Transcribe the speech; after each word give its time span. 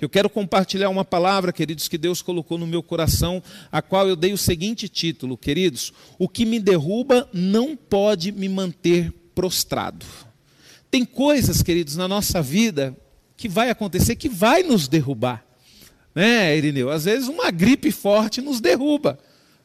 Eu 0.00 0.08
quero 0.08 0.30
compartilhar 0.30 0.88
uma 0.88 1.04
palavra, 1.04 1.52
queridos, 1.52 1.86
que 1.86 1.98
Deus 1.98 2.22
colocou 2.22 2.56
no 2.56 2.66
meu 2.66 2.82
coração, 2.82 3.42
a 3.70 3.82
qual 3.82 4.08
eu 4.08 4.16
dei 4.16 4.32
o 4.32 4.38
seguinte 4.38 4.88
título, 4.88 5.36
queridos: 5.36 5.92
O 6.18 6.28
que 6.28 6.46
me 6.46 6.58
derruba 6.58 7.28
não 7.32 7.76
pode 7.76 8.32
me 8.32 8.48
manter 8.48 9.12
prostrado. 9.34 10.06
Tem 10.90 11.04
coisas, 11.04 11.62
queridos, 11.62 11.96
na 11.96 12.08
nossa 12.08 12.40
vida 12.40 12.96
que 13.36 13.48
vai 13.48 13.70
acontecer 13.70 14.16
que 14.16 14.28
vai 14.28 14.62
nos 14.62 14.88
derrubar. 14.88 15.44
Né, 16.14 16.56
Irineu? 16.56 16.90
Às 16.90 17.04
vezes 17.04 17.28
uma 17.28 17.50
gripe 17.50 17.90
forte 17.90 18.40
nos 18.40 18.60
derruba. 18.60 19.18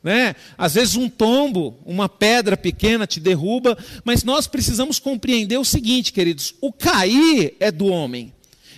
Né? 0.04 0.36
Às 0.58 0.76
vezes 0.76 0.96
um 0.96 1.10
tombo, 1.10 1.80
uma 1.84 2.08
pedra 2.08 2.56
pequena 2.56 3.08
te 3.08 3.20
derruba, 3.20 3.76
mas 4.04 4.24
nós 4.24 4.46
precisamos 4.46 5.00
compreender 5.00 5.58
o 5.58 5.66
seguinte, 5.66 6.14
queridos: 6.14 6.54
o 6.62 6.72
cair 6.72 7.56
é 7.60 7.72
do 7.72 7.88
homem. 7.88 8.32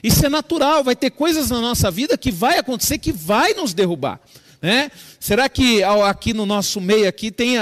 Isso 0.04 0.26
é 0.26 0.30
natural, 0.30 0.84
vai 0.84 0.96
ter 0.96 1.12
coisas 1.12 1.50
na 1.50 1.62
nossa 1.62 1.90
vida 1.92 2.18
que 2.18 2.32
vai 2.32 2.58
acontecer 2.58 2.98
que 2.98 3.12
vai 3.12 3.54
nos 3.54 3.74
derrubar. 3.74 4.20
Né? 4.62 4.92
Será 5.20 5.48
que 5.48 5.84
aqui 5.84 6.34
no 6.34 6.46
nosso 6.46 6.82
meio 6.82 7.08
aqui 7.08 7.32
tem, 7.32 7.56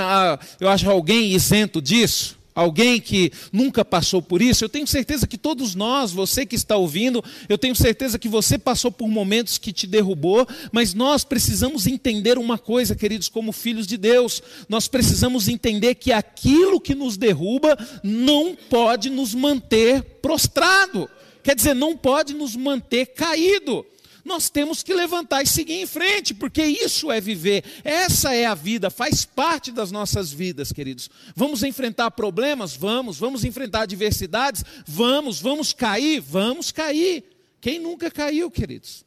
eu 0.60 0.70
acho, 0.70 0.90
alguém 0.90 1.32
isento 1.32 1.82
disso? 1.82 2.36
Alguém 2.55 3.02
que 3.02 3.34
nunca 3.52 3.84
passou 3.84 4.22
por 4.22 4.41
isso, 4.41 4.63
eu 4.63 4.70
tenho 4.70 4.88
certeza 4.88 5.27
que 5.27 5.38
todos 5.38 5.76
nós, 5.76 6.13
você 6.13 6.46
que 6.46 6.55
está 6.55 6.77
ouvindo, 6.77 7.22
eu 7.50 7.58
tenho 7.58 7.76
certeza 7.76 8.18
que 8.18 8.30
você 8.30 8.58
passou 8.58 8.90
por 8.90 9.10
momentos 9.10 9.58
que 9.58 9.74
te 9.74 9.86
derrubou, 9.86 10.48
mas 10.72 10.94
nós 10.94 11.26
precisamos 11.26 11.86
entender 11.86 12.38
uma 12.38 12.58
coisa, 12.58 12.96
queridos, 12.96 13.27
como 13.27 13.52
filhos 13.52 13.86
de 13.86 13.98
Deus, 13.98 14.41
nós 14.70 14.88
precisamos 14.88 15.49
entender 15.49 15.96
que 15.96 16.13
aquilo 16.13 16.80
que 16.80 16.96
nos 16.96 17.18
derruba 17.18 17.77
não 18.02 18.55
pode 18.70 19.10
nos 19.10 19.36
manter 19.36 20.02
prostrado, 20.22 21.10
quer 21.45 21.55
dizer, 21.55 21.73
não 21.73 21.95
pode 21.95 22.34
nos 22.34 22.58
manter 22.58 23.05
caído 23.05 23.85
nós 24.26 24.49
temos 24.49 24.81
que 24.81 24.91
levantar 24.91 25.44
e 25.44 25.48
seguir 25.48 25.76
em 25.76 25.85
frente, 25.85 26.34
porque 26.34 26.66
isso 26.66 27.12
é 27.12 27.21
viver, 27.21 27.63
essa 27.84 28.34
é 28.34 28.43
a 28.43 28.55
vida, 28.55 28.90
faz 28.90 29.24
parte 29.24 29.71
das 29.71 29.91
nossas 29.91 30.34
vidas, 30.34 30.71
queridos. 30.71 31.12
Vamos 31.35 31.62
enfrentar 31.62 32.10
problemas? 32.10 32.76
Vamos. 32.76 33.20
Vamos 33.20 33.46
enfrentar 33.46 33.84
adversidades? 33.84 34.65
Vamos. 34.87 35.40
Vamos 35.40 35.71
cair? 35.74 36.20
Vamos 36.20 36.71
cair. 36.71 37.24
Quem 37.62 37.77
nunca 37.80 38.09
caiu, 38.09 38.49
queridos? 38.49 39.05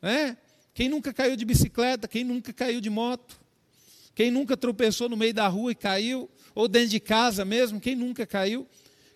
É? 0.00 0.36
Quem 0.72 0.88
nunca 0.88 1.12
caiu 1.12 1.34
de 1.34 1.44
bicicleta? 1.44 2.06
Quem 2.06 2.22
nunca 2.22 2.52
caiu 2.52 2.80
de 2.80 2.88
moto? 2.88 3.40
Quem 4.14 4.30
nunca 4.30 4.56
tropeçou 4.56 5.08
no 5.08 5.16
meio 5.16 5.34
da 5.34 5.48
rua 5.48 5.72
e 5.72 5.74
caiu? 5.74 6.30
Ou 6.54 6.68
dentro 6.68 6.90
de 6.90 7.00
casa 7.00 7.44
mesmo? 7.44 7.80
Quem 7.80 7.96
nunca 7.96 8.24
caiu? 8.24 8.68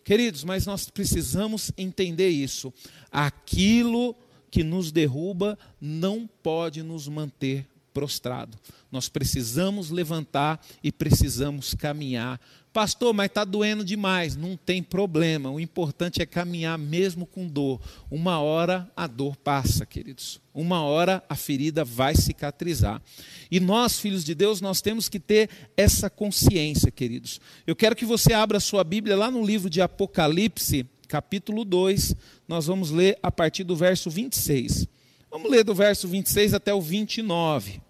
Queridos, 0.04 0.44
mas 0.44 0.66
nós 0.66 0.90
precisamos 0.90 1.72
entender 1.78 2.28
isso. 2.28 2.72
Aquilo 3.10 4.14
que 4.50 4.62
nos 4.62 4.92
derruba 4.92 5.58
não 5.80 6.28
pode 6.42 6.82
nos 6.82 7.08
manter 7.08 7.66
prostrado. 7.94 8.58
Nós 8.92 9.08
precisamos 9.08 9.90
levantar 9.90 10.64
e 10.82 10.92
precisamos 10.92 11.74
caminhar. 11.74 12.40
Pastor, 12.74 13.14
mas 13.14 13.26
está 13.26 13.44
doendo 13.44 13.84
demais. 13.84 14.34
Não 14.34 14.56
tem 14.56 14.82
problema. 14.82 15.48
O 15.48 15.60
importante 15.60 16.20
é 16.20 16.26
caminhar 16.26 16.76
mesmo 16.76 17.24
com 17.24 17.46
dor. 17.46 17.80
Uma 18.10 18.40
hora 18.40 18.90
a 18.96 19.06
dor 19.06 19.36
passa, 19.36 19.86
queridos. 19.86 20.40
Uma 20.52 20.82
hora 20.82 21.22
a 21.28 21.36
ferida 21.36 21.84
vai 21.84 22.16
cicatrizar. 22.16 23.00
E 23.48 23.60
nós, 23.60 24.00
filhos 24.00 24.24
de 24.24 24.34
Deus, 24.34 24.60
nós 24.60 24.80
temos 24.80 25.08
que 25.08 25.20
ter 25.20 25.48
essa 25.76 26.10
consciência, 26.10 26.90
queridos. 26.90 27.40
Eu 27.64 27.76
quero 27.76 27.94
que 27.94 28.04
você 28.04 28.32
abra 28.32 28.58
sua 28.58 28.82
Bíblia 28.82 29.16
lá 29.16 29.30
no 29.30 29.46
livro 29.46 29.70
de 29.70 29.80
Apocalipse, 29.80 30.84
capítulo 31.06 31.64
2, 31.64 32.16
nós 32.48 32.66
vamos 32.66 32.90
ler 32.90 33.16
a 33.22 33.30
partir 33.30 33.62
do 33.62 33.76
verso 33.76 34.10
26. 34.10 34.88
Vamos 35.30 35.48
ler 35.48 35.62
do 35.62 35.76
verso 35.76 36.08
26 36.08 36.54
até 36.54 36.74
o 36.74 36.80
29. 36.80 37.80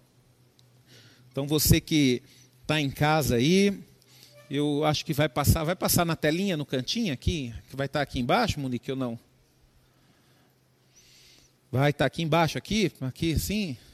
Então 1.31 1.47
você 1.47 1.81
que 1.81 2.21
está 2.61 2.79
em 2.79 2.91
casa 2.91 3.37
aí, 3.37 3.83
eu 4.49 4.83
acho 4.83 5.05
que 5.05 5.13
vai 5.13 5.27
passar, 5.27 5.63
vai 5.63 5.75
passar 5.75 6.05
na 6.05 6.15
telinha, 6.15 6.55
no 6.57 6.65
cantinho 6.65 7.13
aqui, 7.13 7.53
que 7.69 7.75
vai 7.75 7.85
estar 7.85 7.99
tá 7.99 8.03
aqui 8.03 8.19
embaixo, 8.19 8.59
Monique, 8.59 8.91
ou 8.91 8.97
não? 8.97 9.19
Vai 11.71 11.91
estar 11.91 12.03
tá 12.03 12.07
aqui 12.07 12.21
embaixo, 12.23 12.57
aqui, 12.57 12.91
aqui, 13.01 13.37
sim. 13.39 13.77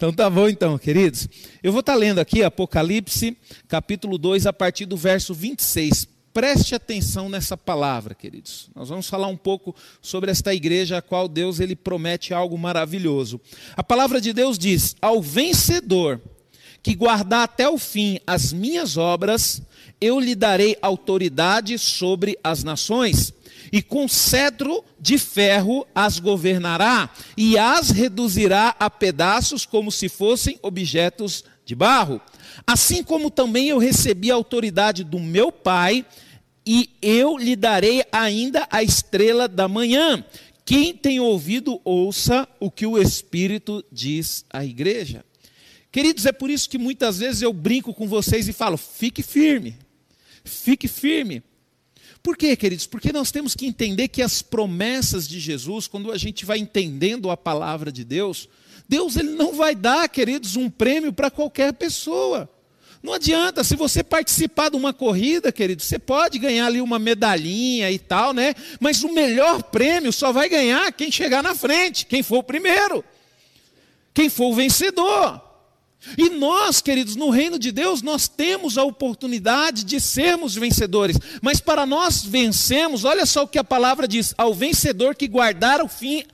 Então 0.00 0.10
tá 0.14 0.30
bom 0.30 0.48
então, 0.48 0.78
queridos. 0.78 1.28
Eu 1.62 1.72
vou 1.72 1.80
estar 1.80 1.92
tá 1.92 1.98
lendo 1.98 2.20
aqui 2.20 2.42
Apocalipse, 2.42 3.36
capítulo 3.68 4.16
2, 4.16 4.46
a 4.46 4.52
partir 4.52 4.86
do 4.86 4.96
verso 4.96 5.34
26. 5.34 6.08
Preste 6.32 6.74
atenção 6.74 7.28
nessa 7.28 7.54
palavra, 7.54 8.14
queridos. 8.14 8.70
Nós 8.74 8.88
vamos 8.88 9.10
falar 9.10 9.26
um 9.26 9.36
pouco 9.36 9.76
sobre 10.00 10.30
esta 10.30 10.54
igreja 10.54 10.96
a 10.96 11.02
qual 11.02 11.28
Deus 11.28 11.60
ele 11.60 11.76
promete 11.76 12.32
algo 12.32 12.56
maravilhoso. 12.56 13.38
A 13.76 13.84
palavra 13.84 14.22
de 14.22 14.32
Deus 14.32 14.58
diz: 14.58 14.96
"Ao 15.02 15.20
vencedor 15.20 16.18
que 16.82 16.94
guardar 16.94 17.42
até 17.42 17.68
o 17.68 17.78
fim 17.78 18.18
as 18.26 18.52
minhas 18.52 18.96
obras, 18.96 19.62
eu 20.00 20.18
lhe 20.18 20.34
darei 20.34 20.76
autoridade 20.80 21.78
sobre 21.78 22.38
as 22.42 22.64
nações." 22.64 23.32
e 23.72 23.80
com 23.80 24.08
cetro 24.08 24.84
de 24.98 25.18
ferro 25.18 25.86
as 25.94 26.18
governará, 26.18 27.10
e 27.36 27.56
as 27.56 27.90
reduzirá 27.90 28.74
a 28.78 28.90
pedaços 28.90 29.64
como 29.64 29.92
se 29.92 30.08
fossem 30.08 30.58
objetos 30.62 31.44
de 31.64 31.74
barro. 31.74 32.20
Assim 32.66 33.02
como 33.02 33.30
também 33.30 33.68
eu 33.68 33.78
recebi 33.78 34.30
a 34.30 34.34
autoridade 34.34 35.04
do 35.04 35.18
meu 35.20 35.52
Pai, 35.52 36.04
e 36.66 36.90
eu 37.00 37.38
lhe 37.38 37.56
darei 37.56 38.04
ainda 38.12 38.66
a 38.70 38.82
estrela 38.82 39.48
da 39.48 39.66
manhã. 39.66 40.24
Quem 40.64 40.94
tem 40.94 41.18
ouvido, 41.18 41.80
ouça 41.84 42.46
o 42.60 42.70
que 42.70 42.86
o 42.86 42.98
Espírito 42.98 43.84
diz 43.90 44.44
à 44.50 44.64
igreja. 44.64 45.24
Queridos, 45.92 46.24
é 46.24 46.32
por 46.32 46.50
isso 46.50 46.68
que 46.68 46.78
muitas 46.78 47.18
vezes 47.18 47.42
eu 47.42 47.52
brinco 47.52 47.92
com 47.92 48.06
vocês 48.06 48.48
e 48.48 48.52
falo: 48.52 48.76
fique 48.76 49.22
firme, 49.22 49.76
fique 50.44 50.86
firme. 50.86 51.42
Por 52.22 52.36
quê, 52.36 52.54
queridos? 52.54 52.86
Porque 52.86 53.12
nós 53.12 53.30
temos 53.30 53.54
que 53.54 53.66
entender 53.66 54.08
que 54.08 54.20
as 54.20 54.42
promessas 54.42 55.26
de 55.26 55.40
Jesus, 55.40 55.86
quando 55.86 56.12
a 56.12 56.18
gente 56.18 56.44
vai 56.44 56.58
entendendo 56.58 57.30
a 57.30 57.36
palavra 57.36 57.90
de 57.90 58.04
Deus, 58.04 58.48
Deus 58.86 59.16
ele 59.16 59.30
não 59.30 59.54
vai 59.54 59.74
dar, 59.74 60.08
queridos, 60.08 60.56
um 60.56 60.68
prêmio 60.68 61.12
para 61.12 61.30
qualquer 61.30 61.72
pessoa. 61.72 62.48
Não 63.02 63.14
adianta, 63.14 63.64
se 63.64 63.74
você 63.74 64.04
participar 64.04 64.68
de 64.68 64.76
uma 64.76 64.92
corrida, 64.92 65.50
querido, 65.50 65.82
você 65.82 65.98
pode 65.98 66.38
ganhar 66.38 66.66
ali 66.66 66.82
uma 66.82 66.98
medalhinha 66.98 67.90
e 67.90 67.98
tal, 67.98 68.34
né? 68.34 68.54
Mas 68.78 69.02
o 69.02 69.10
melhor 69.10 69.62
prêmio 69.62 70.12
só 70.12 70.30
vai 70.30 70.50
ganhar 70.50 70.92
quem 70.92 71.10
chegar 71.10 71.42
na 71.42 71.54
frente, 71.54 72.04
quem 72.04 72.22
for 72.22 72.38
o 72.38 72.42
primeiro, 72.42 73.02
quem 74.12 74.28
for 74.28 74.50
o 74.50 74.54
vencedor. 74.54 75.49
E 76.16 76.30
nós, 76.30 76.80
queridos, 76.80 77.14
no 77.14 77.30
reino 77.30 77.58
de 77.58 77.70
Deus, 77.70 78.00
nós 78.00 78.26
temos 78.26 78.78
a 78.78 78.84
oportunidade 78.84 79.84
de 79.84 80.00
sermos 80.00 80.54
vencedores. 80.54 81.16
Mas 81.42 81.60
para 81.60 81.84
nós 81.84 82.24
vencermos, 82.24 83.04
olha 83.04 83.26
só 83.26 83.42
o 83.42 83.48
que 83.48 83.58
a 83.58 83.64
palavra 83.64 84.08
diz: 84.08 84.34
ao 84.38 84.54
vencedor 84.54 85.14
que 85.14 85.28
guardar 85.28 85.82
o 85.82 85.88
fim, 85.88 86.24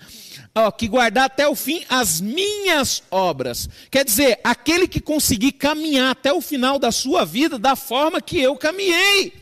ó, 0.54 0.71
que 0.71 0.87
guardar 0.87 1.25
até 1.25 1.49
o 1.49 1.56
fim 1.56 1.82
as 1.88 2.21
minhas 2.21 3.03
obras. 3.10 3.69
Quer 3.91 4.04
dizer, 4.04 4.38
aquele 4.44 4.87
que 4.87 5.00
conseguir 5.00 5.53
caminhar 5.53 6.12
até 6.12 6.33
o 6.33 6.41
final 6.41 6.78
da 6.78 6.93
sua 6.93 7.25
vida 7.25 7.59
da 7.59 7.75
forma 7.75 8.21
que 8.21 8.38
eu 8.38 8.56
caminhei. 8.56 9.33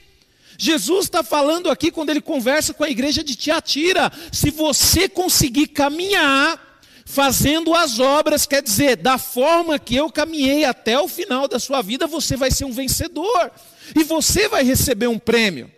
Jesus 0.56 1.04
está 1.04 1.22
falando 1.22 1.70
aqui 1.70 1.90
quando 1.90 2.10
ele 2.10 2.20
conversa 2.20 2.72
com 2.72 2.84
a 2.84 2.90
igreja 2.90 3.22
de 3.22 3.34
Tiatira: 3.36 4.10
se 4.32 4.50
você 4.50 5.06
conseguir 5.08 5.68
caminhar 5.68 6.73
fazendo 7.04 7.74
as 7.74 7.98
obras, 7.98 8.46
quer 8.46 8.62
dizer, 8.62 8.96
da 8.96 9.18
forma 9.18 9.78
que 9.78 9.94
eu 9.94 10.10
caminhei 10.10 10.64
até 10.64 10.98
o 10.98 11.08
final 11.08 11.46
da 11.46 11.58
sua 11.58 11.82
vida, 11.82 12.06
você 12.06 12.36
vai 12.36 12.50
ser 12.50 12.64
um 12.64 12.72
vencedor. 12.72 13.50
E 13.94 14.02
você 14.02 14.48
vai 14.48 14.64
receber 14.64 15.06
um 15.06 15.18
prêmio. 15.18 15.70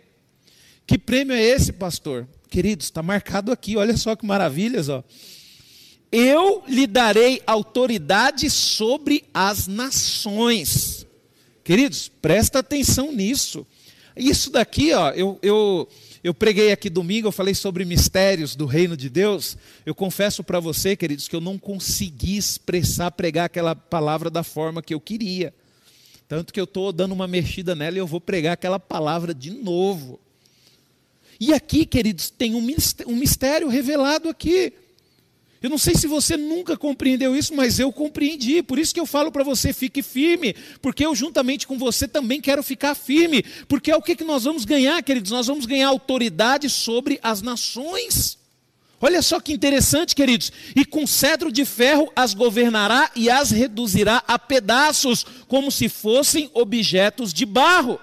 Que 0.85 0.97
prêmio 0.97 1.35
é 1.35 1.41
esse, 1.41 1.73
pastor? 1.73 2.27
Queridos, 2.49 2.85
está 2.85 3.03
marcado 3.03 3.51
aqui, 3.51 3.75
olha 3.75 3.97
só 3.97 4.15
que 4.15 4.25
maravilhas, 4.25 4.87
ó. 4.87 5.03
Eu 6.09 6.63
lhe 6.67 6.87
darei 6.87 7.41
autoridade 7.45 8.49
sobre 8.49 9.25
as 9.33 9.67
nações. 9.67 11.05
Queridos, 11.63 12.09
presta 12.21 12.59
atenção 12.59 13.11
nisso. 13.11 13.67
Isso 14.15 14.49
daqui, 14.49 14.93
ó, 14.93 15.11
eu, 15.11 15.37
eu 15.41 15.87
eu 16.27 16.33
preguei 16.33 16.73
aqui 16.73 16.89
domingo, 16.89 17.29
eu 17.29 17.31
falei 17.31 17.55
sobre 17.55 17.85
mistérios 17.85 18.53
do 18.53 18.65
reino 18.65 18.97
de 18.97 19.09
Deus. 19.09 19.55
Eu 19.85 19.95
confesso 19.95 20.43
para 20.43 20.59
você, 20.59 20.93
queridos, 20.93 21.25
que 21.25 21.33
eu 21.33 21.39
não 21.39 21.57
consegui 21.57 22.35
expressar, 22.35 23.11
pregar 23.11 23.45
aquela 23.45 23.73
palavra 23.73 24.29
da 24.29 24.43
forma 24.43 24.81
que 24.81 24.93
eu 24.93 24.99
queria. 24.99 25.53
Tanto 26.27 26.51
que 26.51 26.59
eu 26.59 26.65
estou 26.65 26.91
dando 26.91 27.13
uma 27.13 27.29
mexida 27.29 27.73
nela 27.73 27.95
e 27.95 27.99
eu 27.99 28.05
vou 28.05 28.19
pregar 28.19 28.51
aquela 28.51 28.77
palavra 28.77 29.33
de 29.33 29.51
novo. 29.51 30.19
E 31.39 31.53
aqui, 31.53 31.85
queridos, 31.85 32.29
tem 32.29 32.55
um 32.55 33.15
mistério 33.15 33.69
revelado 33.69 34.27
aqui. 34.27 34.73
Eu 35.61 35.69
não 35.71 35.77
sei 35.77 35.95
se 35.95 36.05
você 36.05 36.37
nunca 36.37 36.77
compreendeu 36.77 37.35
isso, 37.35 37.55
mas 37.55 37.79
eu 37.79 37.91
compreendi. 37.91 38.61
Por 38.61 38.77
isso 38.77 38.93
que 38.93 38.99
eu 38.99 39.07
falo 39.07 39.31
para 39.31 39.43
você, 39.43 39.73
fique 39.73 40.03
firme, 40.03 40.55
porque 40.81 41.03
eu 41.03 41.15
juntamente 41.15 41.65
com 41.65 41.77
você 41.77 42.07
também 42.07 42.39
quero 42.39 42.61
ficar 42.61 42.93
firme, 42.93 43.43
porque 43.67 43.89
é 43.89 43.95
o 43.95 44.01
que, 44.01 44.15
que 44.15 44.23
nós 44.23 44.43
vamos 44.43 44.65
ganhar, 44.65 45.01
queridos? 45.01 45.31
Nós 45.31 45.47
vamos 45.47 45.65
ganhar 45.65 45.87
autoridade 45.87 46.69
sobre 46.69 47.19
as 47.23 47.41
nações. 47.41 48.37
Olha 48.99 49.21
só 49.21 49.39
que 49.39 49.53
interessante, 49.53 50.15
queridos. 50.15 50.51
E 50.75 50.85
com 50.85 51.05
cedro 51.07 51.51
de 51.51 51.65
ferro 51.65 52.11
as 52.15 52.33
governará 52.33 53.11
e 53.15 53.29
as 53.29 53.51
reduzirá 53.51 54.23
a 54.27 54.37
pedaços, 54.37 55.25
como 55.47 55.71
se 55.71 55.89
fossem 55.89 56.49
objetos 56.53 57.33
de 57.33 57.45
barro. 57.45 57.99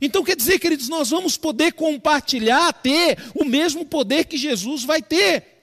Então 0.00 0.24
quer 0.24 0.34
dizer, 0.34 0.58
queridos, 0.58 0.88
nós 0.88 1.10
vamos 1.10 1.36
poder 1.36 1.72
compartilhar, 1.72 2.72
ter 2.72 3.18
o 3.34 3.44
mesmo 3.44 3.84
poder 3.84 4.24
que 4.24 4.36
Jesus 4.36 4.82
vai 4.84 5.02
ter. 5.02 5.59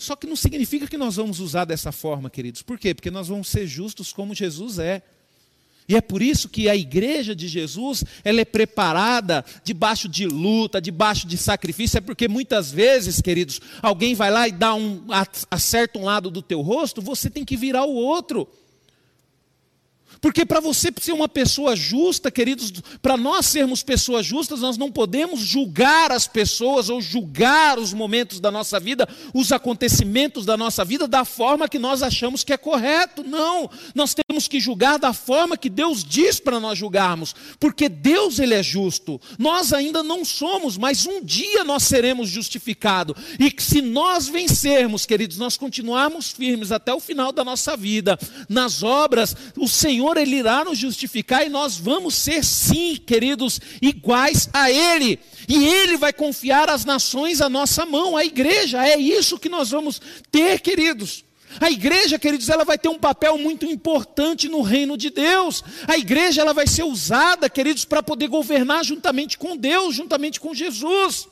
Só 0.00 0.16
que 0.16 0.26
não 0.26 0.34
significa 0.34 0.86
que 0.86 0.96
nós 0.96 1.16
vamos 1.16 1.40
usar 1.40 1.66
dessa 1.66 1.92
forma, 1.92 2.30
queridos. 2.30 2.62
Por 2.62 2.78
quê? 2.78 2.94
Porque 2.94 3.10
nós 3.10 3.28
vamos 3.28 3.48
ser 3.48 3.66
justos 3.66 4.12
como 4.12 4.34
Jesus 4.34 4.78
é. 4.78 5.02
E 5.86 5.94
é 5.94 6.00
por 6.00 6.22
isso 6.22 6.48
que 6.48 6.68
a 6.68 6.76
igreja 6.76 7.34
de 7.34 7.46
Jesus, 7.46 8.02
ela 8.24 8.40
é 8.40 8.44
preparada 8.44 9.44
debaixo 9.62 10.08
de 10.08 10.24
luta, 10.24 10.80
debaixo 10.80 11.26
de 11.26 11.36
sacrifício, 11.36 11.98
é 11.98 12.00
porque 12.00 12.28
muitas 12.28 12.70
vezes, 12.70 13.20
queridos, 13.20 13.60
alguém 13.82 14.14
vai 14.14 14.30
lá 14.30 14.48
e 14.48 14.52
dá 14.52 14.74
um 14.74 15.04
acerta 15.50 15.98
um 15.98 16.04
lado 16.04 16.30
do 16.30 16.40
teu 16.40 16.60
rosto, 16.62 17.02
você 17.02 17.28
tem 17.28 17.44
que 17.44 17.56
virar 17.56 17.84
o 17.84 17.94
outro. 17.94 18.48
Porque 20.20 20.44
para 20.44 20.60
você 20.60 20.92
ser 21.00 21.12
uma 21.12 21.28
pessoa 21.28 21.74
justa, 21.74 22.30
queridos, 22.30 22.72
para 23.00 23.16
nós 23.16 23.46
sermos 23.46 23.82
pessoas 23.82 24.26
justas, 24.26 24.60
nós 24.60 24.76
não 24.76 24.92
podemos 24.92 25.40
julgar 25.40 26.12
as 26.12 26.26
pessoas 26.26 26.90
ou 26.90 27.00
julgar 27.00 27.78
os 27.78 27.94
momentos 27.94 28.38
da 28.38 28.50
nossa 28.50 28.78
vida, 28.78 29.08
os 29.32 29.50
acontecimentos 29.50 30.44
da 30.44 30.56
nossa 30.56 30.84
vida 30.84 31.08
da 31.08 31.24
forma 31.24 31.68
que 31.68 31.78
nós 31.78 32.02
achamos 32.02 32.44
que 32.44 32.52
é 32.52 32.58
correto. 32.58 33.24
Não, 33.24 33.70
nós 33.94 34.14
temos 34.14 34.46
que 34.46 34.60
julgar 34.60 34.98
da 34.98 35.12
forma 35.12 35.56
que 35.56 35.70
Deus 35.70 36.04
diz 36.04 36.38
para 36.38 36.60
nós 36.60 36.78
julgarmos, 36.78 37.34
porque 37.58 37.88
Deus 37.88 38.38
ele 38.38 38.54
é 38.54 38.62
justo. 38.62 39.20
Nós 39.38 39.72
ainda 39.72 40.02
não 40.02 40.24
somos, 40.24 40.76
mas 40.76 41.06
um 41.06 41.24
dia 41.24 41.64
nós 41.64 41.84
seremos 41.84 42.28
justificados. 42.28 43.16
E 43.38 43.50
que 43.50 43.62
se 43.62 43.80
nós 43.80 44.28
vencermos, 44.28 45.06
queridos, 45.06 45.38
nós 45.38 45.56
continuarmos 45.56 46.30
firmes 46.30 46.72
até 46.72 46.92
o 46.92 47.00
final 47.00 47.32
da 47.32 47.44
nossa 47.44 47.76
vida 47.76 48.18
nas 48.48 48.82
obras, 48.82 49.34
o 49.56 49.66
Senhor 49.68 50.09
Senhor 50.10 50.16
ele 50.16 50.36
irá 50.36 50.64
nos 50.64 50.78
justificar 50.78 51.46
e 51.46 51.48
nós 51.48 51.76
vamos 51.76 52.14
ser 52.14 52.44
sim, 52.44 52.96
queridos, 52.96 53.60
iguais 53.80 54.48
a 54.52 54.70
ele. 54.70 55.20
E 55.48 55.64
ele 55.64 55.96
vai 55.96 56.12
confiar 56.12 56.68
as 56.68 56.84
nações 56.84 57.40
à 57.40 57.48
nossa 57.48 57.86
mão, 57.86 58.16
a 58.16 58.24
igreja. 58.24 58.84
É 58.84 58.98
isso 58.98 59.38
que 59.38 59.48
nós 59.48 59.70
vamos 59.70 60.00
ter, 60.30 60.60
queridos. 60.60 61.24
A 61.60 61.70
igreja, 61.70 62.18
queridos, 62.18 62.48
ela 62.48 62.64
vai 62.64 62.78
ter 62.78 62.88
um 62.88 62.98
papel 62.98 63.36
muito 63.38 63.66
importante 63.66 64.48
no 64.48 64.62
reino 64.62 64.96
de 64.96 65.10
Deus. 65.10 65.62
A 65.86 65.96
igreja 65.96 66.40
ela 66.40 66.52
vai 66.52 66.66
ser 66.66 66.84
usada, 66.84 67.48
queridos, 67.48 67.84
para 67.84 68.02
poder 68.02 68.28
governar 68.28 68.84
juntamente 68.84 69.38
com 69.38 69.56
Deus, 69.56 69.94
juntamente 69.94 70.40
com 70.40 70.54
Jesus. 70.54 71.28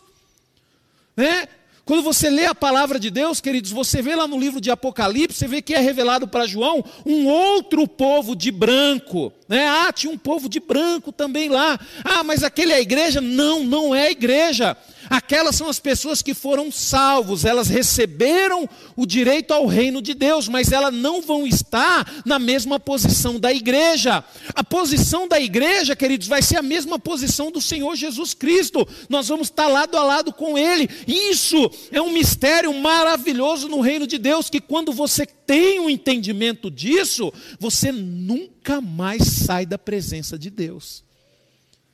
Né? 1.17 1.49
Quando 1.89 2.03
você 2.03 2.29
lê 2.29 2.45
a 2.45 2.55
palavra 2.55 3.01
de 3.01 3.09
Deus, 3.09 3.41
queridos, 3.41 3.71
você 3.71 4.03
vê 4.03 4.15
lá 4.15 4.29
no 4.29 4.39
livro 4.39 4.61
de 4.61 4.71
Apocalipse, 4.71 5.39
você 5.39 5.49
vê 5.49 5.63
que 5.63 5.73
é 5.73 5.79
revelado 5.79 6.29
para 6.29 6.47
João 6.47 6.85
um 7.07 7.27
outro 7.27 7.89
povo 7.89 8.37
de 8.37 8.51
branco. 8.51 9.33
Né? 9.49 9.67
Ah, 9.67 9.91
tinha 9.91 10.13
um 10.13 10.19
povo 10.19 10.51
de 10.51 10.61
branco 10.61 11.11
também 11.11 11.49
lá. 11.49 11.81
Ah, 12.05 12.23
mas 12.23 12.45
aquele 12.45 12.73
é 12.73 12.77
a 12.77 12.81
igreja? 12.83 13.23
Não, 13.23 13.65
não 13.65 13.95
é 13.95 14.09
a 14.09 14.11
igreja. 14.11 14.77
Aquelas 15.11 15.57
são 15.57 15.69
as 15.69 15.79
pessoas 15.79 16.23
que 16.23 16.35
foram 16.35 16.71
salvos, 16.71 17.45
elas 17.45 17.69
receberam 17.69 18.69
o 18.97 19.07
direito 19.07 19.53
ao 19.53 19.67
reino 19.67 20.03
de 20.03 20.15
Deus, 20.15 20.49
mas 20.49 20.73
elas 20.73 20.93
não 20.93 21.23
vão 21.23 21.47
estar 21.47 22.23
na 22.25 22.39
mesma 22.39 22.79
posição 22.79 23.39
da 23.39 23.53
igreja. 23.53 24.25
A 24.55 24.63
posição 24.63 25.27
da 25.27 25.41
igreja, 25.41 25.97
queridos, 25.97 26.27
vai 26.27 26.43
ser 26.43 26.57
a 26.57 26.63
mesma 26.63 26.99
posição 26.99 27.51
do 27.51 27.61
Senhor 27.61 27.97
Jesus 27.97 28.35
Cristo. 28.35 28.87
Nós 29.09 29.29
vamos 29.29 29.49
estar 29.49 29.69
lado 29.69 29.97
a 29.97 30.03
lado 30.03 30.33
com 30.33 30.59
Ele. 30.59 30.89
Isso 31.07 31.71
é 31.91 32.01
um 32.01 32.13
mistério 32.13 32.73
maravilhoso 32.75 33.69
no 33.69 33.81
reino 33.81 34.07
de 34.07 34.19
Deus, 34.19 34.51
que 34.51 34.61
quando 34.61 34.93
você 34.93 35.27
tem 35.27 35.81
um 35.81 35.89
entendimento 35.89 36.71
disso, 36.71 37.33
você 37.59 37.91
nunca 37.91 38.81
mais 38.81 39.23
sai 39.23 39.65
da 39.65 39.79
presença 39.79 40.39
de 40.39 40.51
Deus. 40.51 41.08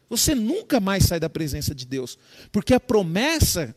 Você 0.08 0.34
nunca 0.34 0.80
mais 0.80 1.04
sai 1.04 1.18
da 1.18 1.30
presença 1.30 1.74
de 1.74 1.86
Deus, 1.86 2.18
porque 2.52 2.74
a 2.74 2.80
promessa 2.80 3.74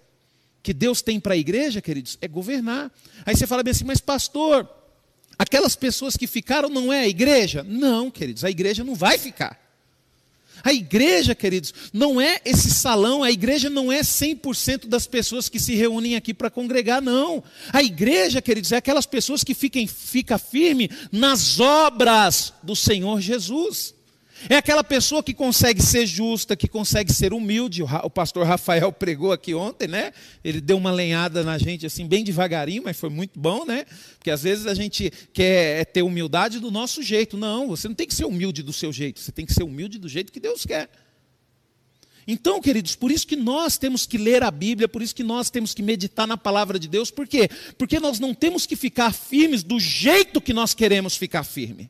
que 0.62 0.74
Deus 0.74 1.02
tem 1.02 1.20
para 1.20 1.34
a 1.34 1.38
igreja, 1.38 1.82
queridos, 1.82 2.18
é 2.22 2.28
governar. 2.28 2.92
Aí 3.26 3.36
você 3.36 3.48
fala 3.48 3.64
bem 3.64 3.72
assim, 3.72 3.86
mas 3.86 4.02
pastor, 4.02 4.70
aquelas 5.40 5.76
pessoas 5.76 6.18
que 6.18 6.28
ficaram 6.28 6.70
não 6.70 6.92
é 6.92 7.02
a 7.02 7.08
igreja? 7.08 7.64
Não, 7.64 8.12
queridos, 8.12 8.44
a 8.44 8.50
igreja 8.50 8.84
não 8.84 8.94
vai 8.94 9.18
ficar. 9.18 9.58
A 10.64 10.74
igreja, 10.74 11.36
queridos, 11.36 11.74
não 11.94 12.20
é 12.20 12.42
esse 12.44 12.70
salão, 12.72 13.24
a 13.24 13.32
igreja 13.32 13.70
não 13.70 13.92
é 13.92 14.02
100% 14.02 14.88
das 14.88 15.08
pessoas 15.08 15.48
que 15.48 15.60
se 15.60 15.76
reúnem 15.76 16.16
aqui 16.16 16.34
para 16.34 16.50
congregar, 16.50 17.02
não. 17.02 17.44
A 17.72 17.82
igreja, 17.84 18.42
queridos, 18.42 18.72
é 18.72 18.78
aquelas 18.78 19.06
pessoas 19.06 19.44
que 19.44 19.54
fiquem, 19.54 19.88
fica 19.88 20.38
firme 20.38 20.90
nas 21.12 21.60
obras 21.60 22.54
do 22.64 22.76
Senhor 22.76 23.22
Jesus. 23.22 23.94
É 24.50 24.56
aquela 24.56 24.84
pessoa 24.84 25.24
que 25.24 25.34
consegue 25.34 25.82
ser 25.82 26.06
justa, 26.06 26.56
que 26.56 26.68
consegue 26.68 27.12
ser 27.12 27.34
humilde. 27.34 27.82
O 27.82 28.10
pastor 28.10 28.46
Rafael 28.46 28.92
pregou 28.94 29.32
aqui 29.32 29.54
ontem, 29.54 29.88
né? 29.88 30.14
Ele 30.44 30.62
deu 30.62 30.78
uma 30.78 30.92
lenhada 30.92 31.44
na 31.44 31.58
gente 31.58 31.86
assim, 31.86 32.06
bem 32.08 32.24
devagarinho, 32.24 32.84
mas 32.84 32.98
foi 32.98 33.10
muito 33.10 33.40
bom, 33.40 33.66
né? 33.66 33.86
Porque 34.18 34.30
às 34.30 34.44
vezes 34.44 34.68
a 34.68 34.74
gente 34.74 35.12
quer 35.34 35.86
ter 35.86 36.04
humildade 36.04 36.60
do 36.60 36.70
nosso 36.70 37.02
jeito. 37.02 37.36
Não, 37.36 37.68
você 37.68 37.88
não 37.88 37.96
tem 37.96 38.08
que 38.08 38.14
ser 38.14 38.26
humilde 38.26 38.62
do 38.62 38.72
seu 38.72 38.94
jeito, 38.94 39.20
você 39.20 39.32
tem 39.32 39.46
que 39.46 39.54
ser 39.54 39.64
humilde 39.64 39.98
do 39.98 40.08
jeito 40.08 40.32
que 40.32 40.40
Deus 40.40 40.66
quer. 40.66 40.90
Então, 42.28 42.60
queridos, 42.60 42.94
por 42.94 43.10
isso 43.10 43.26
que 43.26 43.38
nós 43.38 43.78
temos 43.78 44.06
que 44.06 44.18
ler 44.18 44.44
a 44.44 44.52
Bíblia, 44.52 44.90
por 44.90 45.02
isso 45.02 45.16
que 45.16 45.24
nós 45.24 45.50
temos 45.50 45.74
que 45.74 45.82
meditar 45.82 46.28
na 46.28 46.36
palavra 46.36 46.78
de 46.78 46.88
Deus, 46.88 47.10
por 47.10 47.26
quê? 47.26 47.50
Porque 47.78 48.02
nós 48.02 48.20
não 48.20 48.34
temos 48.34 48.66
que 48.66 48.76
ficar 48.76 49.14
firmes 49.14 49.64
do 49.64 49.80
jeito 49.80 50.42
que 50.42 50.54
nós 50.54 50.74
queremos 50.74 51.16
ficar 51.16 51.46
firme. 51.46 51.90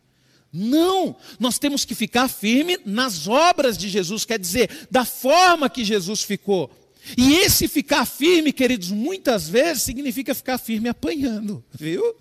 Não, 0.51 1.15
nós 1.39 1.59
temos 1.59 1.83
que 1.83 1.93
ficar 1.93 2.27
firme 2.27 2.79
nas 2.85 3.27
obras 3.27 3.77
de 3.77 3.89
Jesus, 3.89 4.25
quer 4.25 4.39
dizer, 4.39 4.87
da 4.89 5.05
forma 5.05 5.69
que 5.69 5.83
Jesus 5.83 6.23
ficou. 6.23 6.71
E 7.17 7.35
esse 7.35 7.67
ficar 7.67 8.05
firme, 8.05 8.51
queridos, 8.51 8.89
muitas 8.91 9.47
vezes 9.47 9.83
significa 9.83 10.33
ficar 10.33 10.57
firme 10.57 10.89
apanhando, 10.89 11.63
viu? 11.71 12.15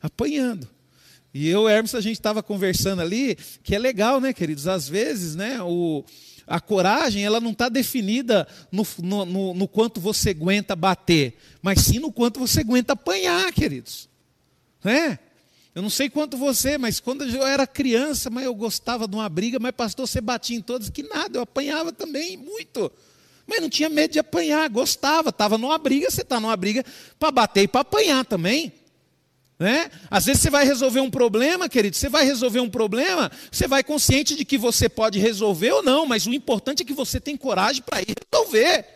Apanhando. 0.00 0.68
E 1.34 1.48
eu, 1.48 1.68
Hermes, 1.68 1.94
a 1.94 2.00
gente 2.00 2.14
estava 2.14 2.42
conversando 2.42 3.02
ali, 3.02 3.36
que 3.62 3.74
é 3.74 3.78
legal, 3.78 4.20
né, 4.20 4.32
queridos? 4.32 4.66
Às 4.66 4.88
vezes, 4.88 5.34
né, 5.34 5.60
o, 5.62 6.02
a 6.46 6.60
coragem, 6.60 7.24
ela 7.24 7.40
não 7.40 7.50
está 7.50 7.68
definida 7.68 8.46
no, 8.72 8.86
no, 9.02 9.26
no, 9.26 9.54
no 9.54 9.68
quanto 9.68 10.00
você 10.00 10.30
aguenta 10.30 10.74
bater, 10.74 11.36
mas 11.60 11.80
sim 11.80 11.98
no 11.98 12.12
quanto 12.12 12.40
você 12.40 12.60
aguenta 12.60 12.94
apanhar, 12.94 13.52
queridos. 13.52 14.08
Né? 14.82 15.18
Eu 15.76 15.82
não 15.82 15.90
sei 15.90 16.08
quanto 16.08 16.38
você, 16.38 16.78
mas 16.78 17.00
quando 17.00 17.22
eu 17.22 17.46
era 17.46 17.66
criança, 17.66 18.30
mas 18.30 18.46
eu 18.46 18.54
gostava 18.54 19.06
de 19.06 19.14
uma 19.14 19.28
briga, 19.28 19.58
mas 19.58 19.72
pastor, 19.72 20.08
você 20.08 20.22
batia 20.22 20.56
em 20.56 20.62
todos, 20.62 20.88
que 20.88 21.02
nada, 21.02 21.36
eu 21.36 21.42
apanhava 21.42 21.92
também, 21.92 22.34
muito. 22.34 22.90
Mas 23.46 23.60
não 23.60 23.68
tinha 23.68 23.90
medo 23.90 24.12
de 24.12 24.18
apanhar, 24.18 24.70
gostava, 24.70 25.28
estava 25.28 25.58
numa 25.58 25.76
briga, 25.76 26.10
você 26.10 26.22
está 26.22 26.40
numa 26.40 26.56
briga 26.56 26.82
para 27.18 27.30
bater 27.30 27.64
e 27.64 27.68
para 27.68 27.82
apanhar 27.82 28.24
também. 28.24 28.72
Né? 29.58 29.90
Às 30.10 30.24
vezes 30.24 30.40
você 30.40 30.48
vai 30.48 30.64
resolver 30.64 31.00
um 31.00 31.10
problema, 31.10 31.68
querido, 31.68 31.94
você 31.94 32.08
vai 32.08 32.24
resolver 32.24 32.60
um 32.60 32.70
problema, 32.70 33.30
você 33.52 33.68
vai 33.68 33.84
consciente 33.84 34.34
de 34.34 34.46
que 34.46 34.56
você 34.56 34.88
pode 34.88 35.18
resolver 35.18 35.72
ou 35.72 35.82
não, 35.82 36.06
mas 36.06 36.26
o 36.26 36.32
importante 36.32 36.82
é 36.82 36.86
que 36.86 36.94
você 36.94 37.20
tem 37.20 37.36
coragem 37.36 37.82
para 37.82 38.00
ir 38.00 38.14
resolver. 38.32 38.95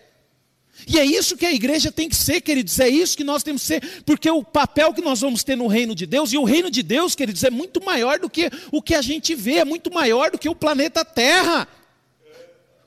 E 0.87 0.99
é 0.99 1.05
isso 1.05 1.37
que 1.37 1.47
a 1.47 1.53
igreja 1.53 1.93
tem 1.93 2.09
que 2.09 2.17
ser, 2.17 2.41
queridos, 2.41 2.79
é 2.81 2.89
isso 2.89 3.17
que 3.17 3.25
nós 3.25 3.43
temos 3.43 3.63
que 3.63 3.69
ser, 3.69 4.03
porque 4.05 4.31
o 4.31 4.43
papel 4.43 4.93
que 4.93 5.01
nós 5.01 5.21
vamos 5.21 5.45
ter 5.45 5.57
no 5.57 5.67
reino 5.67 5.95
de 5.95 6.07
Deus, 6.07 6.33
e 6.33 6.39
o 6.39 6.45
reino 6.45 6.71
de 6.71 6.83
Deus, 6.83 7.15
queridos, 7.15 7.45
é 7.45 7.51
muito 7.51 7.85
maior 7.85 8.19
do 8.19 8.29
que 8.29 8.51
o 8.73 8.83
que 8.83 8.95
a 8.95 9.03
gente 9.03 9.35
vê, 9.35 9.57
é 9.57 9.65
muito 9.65 9.93
maior 9.93 10.31
do 10.31 10.39
que 10.39 10.49
o 10.49 10.55
planeta 10.55 11.05
Terra. 11.05 11.69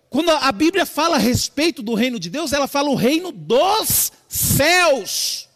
Quando 0.10 0.30
a 0.30 0.52
Bíblia 0.52 0.86
fala 0.86 1.16
a 1.16 1.20
respeito 1.20 1.82
do 1.82 1.94
reino 1.94 2.20
de 2.20 2.30
Deus, 2.30 2.54
ela 2.54 2.68
fala 2.68 2.90
o 2.90 2.96
reino 2.96 3.32
dos 3.32 4.12
céus. 4.28 5.48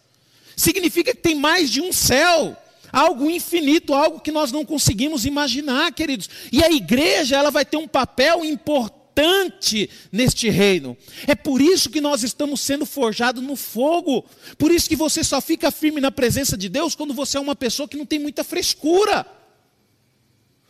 Significa 0.55 1.13
que 1.13 1.21
tem 1.21 1.35
mais 1.35 1.69
de 1.69 1.81
um 1.81 1.93
céu 1.93 2.57
algo 2.91 3.29
infinito, 3.29 3.93
algo 3.93 4.19
que 4.19 4.31
nós 4.31 4.51
não 4.51 4.65
conseguimos 4.65 5.25
imaginar, 5.25 5.91
queridos. 5.91 6.29
E 6.51 6.63
a 6.63 6.71
igreja, 6.71 7.35
ela 7.35 7.51
vai 7.51 7.65
ter 7.65 7.77
um 7.77 7.87
papel 7.87 8.43
importante 8.43 8.96
importante 9.17 9.89
neste 10.11 10.49
reino. 10.49 10.95
É 11.25 11.33
por 11.33 11.61
isso 11.61 11.89
que 11.89 11.99
nós 11.99 12.23
estamos 12.23 12.61
sendo 12.61 12.85
forjados 12.85 13.43
no 13.43 13.55
fogo. 13.55 14.23
Por 14.57 14.71
isso 14.71 14.87
que 14.87 14.95
você 14.95 15.23
só 15.23 15.41
fica 15.41 15.71
firme 15.71 15.99
na 15.99 16.11
presença 16.11 16.55
de 16.55 16.69
Deus 16.69 16.95
quando 16.95 17.13
você 17.13 17.37
é 17.37 17.39
uma 17.39 17.55
pessoa 17.55 17.87
que 17.87 17.97
não 17.97 18.05
tem 18.05 18.19
muita 18.19 18.43
frescura. 18.43 19.25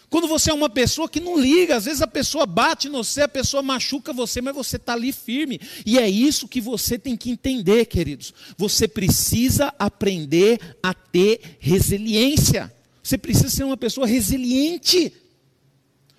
Quando 0.10 0.27
você 0.30 0.51
é 0.51 0.54
uma 0.54 0.70
pessoa 0.70 1.10
que 1.10 1.20
não 1.20 1.38
liga, 1.38 1.75
às 1.75 1.84
vezes 1.84 2.01
a 2.01 2.08
pessoa 2.08 2.46
bate 2.46 2.88
no 2.88 3.04
você, 3.04 3.24
a 3.24 3.27
pessoa 3.27 3.62
machuca 3.62 4.13
você, 4.13 4.39
mas 4.39 4.56
você 4.56 4.77
está 4.77 4.94
ali 4.94 5.12
firme. 5.12 5.60
E 5.86 6.00
é 6.00 6.10
isso 6.10 6.48
que 6.48 6.62
você 6.62 6.98
tem 6.98 7.18
que 7.18 7.30
entender, 7.30 7.86
queridos. 7.86 8.34
Você 8.58 8.88
precisa 8.88 9.74
aprender 9.77 10.77
a 10.82 10.94
ter 10.94 11.58
resiliência. 11.60 12.74
Você 13.04 13.18
precisa 13.18 13.50
ser 13.50 13.66
uma 13.66 13.75
pessoa 13.75 14.08
resiliente. 14.08 15.12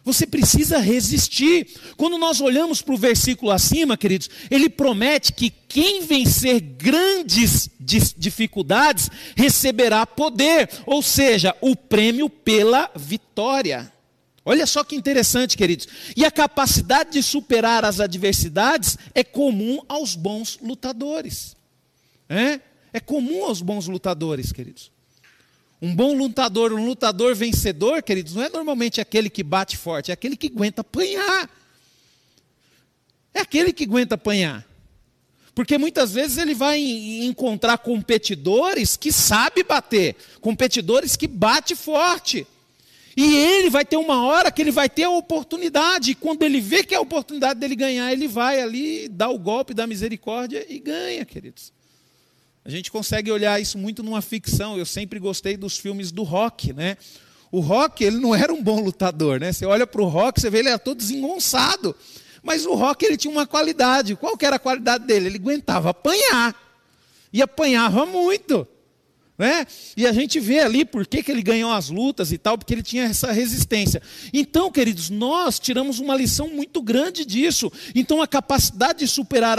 Você 0.09 0.27
precisa 0.27 0.79
resistir. 0.79 1.69
Quando 1.95 2.17
nós 2.17 2.41
olhamos 2.41 2.81
para 2.81 2.95
o 2.95 2.99
versículo 2.99 3.50
acima, 3.50 3.95
queridos, 3.95 4.31
ele 4.50 4.71
promete 4.71 5.35
que 5.35 5.50
quem 5.50 6.00
vencer 6.00 6.61
grandes 6.61 7.69
dificuldades 7.79 9.11
receberá 9.37 10.07
poder, 10.07 10.71
ou 10.87 11.03
seja, 11.03 11.55
o 11.61 11.77
prêmio 11.77 12.31
pela 12.31 12.91
vitória. 12.97 13.93
Olha 14.47 14.65
só 14.65 14.83
que 14.83 14.97
interessante, 14.97 15.59
queridos. 15.59 15.87
E 16.17 16.25
a 16.25 16.31
capacidade 16.31 17.11
de 17.12 17.23
superar 17.23 17.85
as 17.85 18.00
adversidades 18.00 18.97
é 19.15 19.23
comum 19.23 19.79
aos 19.87 20.15
bons 20.17 20.59
lutadores. 20.62 21.55
É, 22.31 22.61
é 22.95 22.99
comum 22.99 23.45
aos 23.45 23.61
bons 23.61 23.87
lutadores, 23.87 24.53
queridos. 24.53 24.91
Um 25.81 25.95
bom 25.95 26.17
lutador, 26.17 26.73
um 26.73 26.85
lutador 26.85 27.35
vencedor, 27.35 28.03
queridos, 28.03 28.35
não 28.35 28.43
é 28.43 28.49
normalmente 28.49 29.01
aquele 29.01 29.31
que 29.31 29.45
bate 29.45 29.77
forte, 29.77 30.11
é 30.11 30.15
aquele 30.15 30.37
que 30.37 30.49
aguenta 30.49 30.81
apanhar. 30.81 31.49
É 33.33 33.41
aquele 33.41 33.73
que 33.73 33.85
aguenta 33.85 34.17
apanhar. 34.17 34.67
Porque 35.55 35.79
muitas 35.79 36.13
vezes 36.13 36.37
ele 36.39 36.55
vai 36.55 36.81
encontrar 36.81 37.79
competidores 37.79 38.97
que 38.97 39.13
sabe 39.13 39.63
bater, 39.63 40.17
competidores 40.41 41.17
que 41.17 41.27
bate 41.27 41.75
forte. 41.75 42.47
E 43.17 43.35
ele 43.35 43.69
vai 43.69 43.85
ter 43.85 43.97
uma 43.97 44.25
hora 44.25 44.51
que 44.53 44.63
ele 44.63 44.71
vai 44.71 44.89
ter 44.89 45.03
a 45.03 45.11
oportunidade, 45.11 46.13
e 46.13 46.15
quando 46.15 46.45
ele 46.45 46.61
vê 46.61 46.85
que 46.85 46.95
é 46.95 46.99
a 46.99 47.01
oportunidade 47.01 47.59
dele 47.59 47.75
ganhar, 47.75 48.13
ele 48.13 48.29
vai 48.29 48.61
ali, 48.61 49.09
dá 49.09 49.29
o 49.29 49.39
golpe 49.39 49.75
da 49.75 49.89
misericórdia 49.89 50.65
e 50.69 50.79
ganha, 50.79 51.25
queridos. 51.25 51.73
A 52.69 52.71
gente 52.71 52.93
consegue 52.93 53.33
olhar 53.33 53.59
isso 53.59 53.79
muito 53.79 54.03
numa 54.03 54.21
ficção. 54.21 54.77
Eu 54.77 54.85
sempre 54.85 55.19
gostei 55.19 55.57
dos 55.57 55.79
filmes 55.79 56.13
do 56.13 56.23
rock, 56.23 56.75
né? 56.75 56.99
O 57.51 57.61
rock, 57.61 58.05
ele 58.05 58.19
não 58.19 58.35
era 58.35 58.53
um 58.53 58.63
bom 58.63 58.79
lutador, 58.79 59.41
né? 59.41 59.55
Você 59.55 59.65
olha 59.65 59.87
para 59.87 60.03
o 60.03 60.07
rock, 60.07 60.39
você 60.39 60.51
vê 60.51 60.59
ele 60.59 60.69
era 60.69 60.79
todo 60.79 60.99
desengonçado. 60.99 61.97
Mas 62.43 62.67
o 62.67 62.75
rock, 62.75 63.07
ele 63.07 63.17
tinha 63.17 63.33
uma 63.33 63.47
qualidade. 63.47 64.15
Qual 64.17 64.37
que 64.37 64.45
era 64.45 64.57
a 64.57 64.59
qualidade 64.59 65.07
dele? 65.07 65.29
Ele 65.29 65.39
aguentava 65.39 65.89
apanhar. 65.89 66.55
E 67.33 67.41
apanhava 67.41 68.05
muito. 68.05 68.69
Né? 69.38 69.64
E 69.97 70.04
a 70.04 70.12
gente 70.12 70.40
vê 70.40 70.59
ali 70.59 70.85
por 70.85 71.07
que, 71.07 71.23
que 71.23 71.30
ele 71.30 71.42
ganhou 71.42 71.71
as 71.71 71.88
lutas 71.88 72.33
e 72.33 72.38
tal, 72.38 72.59
porque 72.59 72.75
ele 72.75 72.83
tinha 72.83 73.04
essa 73.04 73.30
resistência. 73.30 74.02
Então, 74.33 74.68
queridos, 74.68 75.11
nós 75.11 75.61
tiramos 75.61 76.00
uma 76.00 76.16
lição 76.16 76.50
muito 76.50 76.83
grande 76.83 77.25
disso. 77.25 77.71
Então, 77.95 78.21
a 78.21 78.26
capacidade 78.26 78.99
de 78.99 79.07
superar 79.07 79.59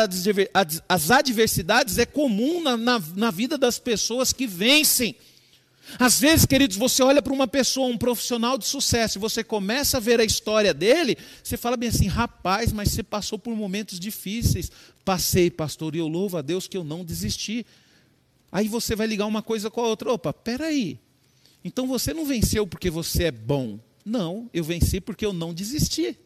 as 0.89 1.11
adversidades 1.11 1.97
é 1.97 2.05
comum 2.05 2.61
na, 2.61 2.75
na, 2.75 3.01
na 3.15 3.31
vida 3.31 3.57
das 3.57 3.79
pessoas 3.79 4.33
que 4.33 4.45
vencem. 4.45 5.15
Às 5.97 6.19
vezes, 6.19 6.45
queridos, 6.45 6.75
você 6.75 7.01
olha 7.01 7.21
para 7.21 7.33
uma 7.33 7.47
pessoa, 7.47 7.87
um 7.87 7.97
profissional 7.97 8.57
de 8.57 8.67
sucesso, 8.67 9.17
e 9.17 9.21
você 9.21 9.45
começa 9.45 9.95
a 9.95 9.99
ver 10.01 10.19
a 10.19 10.25
história 10.25 10.73
dele, 10.73 11.17
você 11.41 11.55
fala 11.55 11.77
bem 11.77 11.87
assim, 11.87 12.07
rapaz, 12.07 12.73
mas 12.73 12.91
você 12.91 13.01
passou 13.01 13.39
por 13.39 13.55
momentos 13.55 13.97
difíceis. 13.97 14.69
Passei, 15.05 15.49
pastor, 15.49 15.95
e 15.95 15.99
eu 15.99 16.07
louvo 16.09 16.37
a 16.37 16.41
Deus 16.41 16.67
que 16.67 16.75
eu 16.75 16.83
não 16.83 17.05
desisti. 17.05 17.65
Aí 18.51 18.67
você 18.67 18.95
vai 18.95 19.07
ligar 19.07 19.25
uma 19.25 19.41
coisa 19.41 19.69
com 19.69 19.81
a 19.81 19.87
outra. 19.87 20.11
Opa, 20.11 20.33
peraí. 20.33 20.99
Então 21.63 21.87
você 21.87 22.13
não 22.13 22.25
venceu 22.25 22.65
porque 22.65 22.89
você 22.89 23.25
é 23.25 23.31
bom. 23.31 23.79
Não, 24.05 24.49
eu 24.53 24.63
venci 24.63 24.99
porque 24.99 25.25
eu 25.25 25.33
não 25.33 25.53
desisti. 25.53 26.17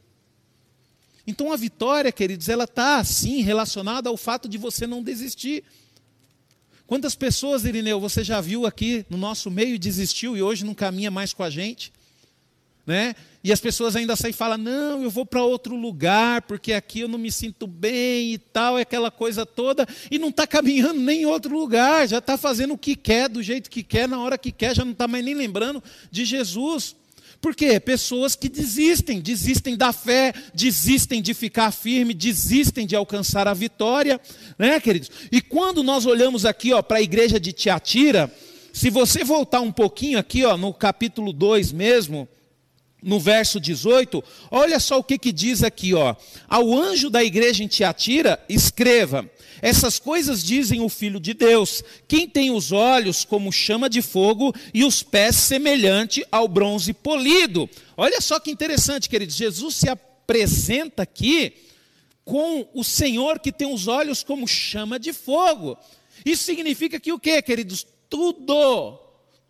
Então 1.25 1.51
a 1.51 1.57
vitória, 1.57 2.11
queridos, 2.11 2.49
ela 2.49 2.65
está 2.65 2.97
assim 2.97 3.41
relacionada 3.41 4.09
ao 4.09 4.17
fato 4.17 4.47
de 4.47 4.57
você 4.57 4.85
não 4.85 5.01
desistir. 5.01 5.63
Quantas 6.85 7.15
pessoas, 7.15 7.63
Irineu, 7.65 7.99
você 7.99 8.23
já 8.23 8.41
viu 8.41 8.65
aqui 8.65 9.05
no 9.09 9.17
nosso 9.17 9.49
meio 9.49 9.79
desistiu 9.79 10.37
e 10.37 10.41
hoje 10.41 10.65
não 10.65 10.73
caminha 10.75 11.09
mais 11.09 11.33
com 11.33 11.41
a 11.41 11.49
gente? 11.49 11.91
Né? 12.85 13.15
E 13.41 13.51
as 13.51 13.61
pessoas 13.61 13.95
ainda 13.95 14.15
saem 14.15 14.31
e 14.31 14.35
falam: 14.35 14.57
não, 14.57 15.03
eu 15.03 15.09
vou 15.09 15.25
para 15.25 15.43
outro 15.43 15.75
lugar, 15.75 16.41
porque 16.41 16.73
aqui 16.73 17.01
eu 17.01 17.07
não 17.07 17.17
me 17.17 17.31
sinto 17.31 17.65
bem 17.65 18.33
e 18.33 18.37
tal, 18.37 18.77
é 18.77 18.81
aquela 18.81 19.09
coisa 19.09 19.45
toda, 19.45 19.87
e 20.11 20.19
não 20.19 20.29
está 20.29 20.45
caminhando 20.45 20.99
nem 20.99 21.21
em 21.21 21.25
outro 21.25 21.57
lugar, 21.57 22.07
já 22.07 22.17
está 22.17 22.37
fazendo 22.37 22.73
o 22.73 22.77
que 22.77 22.95
quer, 22.95 23.29
do 23.29 23.41
jeito 23.41 23.69
que 23.69 23.83
quer, 23.83 24.07
na 24.07 24.19
hora 24.19 24.37
que 24.37 24.51
quer, 24.51 24.75
já 24.75 24.83
não 24.83 24.91
está 24.91 25.07
mais 25.07 25.23
nem 25.23 25.33
lembrando 25.33 25.81
de 26.11 26.25
Jesus. 26.25 26.95
Por 27.41 27.53
quê? 27.53 27.77
Pessoas 27.77 28.37
que 28.37 28.47
desistem, 28.47 29.19
desistem 29.19 29.75
da 29.75 29.91
fé, 29.91 30.33
desistem 30.53 31.21
de 31.21 31.33
ficar 31.33 31.71
firme, 31.71 32.13
desistem 32.13 32.87
de 32.87 32.95
alcançar 32.95 33.49
a 33.49 33.53
vitória, 33.53 34.19
né, 34.57 34.79
queridos? 34.79 35.11
E 35.29 35.41
quando 35.41 35.83
nós 35.83 36.05
olhamos 36.05 36.45
aqui 36.45 36.69
para 36.83 36.99
a 36.99 37.01
igreja 37.01 37.41
de 37.41 37.51
Tiatira, 37.51 38.33
se 38.71 38.89
você 38.89 39.25
voltar 39.25 39.59
um 39.59 39.73
pouquinho 39.73 40.17
aqui, 40.17 40.45
ó, 40.45 40.55
no 40.55 40.73
capítulo 40.73 41.33
2 41.33 41.73
mesmo, 41.73 42.29
no 43.03 43.19
verso 43.19 43.59
18, 43.59 44.23
olha 44.49 44.79
só 44.79 44.99
o 44.99 45.03
que, 45.03 45.17
que 45.17 45.31
diz 45.31 45.63
aqui, 45.63 45.93
ó. 45.93 46.15
Ao 46.47 46.73
anjo 46.73 47.09
da 47.09 47.23
igreja 47.23 47.63
em 47.63 47.67
Tiatira, 47.67 48.43
escreva: 48.47 49.29
Essas 49.61 49.99
coisas 49.99 50.43
dizem 50.43 50.81
o 50.81 50.89
Filho 50.89 51.19
de 51.19 51.33
Deus, 51.33 51.83
quem 52.07 52.27
tem 52.27 52.51
os 52.51 52.71
olhos 52.71 53.25
como 53.25 53.51
chama 53.51 53.89
de 53.89 54.01
fogo 54.01 54.53
e 54.73 54.83
os 54.83 55.03
pés 55.03 55.35
semelhante 55.35 56.25
ao 56.31 56.47
bronze 56.47 56.93
polido. 56.93 57.69
Olha 57.95 58.21
só 58.21 58.39
que 58.39 58.51
interessante, 58.51 59.09
queridos. 59.09 59.35
Jesus 59.35 59.75
se 59.75 59.89
apresenta 59.89 61.03
aqui 61.03 61.53
com 62.25 62.67
o 62.73 62.83
Senhor 62.83 63.39
que 63.39 63.51
tem 63.51 63.71
os 63.71 63.87
olhos 63.87 64.23
como 64.23 64.47
chama 64.47 64.97
de 64.97 65.11
fogo. 65.11 65.77
Isso 66.25 66.43
significa 66.43 66.99
que 66.99 67.11
o 67.11 67.19
que, 67.19 67.41
queridos? 67.41 67.85
Tudo, 68.09 68.99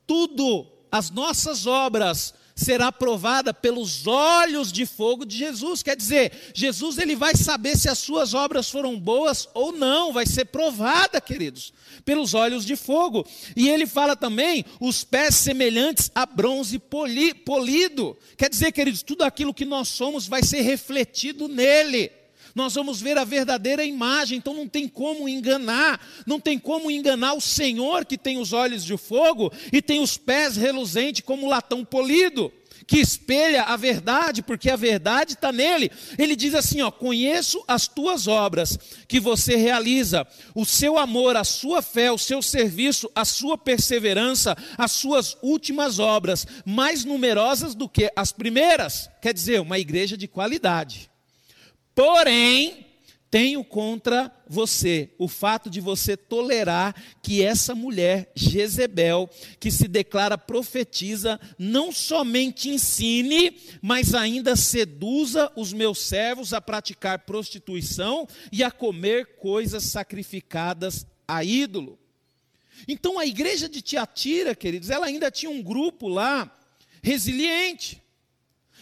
tudo, 0.07 0.67
as 0.91 1.09
nossas 1.09 1.67
obras, 1.67 2.33
será 2.55 2.91
provada 2.91 3.53
pelos 3.53 4.05
olhos 4.05 4.71
de 4.71 4.85
fogo 4.85 5.25
de 5.25 5.37
Jesus. 5.37 5.81
Quer 5.81 5.95
dizer, 5.95 6.31
Jesus 6.53 6.97
ele 6.97 7.15
vai 7.15 7.35
saber 7.35 7.77
se 7.77 7.89
as 7.89 7.99
suas 7.99 8.33
obras 8.33 8.69
foram 8.69 8.99
boas 8.99 9.47
ou 9.53 9.71
não, 9.71 10.13
vai 10.13 10.25
ser 10.25 10.45
provada, 10.45 11.19
queridos, 11.19 11.73
pelos 12.05 12.33
olhos 12.33 12.65
de 12.65 12.75
fogo. 12.75 13.25
E 13.55 13.69
ele 13.69 13.85
fala 13.85 14.15
também 14.15 14.65
os 14.79 15.03
pés 15.03 15.35
semelhantes 15.35 16.11
a 16.13 16.25
bronze 16.25 16.79
polido. 16.79 18.17
Quer 18.37 18.49
dizer, 18.49 18.71
queridos, 18.71 19.03
tudo 19.03 19.23
aquilo 19.23 19.53
que 19.53 19.65
nós 19.65 19.87
somos 19.87 20.27
vai 20.27 20.43
ser 20.43 20.61
refletido 20.61 21.47
nele 21.47 22.11
nós 22.55 22.75
vamos 22.75 23.01
ver 23.01 23.17
a 23.17 23.23
verdadeira 23.23 23.83
imagem, 23.83 24.37
então 24.37 24.53
não 24.53 24.67
tem 24.67 24.87
como 24.87 25.27
enganar, 25.27 25.99
não 26.25 26.39
tem 26.39 26.59
como 26.59 26.91
enganar 26.91 27.33
o 27.33 27.41
Senhor 27.41 28.05
que 28.05 28.17
tem 28.17 28.37
os 28.37 28.53
olhos 28.53 28.83
de 28.83 28.97
fogo 28.97 29.51
e 29.71 29.81
tem 29.81 29.99
os 29.99 30.17
pés 30.17 30.55
reluzentes 30.55 31.23
como 31.25 31.49
latão 31.49 31.83
polido 31.83 32.51
que 32.85 32.99
espelha 32.99 33.63
a 33.63 33.75
verdade, 33.75 34.41
porque 34.41 34.69
a 34.69 34.75
verdade 34.75 35.33
está 35.33 35.51
nele. 35.51 35.91
Ele 36.17 36.35
diz 36.35 36.53
assim: 36.53 36.81
ó, 36.81 36.91
conheço 36.91 37.63
as 37.67 37.87
tuas 37.87 38.27
obras 38.27 38.77
que 39.07 39.19
você 39.19 39.55
realiza, 39.55 40.27
o 40.53 40.65
seu 40.65 40.97
amor, 40.97 41.35
a 41.35 41.43
sua 41.43 41.81
fé, 41.81 42.11
o 42.11 42.17
seu 42.17 42.41
serviço, 42.41 43.09
a 43.15 43.25
sua 43.25 43.57
perseverança, 43.57 44.55
as 44.77 44.91
suas 44.91 45.37
últimas 45.41 45.99
obras, 45.99 46.45
mais 46.65 47.05
numerosas 47.05 47.73
do 47.75 47.87
que 47.87 48.11
as 48.15 48.31
primeiras. 48.31 49.09
Quer 49.21 49.33
dizer, 49.33 49.61
uma 49.61 49.79
igreja 49.79 50.17
de 50.17 50.27
qualidade. 50.27 51.12
Porém, 51.95 52.83
tenho 53.33 53.63
contra 53.63 54.31
você 54.47 55.09
o 55.17 55.27
fato 55.27 55.67
de 55.67 55.81
você 55.81 56.15
tolerar 56.15 56.93
que 57.19 57.41
essa 57.41 57.73
mulher, 57.73 58.31
Jezebel, 58.35 59.27
que 59.59 59.71
se 59.71 59.87
declara 59.87 60.37
profetiza, 60.37 61.39
não 61.57 61.91
somente 61.91 62.69
ensine, 62.69 63.57
mas 63.81 64.13
ainda 64.13 64.55
seduza 64.55 65.51
os 65.55 65.73
meus 65.73 65.97
servos 66.03 66.53
a 66.53 66.61
praticar 66.61 67.25
prostituição 67.25 68.27
e 68.51 68.63
a 68.63 68.69
comer 68.69 69.37
coisas 69.37 69.81
sacrificadas 69.85 71.07
a 71.27 71.43
ídolo. 71.43 71.97
Então 72.87 73.17
a 73.17 73.25
igreja 73.25 73.67
de 73.67 73.81
Tiatira, 73.81 74.53
queridos, 74.53 74.91
ela 74.91 75.07
ainda 75.07 75.31
tinha 75.31 75.49
um 75.49 75.63
grupo 75.63 76.07
lá 76.07 76.55
resiliente. 77.01 78.02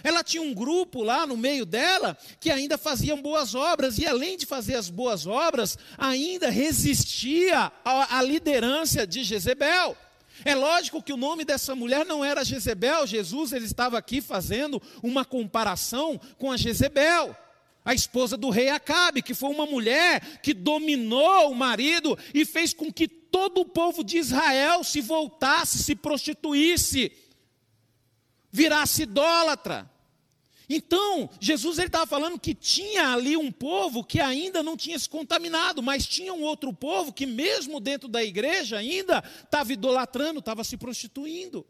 Ela 0.03 0.24
tinha 0.24 0.41
um 0.41 0.53
grupo 0.53 1.03
lá 1.03 1.25
no 1.25 1.38
meio 1.38 1.65
dela 1.65 2.17
que 2.39 2.51
ainda 2.51 2.77
faziam 2.77 3.22
boas 3.22 3.55
obras, 3.55 3.98
e 3.98 4.05
além 4.05 4.38
de 4.38 4.46
fazer 4.46 4.75
as 4.75 4.89
boas 4.89 5.25
obras, 5.25 5.77
ainda 5.98 6.50
resistia 6.50 7.72
à, 7.84 8.22
liderança 8.22 9.05
de 9.05 9.24
Jezebel. 9.24 9.96
É 10.43 10.55
lógico 10.55 11.03
que 11.03 11.13
o 11.13 11.17
nome 11.17 11.46
dessa 11.46 11.75
mulher 11.75 12.05
não 12.05 12.25
era 12.25 12.43
Jezebel, 12.43 13.05
Jesus 13.05 13.51
ele 13.51 13.65
estava 13.65 13.98
aqui 13.98 14.22
fazendo 14.22 14.81
uma 15.03 15.24
comparação 15.24 16.20
com 16.38 16.51
a 16.51 16.58
Jezebel, 16.58 17.36
a 17.86 17.93
esposa 17.93 18.36
do 18.38 18.50
rei 18.50 18.70
Acabe, 18.70 19.22
que 19.22 19.34
foi 19.34 19.50
uma 19.50 19.65
mulher 19.65 20.39
que 20.41 20.53
dominou 20.53 21.51
o 21.51 21.55
marido 21.55 22.17
e 22.34 22.46
fez 22.46 22.74
com 22.74 22.91
que 22.91 23.08
todo 23.08 23.62
o 23.62 23.65
povo 23.65 24.03
de 24.03 24.17
Israel 24.17 24.84
se 24.84 25.01
voltasse, 25.01 25.77
se 25.77 25.96
prostituísse 25.96 27.12
virasse 28.51 29.03
idólatra. 29.03 29.89
Então, 30.73 31.29
Jesus 31.39 31.77
estava 31.77 32.07
falando 32.07 32.39
que 32.39 32.55
tinha 32.55 33.09
ali 33.09 33.35
um 33.35 33.51
povo 33.51 34.05
que 34.05 34.21
ainda 34.21 34.63
não 34.63 34.77
tinha 34.77 34.97
se 34.97 35.09
contaminado, 35.09 35.83
mas 35.83 36.07
tinha 36.07 36.33
um 36.33 36.41
outro 36.43 36.71
povo 36.71 37.11
que 37.11 37.25
mesmo 37.25 37.81
dentro 37.81 38.07
da 38.07 38.23
igreja 38.23 38.77
ainda 38.77 39.21
estava 39.43 39.73
idolatrando, 39.73 40.39
estava 40.39 40.63
se 40.63 40.77
prostituindo. 40.77 41.65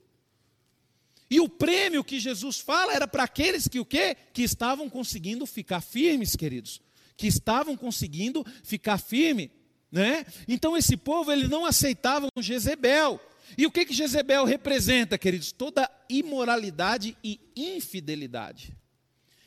E 1.31 1.39
o 1.39 1.49
prêmio 1.49 2.03
que 2.03 2.19
Jesus 2.19 2.59
fala 2.59 2.93
era 2.93 3.07
para 3.07 3.23
aqueles 3.23 3.67
que 3.67 3.79
o 3.79 3.85
quê? 3.85 4.15
Que 4.33 4.43
estavam 4.43 4.87
conseguindo 4.87 5.47
ficar 5.47 5.81
firmes, 5.81 6.35
queridos. 6.35 6.79
Que 7.17 7.25
estavam 7.25 7.75
conseguindo 7.75 8.45
ficar 8.63 8.99
firme, 8.99 9.49
né? 9.91 10.25
Então 10.47 10.77
esse 10.77 10.95
povo 10.95 11.31
ele 11.31 11.47
não 11.47 11.65
aceitava 11.65 12.27
Jezebel. 12.37 13.19
E 13.57 13.65
o 13.65 13.71
que 13.71 13.83
que 13.83 13.93
Jezebel 13.93 14.45
representa, 14.45 15.17
queridos? 15.17 15.51
Toda 15.51 15.89
imoralidade 16.07 17.17
e 17.23 17.39
infidelidade. 17.55 18.79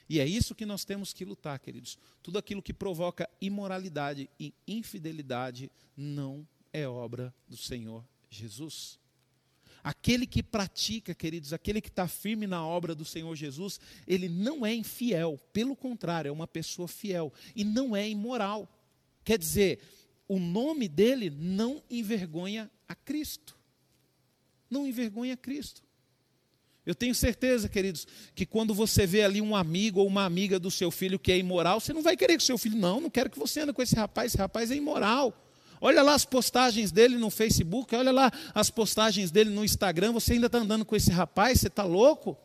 E 0.09 0.21
é 0.21 0.27
isso 0.27 0.55
que 0.55 0.67
nós 0.67 0.85
temos 0.85 1.13
que 1.13 1.25
lutar, 1.25 1.59
queridos. 1.59 1.99
Tudo 2.23 2.39
aquilo 2.39 2.63
que 2.63 2.73
provoca 2.73 3.29
imoralidade 3.41 4.29
e 4.39 4.53
infidelidade 4.67 5.71
não 5.97 6.47
é 6.73 6.87
obra 6.87 7.35
do 7.49 7.57
Senhor 7.57 8.05
Jesus. 8.29 8.99
Aquele 9.83 10.27
que 10.27 10.43
pratica, 10.43 11.15
queridos, 11.15 11.53
aquele 11.53 11.81
que 11.81 11.89
está 11.89 12.09
firme 12.09 12.47
na 12.47 12.67
obra 12.67 12.95
do 12.95 13.05
Senhor 13.05 13.35
Jesus, 13.37 13.79
ele 14.07 14.31
não 14.31 14.65
é 14.65 14.75
infiel, 14.75 15.39
pelo 15.53 15.77
contrário, 15.77 16.31
é 16.31 16.33
uma 16.33 16.49
pessoa 16.49 16.89
fiel 16.89 17.31
e 17.55 17.65
não 17.65 17.95
é 17.95 18.09
imoral. 18.09 18.67
Quer 19.23 19.39
dizer, 19.39 19.81
o 20.27 20.39
nome 20.39 20.89
dele 20.89 21.29
não 21.29 21.83
envergonha 21.91 22.71
a 22.89 22.95
Cristo. 22.95 23.55
Não 24.71 24.87
envergonha 24.87 25.35
a 25.35 25.37
Cristo. 25.37 25.84
Eu 26.87 26.95
tenho 26.95 27.15
certeza, 27.15 27.69
queridos, 27.69 28.07
que 28.35 28.45
quando 28.45 28.75
você 28.75 29.07
vê 29.07 29.23
ali 29.23 29.41
um 29.41 29.57
amigo 29.57 30.01
ou 30.01 30.07
uma 30.07 30.25
amiga 30.25 30.59
do 30.59 30.71
seu 30.71 30.91
filho 30.91 31.19
que 31.19 31.33
é 31.33 31.39
imoral, 31.39 31.81
você 31.81 31.95
não 31.95 32.03
vai 32.03 32.17
querer 32.17 32.37
que 32.37 32.43
seu 32.43 32.59
filho, 32.59 32.77
não, 32.77 33.01
não 33.01 33.09
quero 33.09 33.31
que 33.31 33.39
você 33.39 33.61
ande 33.61 33.73
com 33.73 33.83
esse 33.83 33.97
rapaz, 33.97 34.33
esse 34.33 34.39
rapaz 34.39 34.71
é 34.71 34.75
imoral. 34.75 35.33
Olha 35.81 36.03
lá 36.03 36.15
as 36.15 36.25
postagens 36.25 36.93
dele 36.93 37.17
no 37.17 37.31
Facebook, 37.31 37.95
olha 37.95 38.13
lá 38.13 38.31
as 38.55 38.71
postagens 38.71 39.31
dele 39.31 39.51
no 39.51 39.65
Instagram. 39.65 40.13
Você 40.13 40.35
ainda 40.35 40.47
está 40.47 40.59
andando 40.59 40.85
com 40.85 40.95
esse 40.95 41.11
rapaz? 41.11 41.61
Você 41.61 41.69
está 41.69 41.85
louco? 41.85 42.37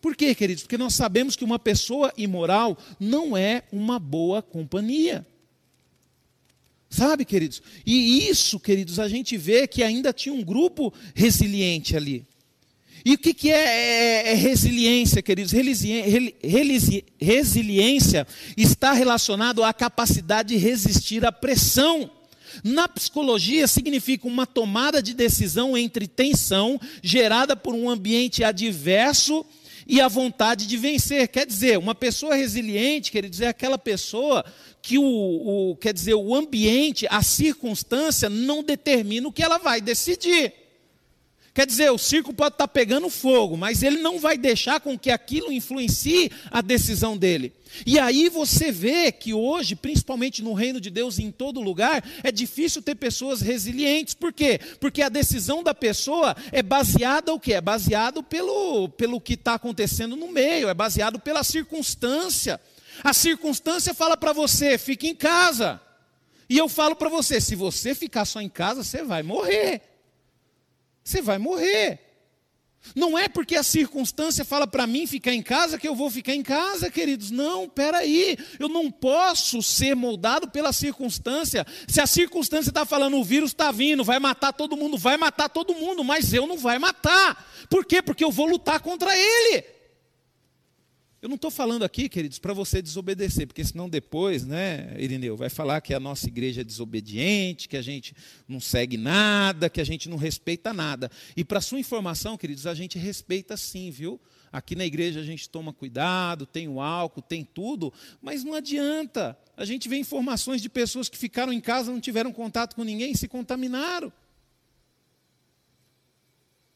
Por 0.00 0.16
quê, 0.16 0.34
queridos? 0.34 0.64
Porque 0.64 0.78
nós 0.78 0.94
sabemos 0.94 1.36
que 1.36 1.44
uma 1.44 1.60
pessoa 1.60 2.12
imoral 2.16 2.76
não 2.98 3.36
é 3.36 3.62
uma 3.72 4.00
boa 4.00 4.42
companhia. 4.42 5.24
Sabe, 6.90 7.24
queridos? 7.24 7.62
E 7.86 8.28
isso, 8.28 8.60
queridos, 8.60 8.98
a 8.98 9.08
gente 9.08 9.36
vê 9.36 9.66
que 9.66 9.82
ainda 9.82 10.12
tinha 10.12 10.34
um 10.34 10.42
grupo 10.42 10.92
resiliente 11.14 11.96
ali. 11.96 12.26
E 13.04 13.14
o 13.14 13.18
que, 13.18 13.34
que 13.34 13.50
é, 13.50 13.54
é, 13.54 14.32
é 14.32 14.34
resiliência, 14.34 15.20
queridos? 15.20 15.52
Resiliência 17.20 18.26
está 18.56 18.92
relacionado 18.92 19.64
à 19.64 19.72
capacidade 19.72 20.50
de 20.50 20.56
resistir 20.56 21.24
à 21.26 21.32
pressão. 21.32 22.10
Na 22.62 22.86
psicologia, 22.86 23.66
significa 23.66 24.28
uma 24.28 24.46
tomada 24.46 25.02
de 25.02 25.14
decisão 25.14 25.76
entre 25.76 26.06
tensão 26.06 26.78
gerada 27.02 27.56
por 27.56 27.74
um 27.74 27.88
ambiente 27.88 28.44
adverso 28.44 29.44
e 29.86 30.00
a 30.00 30.06
vontade 30.06 30.66
de 30.66 30.76
vencer. 30.76 31.26
Quer 31.28 31.46
dizer, 31.46 31.78
uma 31.78 31.94
pessoa 31.94 32.34
resiliente, 32.34 33.10
quer 33.10 33.28
dizer, 33.28 33.46
é 33.46 33.48
aquela 33.48 33.78
pessoa 33.78 34.44
que 34.80 34.98
o, 34.98 35.02
o, 35.04 35.76
quer 35.76 35.94
dizer, 35.94 36.14
o 36.14 36.34
ambiente, 36.34 37.06
a 37.10 37.22
circunstância 37.22 38.28
não 38.28 38.62
determina 38.62 39.26
o 39.26 39.32
que 39.32 39.42
ela 39.42 39.58
vai 39.58 39.80
decidir. 39.80 40.61
Quer 41.54 41.66
dizer, 41.66 41.90
o 41.90 41.98
circo 41.98 42.32
pode 42.32 42.54
estar 42.54 42.66
pegando 42.66 43.10
fogo, 43.10 43.58
mas 43.58 43.82
ele 43.82 43.98
não 43.98 44.18
vai 44.18 44.38
deixar 44.38 44.80
com 44.80 44.98
que 44.98 45.10
aquilo 45.10 45.52
influencie 45.52 46.30
a 46.50 46.62
decisão 46.62 47.14
dele. 47.14 47.52
E 47.84 47.98
aí 47.98 48.30
você 48.30 48.72
vê 48.72 49.12
que 49.12 49.34
hoje, 49.34 49.76
principalmente 49.76 50.42
no 50.42 50.54
reino 50.54 50.80
de 50.80 50.88
Deus 50.88 51.18
em 51.18 51.30
todo 51.30 51.60
lugar, 51.60 52.02
é 52.22 52.32
difícil 52.32 52.80
ter 52.80 52.94
pessoas 52.94 53.42
resilientes. 53.42 54.14
Por 54.14 54.32
quê? 54.32 54.58
Porque 54.80 55.02
a 55.02 55.10
decisão 55.10 55.62
da 55.62 55.74
pessoa 55.74 56.34
é 56.50 56.62
baseada 56.62 57.34
o 57.34 57.40
quê? 57.40 57.52
É 57.52 57.60
baseado 57.60 58.22
pelo, 58.22 58.88
pelo 58.88 59.20
que 59.20 59.34
está 59.34 59.54
acontecendo 59.54 60.16
no 60.16 60.28
meio, 60.28 60.70
é 60.70 60.74
baseado 60.74 61.18
pela 61.18 61.44
circunstância. 61.44 62.58
A 63.04 63.12
circunstância 63.12 63.92
fala 63.92 64.16
para 64.16 64.32
você, 64.32 64.78
fique 64.78 65.06
em 65.06 65.14
casa. 65.14 65.78
E 66.48 66.56
eu 66.56 66.68
falo 66.68 66.96
para 66.96 67.10
você, 67.10 67.42
se 67.42 67.54
você 67.54 67.94
ficar 67.94 68.24
só 68.24 68.40
em 68.40 68.48
casa, 68.48 68.82
você 68.82 69.02
vai 69.02 69.22
morrer. 69.22 69.91
Você 71.04 71.20
vai 71.20 71.38
morrer. 71.38 72.00
Não 72.96 73.16
é 73.16 73.28
porque 73.28 73.54
a 73.54 73.62
circunstância 73.62 74.44
fala 74.44 74.66
para 74.66 74.86
mim 74.86 75.06
ficar 75.06 75.32
em 75.32 75.42
casa 75.42 75.78
que 75.78 75.86
eu 75.86 75.94
vou 75.94 76.10
ficar 76.10 76.34
em 76.34 76.42
casa, 76.42 76.90
queridos. 76.90 77.30
Não, 77.30 77.68
peraí. 77.68 78.36
Eu 78.58 78.68
não 78.68 78.90
posso 78.90 79.62
ser 79.62 79.94
moldado 79.94 80.50
pela 80.50 80.72
circunstância. 80.72 81.64
Se 81.86 82.00
a 82.00 82.06
circunstância 82.06 82.70
está 82.70 82.84
falando 82.84 83.16
o 83.16 83.24
vírus 83.24 83.50
está 83.50 83.70
vindo, 83.70 84.02
vai 84.02 84.18
matar 84.18 84.52
todo 84.52 84.76
mundo, 84.76 84.98
vai 84.98 85.16
matar 85.16 85.48
todo 85.48 85.74
mundo, 85.74 86.02
mas 86.02 86.32
eu 86.34 86.46
não 86.46 86.58
vai 86.58 86.78
matar. 86.78 87.48
Por 87.70 87.84
quê? 87.84 88.02
Porque 88.02 88.24
eu 88.24 88.32
vou 88.32 88.46
lutar 88.46 88.80
contra 88.80 89.16
ele. 89.16 89.64
Eu 91.22 91.28
não 91.28 91.36
estou 91.36 91.52
falando 91.52 91.84
aqui, 91.84 92.08
queridos, 92.08 92.40
para 92.40 92.52
você 92.52 92.82
desobedecer, 92.82 93.46
porque 93.46 93.64
senão 93.64 93.88
depois, 93.88 94.44
né, 94.44 94.92
Irineu, 94.98 95.36
vai 95.36 95.48
falar 95.48 95.80
que 95.80 95.94
a 95.94 96.00
nossa 96.00 96.26
igreja 96.26 96.62
é 96.62 96.64
desobediente, 96.64 97.68
que 97.68 97.76
a 97.76 97.80
gente 97.80 98.12
não 98.48 98.58
segue 98.58 98.96
nada, 98.96 99.70
que 99.70 99.80
a 99.80 99.84
gente 99.84 100.08
não 100.08 100.16
respeita 100.16 100.72
nada. 100.72 101.08
E 101.36 101.44
para 101.44 101.60
sua 101.60 101.78
informação, 101.78 102.36
queridos, 102.36 102.66
a 102.66 102.74
gente 102.74 102.98
respeita 102.98 103.56
sim, 103.56 103.88
viu? 103.88 104.20
Aqui 104.50 104.74
na 104.74 104.84
igreja 104.84 105.20
a 105.20 105.22
gente 105.22 105.48
toma 105.48 105.72
cuidado, 105.72 106.44
tem 106.44 106.66
o 106.66 106.80
álcool, 106.80 107.22
tem 107.22 107.44
tudo, 107.44 107.92
mas 108.20 108.42
não 108.42 108.54
adianta. 108.54 109.38
A 109.56 109.64
gente 109.64 109.88
vê 109.88 109.96
informações 109.98 110.60
de 110.60 110.68
pessoas 110.68 111.08
que 111.08 111.16
ficaram 111.16 111.52
em 111.52 111.60
casa, 111.60 111.92
não 111.92 112.00
tiveram 112.00 112.32
contato 112.32 112.74
com 112.74 112.82
ninguém, 112.82 113.14
se 113.14 113.28
contaminaram. 113.28 114.12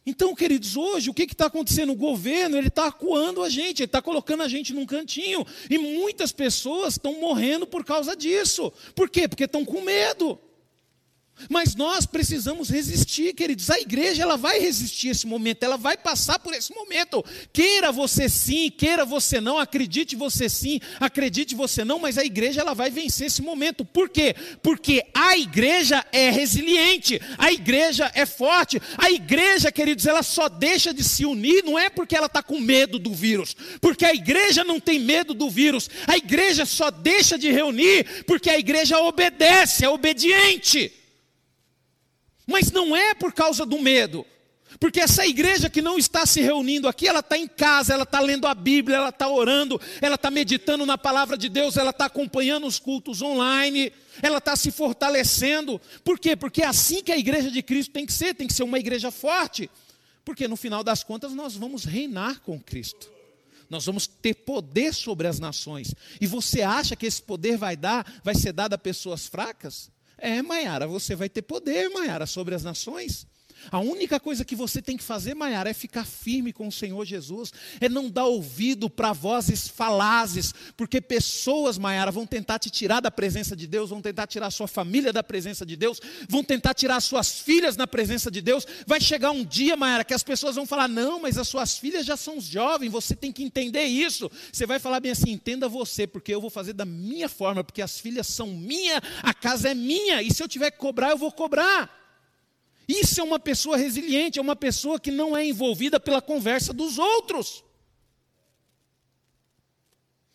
Então, 0.07 0.37
queridos, 0.37 0.77
hoje 0.77 1.11
o 1.11 1.15
que 1.15 1.25
está 1.25 1.47
acontecendo? 1.47 1.91
O 1.91 1.97
governo 1.97 2.57
ele 2.57 2.69
está 2.69 2.87
acuando 2.87 3.43
a 3.43 3.49
gente, 3.49 3.81
ele 3.81 3.87
está 3.87 4.01
colocando 4.01 4.45
a 4.45 4.49
gente 4.49 4.73
num 4.73 4.87
cantinho. 4.87 5.45
E 5.69 5.77
muitas 5.77 6.31
pessoas 6.31 6.95
estão 6.95 7.21
morrendo 7.21 7.67
por 7.67 7.85
causa 7.85 8.15
disso. 8.15 8.73
Por 8.95 9.11
quê? 9.11 9.27
Porque 9.27 9.45
estão 9.45 9.65
com 9.65 9.81
medo. 9.81 10.39
Mas 11.51 11.75
nós 11.75 12.07
precisamos 12.07 12.71
resistir, 12.71 13.35
queridos. 13.35 13.71
A 13.71 13.79
igreja 13.79 14.23
ela 14.23 14.37
vai 14.37 14.59
resistir 14.59 15.09
esse 15.09 15.27
momento, 15.27 15.63
ela 15.63 15.77
vai 15.77 15.97
passar 15.97 16.39
por 16.39 16.55
esse 16.55 16.75
momento. 16.75 17.25
Queira 17.53 17.93
você 17.93 18.29
sim, 18.29 18.71
queira 18.71 19.05
você 19.05 19.41
não, 19.41 19.59
acredite 19.59 20.17
você 20.17 20.49
sim, 20.49 20.81
acredite 20.99 21.55
você 21.55 21.85
não, 21.85 21.99
mas 21.99 22.17
a 22.17 22.25
igreja 22.25 22.63
ela 22.63 22.75
vai 22.75 22.91
vencer 22.91 23.27
esse 23.27 23.43
momento. 23.43 23.85
Por 23.85 24.09
quê? 24.09 24.35
Porque 24.63 25.05
a 25.15 25.37
igreja 25.37 26.05
é 26.11 26.31
resiliente, 26.31 27.21
a 27.37 27.53
igreja 27.53 28.11
é 28.15 28.25
forte. 28.25 28.81
A 28.97 29.11
igreja, 29.11 29.71
queridos, 29.71 30.07
ela 30.07 30.23
só 30.23 30.49
deixa 30.49 30.93
de 30.93 31.05
se 31.05 31.27
unir 31.27 31.63
não 31.63 31.79
é 31.79 31.91
porque 31.91 32.17
ela 32.17 32.27
está 32.27 32.43
com 32.43 32.59
medo 32.59 32.99
do 32.99 33.13
vírus, 33.13 33.55
porque 33.81 34.05
a 34.05 34.15
igreja 34.15 34.65
não 34.65 34.81
tem 34.81 34.99
medo 34.99 35.35
do 35.35 35.51
vírus. 35.51 35.91
A 36.07 36.17
igreja 36.17 36.65
só 36.65 36.91
deixa 36.91 37.39
de 37.39 37.51
reunir 37.51 38.25
porque 38.27 38.49
a 38.49 38.59
igreja 38.59 38.99
obedece, 39.01 39.85
é 39.85 39.89
obediente. 39.89 40.93
Mas 42.47 42.71
não 42.71 42.97
é 42.97 43.15
por 43.15 43.33
causa 43.33 43.67
do 43.67 43.79
medo. 43.79 44.25
Porque 44.79 45.01
essa 45.01 45.27
igreja 45.27 45.71
que 45.71 45.81
não 45.81 45.97
está 45.97 46.27
se 46.27 46.41
reunindo 46.41 46.89
aqui, 46.89 47.07
ela 47.07 47.21
está 47.21 47.39
em 47.39 47.47
casa, 47.47 47.95
ela 47.95 48.03
está 48.03 48.21
lendo 48.21 48.47
a 48.47 48.55
Bíblia, 48.55 48.97
ela 48.97 49.09
está 49.09 49.29
orando, 49.29 49.81
ela 50.01 50.17
está 50.17 50.31
meditando 50.31 50.85
na 50.85 50.99
palavra 50.99 51.37
de 51.39 51.49
Deus, 51.49 51.77
ela 51.77 51.91
está 51.91 52.07
acompanhando 52.07 52.67
os 52.67 52.79
cultos 52.79 53.23
online, 53.23 53.93
ela 54.21 54.39
está 54.39 54.55
se 54.55 54.71
fortalecendo. 54.71 55.81
Por 56.05 56.19
quê? 56.19 56.37
Porque 56.37 56.63
é 56.63 56.67
assim 56.67 57.03
que 57.03 57.13
a 57.13 57.17
igreja 57.17 57.51
de 57.51 57.63
Cristo 57.63 57.93
tem 57.93 58.05
que 58.05 58.13
ser, 58.13 58.35
tem 58.35 58.47
que 58.47 58.55
ser 58.55 58.65
uma 58.65 58.79
igreja 58.79 59.11
forte. 59.11 59.71
Porque 60.25 60.49
no 60.49 60.57
final 60.57 60.83
das 60.83 61.03
contas 61.03 61.33
nós 61.33 61.55
vamos 61.57 61.85
reinar 61.85 62.41
com 62.41 62.61
Cristo. 62.61 63.11
Nós 63.71 63.87
vamos 63.87 64.07
ter 64.07 64.35
poder 64.35 64.93
sobre 64.93 65.27
as 65.27 65.39
nações. 65.39 65.95
E 66.21 66.27
você 66.27 66.63
acha 66.63 66.95
que 66.95 67.07
esse 67.07 67.23
poder 67.23 67.57
vai 67.57 67.77
dar, 67.77 68.21
vai 68.23 68.35
ser 68.35 68.53
dado 68.53 68.75
a 68.75 68.79
pessoas 68.79 69.27
fracas? 69.27 69.91
É, 70.19 70.41
Maiara, 70.43 70.87
você 70.87 71.15
vai 71.15 71.29
ter 71.29 71.43
poder, 71.43 71.89
Maiara, 71.91 72.27
sobre 72.27 72.55
as 72.55 72.63
nações. 72.63 73.27
A 73.71 73.79
única 73.79 74.21
coisa 74.21 74.45
que 74.45 74.55
você 74.55 74.81
tem 74.81 74.97
que 74.97 75.03
fazer, 75.03 75.35
Maiara, 75.35 75.71
é 75.71 75.75
ficar 75.75 76.05
firme 76.05 76.53
com 76.53 76.69
o 76.69 76.73
Senhor 76.73 77.05
Jesus, 77.05 77.53
é 77.81 77.89
não 77.89 78.09
dar 78.09 78.27
ouvido 78.27 78.89
para 78.89 79.13
vozes 79.13 79.69
falazes, 79.69 80.55
porque 80.77 81.01
pessoas, 81.01 81.79
Maiara, 81.79 82.11
vão 82.11 82.27
tentar 82.27 82.59
te 82.59 82.71
tirar 82.71 83.01
da 83.01 83.11
presença 83.11 83.57
de 83.57 83.67
Deus, 83.67 83.91
vão 83.91 84.01
tentar 84.01 84.27
tirar 84.27 84.47
a 84.47 84.51
sua 84.51 84.69
família 84.69 85.13
da 85.13 85.23
presença 85.23 85.65
de 85.65 85.77
Deus, 85.77 86.01
vão 86.29 86.45
tentar 86.45 86.75
tirar 86.75 87.01
suas 87.01 87.41
filhas 87.41 87.77
da 87.77 87.87
presença 87.87 88.31
de 88.31 88.41
Deus. 88.41 88.67
Vai 88.87 89.01
chegar 89.01 89.31
um 89.31 89.45
dia, 89.45 89.77
Maiara, 89.77 90.05
que 90.05 90.15
as 90.15 90.23
pessoas 90.23 90.57
vão 90.57 90.67
falar: 90.67 90.89
não, 90.89 91.21
mas 91.21 91.39
as 91.39 91.49
suas 91.49 91.79
filhas 91.79 92.07
já 92.07 92.17
são 92.17 92.41
jovens, 92.41 92.91
você 92.91 93.15
tem 93.15 93.33
que 93.33 93.43
entender 93.43 93.85
isso. 93.85 94.31
Você 94.53 94.67
vai 94.67 94.79
falar 94.79 95.01
bem 95.01 95.13
assim: 95.13 95.31
entenda 95.31 95.69
você, 95.69 96.07
porque 96.07 96.35
eu 96.35 96.41
vou 96.41 96.51
fazer 96.51 96.73
da 96.73 96.85
minha 96.85 97.29
forma, 97.29 97.65
porque 97.65 97.83
as 97.83 97.99
filhas 97.99 98.27
são 98.27 98.49
minha, 98.49 99.01
a 99.23 99.35
casa 99.35 99.71
é 99.71 99.75
minha, 99.75 100.23
e 100.23 100.33
se 100.33 100.43
eu 100.43 100.49
tiver 100.49 100.71
que 100.71 100.79
cobrar, 100.79 101.11
eu 101.11 101.19
vou 101.19 101.33
cobrar. 101.33 102.06
Isso 102.89 103.21
é 103.21 103.25
uma 103.25 103.39
pessoa 103.39 103.77
resiliente, 103.77 104.39
é 104.39 104.43
uma 104.43 104.57
pessoa 104.57 105.01
que 105.01 105.11
não 105.11 105.37
é 105.37 105.45
envolvida 105.45 105.99
pela 105.99 106.23
conversa 106.23 106.73
dos 106.73 106.99
outros. 106.99 107.65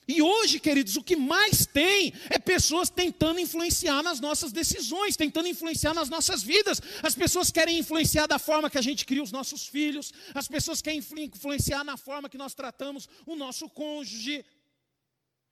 E 0.07 0.21
hoje, 0.21 0.59
queridos, 0.59 0.97
o 0.97 1.03
que 1.03 1.15
mais 1.15 1.65
tem 1.65 2.13
é 2.29 2.37
pessoas 2.37 2.89
tentando 2.89 3.39
influenciar 3.39 4.03
nas 4.03 4.19
nossas 4.19 4.51
decisões, 4.51 5.15
tentando 5.15 5.47
influenciar 5.47 5.93
nas 5.93 6.09
nossas 6.09 6.43
vidas. 6.43 6.81
As 7.01 7.15
pessoas 7.15 7.49
querem 7.49 7.79
influenciar 7.79 8.27
da 8.27 8.37
forma 8.37 8.69
que 8.69 8.77
a 8.77 8.81
gente 8.81 9.05
cria 9.05 9.23
os 9.23 9.31
nossos 9.31 9.67
filhos, 9.67 10.11
as 10.33 10.49
pessoas 10.49 10.81
querem 10.81 11.01
influenciar 11.19 11.85
na 11.85 11.95
forma 11.95 12.29
que 12.29 12.37
nós 12.37 12.53
tratamos 12.53 13.07
o 13.25 13.37
nosso 13.37 13.69
cônjuge. 13.69 14.43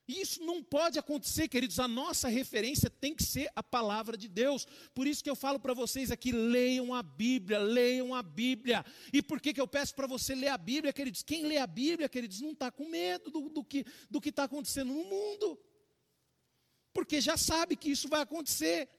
Isso 0.10 0.43
não 0.43 0.63
pode 0.63 0.98
acontecer, 0.98 1.48
queridos. 1.48 1.80
A 1.80 1.88
nossa 1.88 2.28
referência 2.28 2.89
tem 2.89 3.13
que 3.13 3.22
ser 3.22 3.48
a 3.56 3.62
palavra 3.62 4.17
de 4.17 4.28
Deus. 4.28 4.65
Por 4.91 5.06
isso 5.06 5.24
que 5.24 5.30
eu 5.30 5.36
falo 5.36 5.60
para 5.60 5.72
vocês 5.72 6.10
aqui: 6.10 6.32
leiam 6.32 6.95
a 6.95 7.04
Bíblia, 7.04 7.60
leiam 7.60 8.15
a 8.15 8.24
Bíblia. 8.24 8.84
E 9.13 9.22
por 9.22 9.39
que, 9.39 9.54
que 9.54 9.62
eu 9.62 9.67
peço 9.67 9.93
para 9.93 10.08
você 10.08 10.34
ler 10.34 10.48
a 10.48 10.58
Bíblia, 10.58 10.91
queridos? 10.91 11.22
Quem 11.22 11.45
lê 11.45 11.58
a 11.58 11.67
Bíblia, 11.67 12.10
queridos, 12.10 12.41
não 12.41 12.54
está 12.54 12.72
com 12.72 12.89
medo 12.89 13.30
do, 13.30 13.50
do 13.50 13.63
que 13.63 13.86
do 14.10 14.19
está 14.26 14.45
acontecendo 14.45 14.91
no 14.91 15.04
mundo. 15.04 15.60
Porque 16.91 17.22
já 17.22 17.38
sabe 17.38 17.76
que 17.76 17.91
isso 17.91 18.10
vai 18.10 18.22
acontecer. 18.22 18.89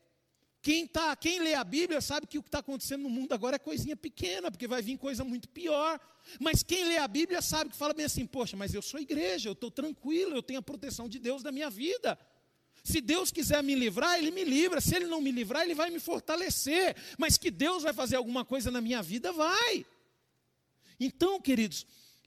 Quem, 0.62 0.86
tá, 0.86 1.16
quem 1.16 1.40
lê 1.40 1.54
a 1.54 1.64
Bíblia 1.64 2.00
sabe 2.02 2.26
que 2.26 2.38
o 2.38 2.42
que 2.42 2.48
está 2.48 2.58
acontecendo 2.58 3.02
no 3.02 3.10
mundo 3.10 3.32
agora 3.32 3.56
é 3.56 3.58
coisinha 3.58 3.96
pequena, 3.96 4.50
porque 4.50 4.68
vai 4.68 4.82
vir 4.82 4.98
coisa 4.98 5.24
muito 5.24 5.48
pior. 5.48 5.98
Mas 6.38 6.62
quem 6.62 6.84
lê 6.84 6.98
a 6.98 7.08
Bíblia 7.08 7.40
sabe 7.40 7.70
que 7.70 7.76
fala 7.76 7.94
bem 7.94 8.04
assim: 8.04 8.26
poxa, 8.26 8.56
mas 8.56 8.74
eu 8.74 8.82
sou 8.82 9.00
igreja, 9.00 9.48
eu 9.48 9.54
estou 9.54 9.70
tranquilo, 9.70 10.36
eu 10.36 10.42
tenho 10.42 10.58
a 10.58 10.62
proteção 10.62 11.08
de 11.08 11.18
Deus 11.18 11.42
da 11.42 11.50
minha 11.50 11.70
vida. 11.70 12.18
Se 12.84 13.00
Deus 13.00 13.30
quiser 13.30 13.62
me 13.62 13.74
livrar, 13.74 14.18
Ele 14.18 14.30
me 14.30 14.44
livra. 14.44 14.80
Se 14.80 14.94
Ele 14.94 15.06
não 15.06 15.20
me 15.20 15.30
livrar, 15.30 15.64
Ele 15.64 15.74
vai 15.74 15.90
me 15.90 15.98
fortalecer. 15.98 16.94
Mas 17.18 17.38
que 17.38 17.50
Deus 17.50 17.82
vai 17.82 17.92
fazer 17.92 18.16
alguma 18.16 18.44
coisa 18.44 18.70
na 18.70 18.80
minha 18.80 19.02
vida, 19.02 19.32
vai. 19.32 19.86
Então, 20.98 21.40
queridos, 21.40 21.86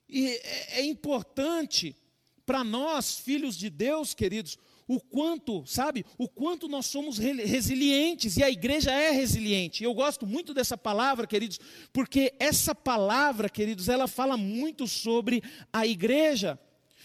é, 0.10 0.80
é 0.80 0.84
importante 0.84 1.96
para 2.46 2.64
nós, 2.64 3.18
filhos 3.20 3.56
de 3.56 3.70
Deus, 3.70 4.14
queridos, 4.14 4.58
o 4.88 5.00
quanto, 5.00 5.66
sabe, 5.66 6.06
o 6.18 6.28
quanto 6.28 6.68
nós 6.68 6.86
somos 6.86 7.18
resilientes 7.18 8.38
e 8.38 8.44
a 8.44 8.50
igreja 8.50 8.92
é 8.92 9.12
resiliente. 9.12 9.84
Eu 9.84 9.94
gosto 9.94 10.26
muito 10.26 10.54
dessa 10.54 10.78
palavra, 10.78 11.26
queridos, 11.26 11.60
porque 11.92 12.34
essa 12.40 12.76
palavra, 12.76 13.50
queridos, 13.50 13.90
ela 13.90 14.08
fala 14.08 14.38
muito 14.38 14.88
sobre 14.88 15.44
a 15.72 15.86
igreja. 15.86 16.60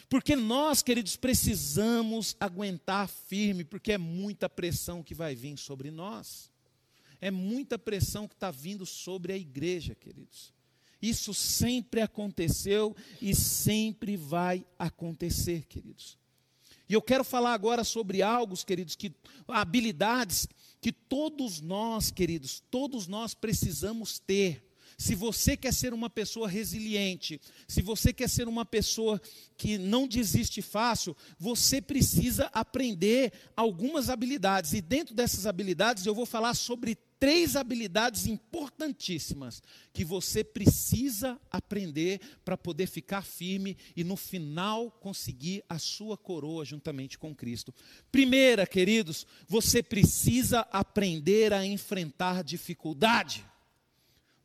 Porque 0.08 0.34
nós, 0.34 0.82
queridos, 0.82 1.16
precisamos 1.16 2.34
aguentar 2.40 3.08
firme, 3.08 3.62
porque 3.62 3.92
é 3.92 3.98
muita 3.98 4.48
pressão 4.48 5.02
que 5.02 5.14
vai 5.14 5.34
vir 5.34 5.56
sobre 5.58 5.90
nós. 5.90 6.50
É 7.20 7.30
muita 7.30 7.78
pressão 7.78 8.26
que 8.26 8.34
está 8.34 8.50
vindo 8.50 8.86
sobre 8.86 9.32
a 9.32 9.36
igreja, 9.36 9.94
queridos. 9.94 10.52
Isso 11.00 11.32
sempre 11.32 12.00
aconteceu 12.00 12.96
e 13.20 13.34
sempre 13.34 14.16
vai 14.16 14.64
acontecer, 14.78 15.66
queridos. 15.66 16.17
E 16.88 16.94
eu 16.94 17.02
quero 17.02 17.22
falar 17.22 17.52
agora 17.52 17.84
sobre 17.84 18.22
algo, 18.22 18.56
queridos, 18.64 18.96
que 18.96 19.12
habilidades 19.46 20.48
que 20.80 20.92
todos 20.92 21.60
nós, 21.60 22.10
queridos, 22.10 22.62
todos 22.70 23.06
nós 23.06 23.34
precisamos 23.34 24.18
ter. 24.18 24.64
Se 24.96 25.14
você 25.14 25.56
quer 25.56 25.72
ser 25.72 25.94
uma 25.94 26.10
pessoa 26.10 26.48
resiliente, 26.48 27.40
se 27.68 27.82
você 27.82 28.12
quer 28.12 28.28
ser 28.28 28.48
uma 28.48 28.64
pessoa 28.64 29.20
que 29.56 29.78
não 29.78 30.08
desiste 30.08 30.60
fácil, 30.60 31.16
você 31.38 31.80
precisa 31.80 32.50
aprender 32.52 33.32
algumas 33.54 34.08
habilidades. 34.08 34.72
E 34.72 34.80
dentro 34.80 35.14
dessas 35.14 35.46
habilidades 35.46 36.04
eu 36.04 36.14
vou 36.14 36.26
falar 36.26 36.54
sobre 36.54 36.98
três 37.18 37.56
habilidades 37.56 38.26
importantíssimas 38.26 39.62
que 39.92 40.04
você 40.04 40.44
precisa 40.44 41.38
aprender 41.50 42.20
para 42.44 42.56
poder 42.56 42.86
ficar 42.86 43.22
firme 43.22 43.76
e 43.96 44.04
no 44.04 44.16
final 44.16 44.90
conseguir 44.90 45.64
a 45.68 45.78
sua 45.78 46.16
coroa 46.16 46.64
juntamente 46.64 47.18
com 47.18 47.34
Cristo. 47.34 47.74
Primeira, 48.10 48.66
queridos, 48.66 49.26
você 49.46 49.82
precisa 49.82 50.60
aprender 50.72 51.52
a 51.52 51.66
enfrentar 51.66 52.44
dificuldade. 52.44 53.44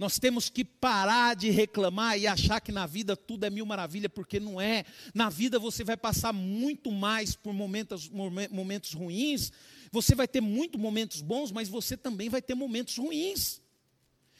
Nós 0.03 0.19
temos 0.19 0.49
que 0.49 0.65
parar 0.65 1.35
de 1.35 1.49
reclamar 1.49 2.19
e 2.19 2.27
achar 2.27 2.59
que 2.59 2.71
na 2.71 2.85
vida 2.85 3.15
tudo 3.15 3.45
é 3.45 3.49
mil 3.49 3.65
maravilha, 3.65 4.09
porque 4.09 4.39
não 4.39 4.59
é. 4.59 4.83
Na 5.13 5.29
vida 5.29 5.57
você 5.57 5.83
vai 5.83 5.95
passar 5.95 6.33
muito 6.33 6.91
mais 6.91 7.35
por 7.35 7.53
momentos, 7.53 8.09
momentos 8.09 8.93
ruins 8.93 9.51
você 9.93 10.15
vai 10.15 10.27
ter 10.27 10.41
muitos 10.41 10.81
momentos 10.81 11.21
bons, 11.21 11.51
mas 11.51 11.69
você 11.69 11.95
também 11.95 12.27
vai 12.27 12.41
ter 12.41 12.55
momentos 12.55 12.97
ruins. 12.97 13.61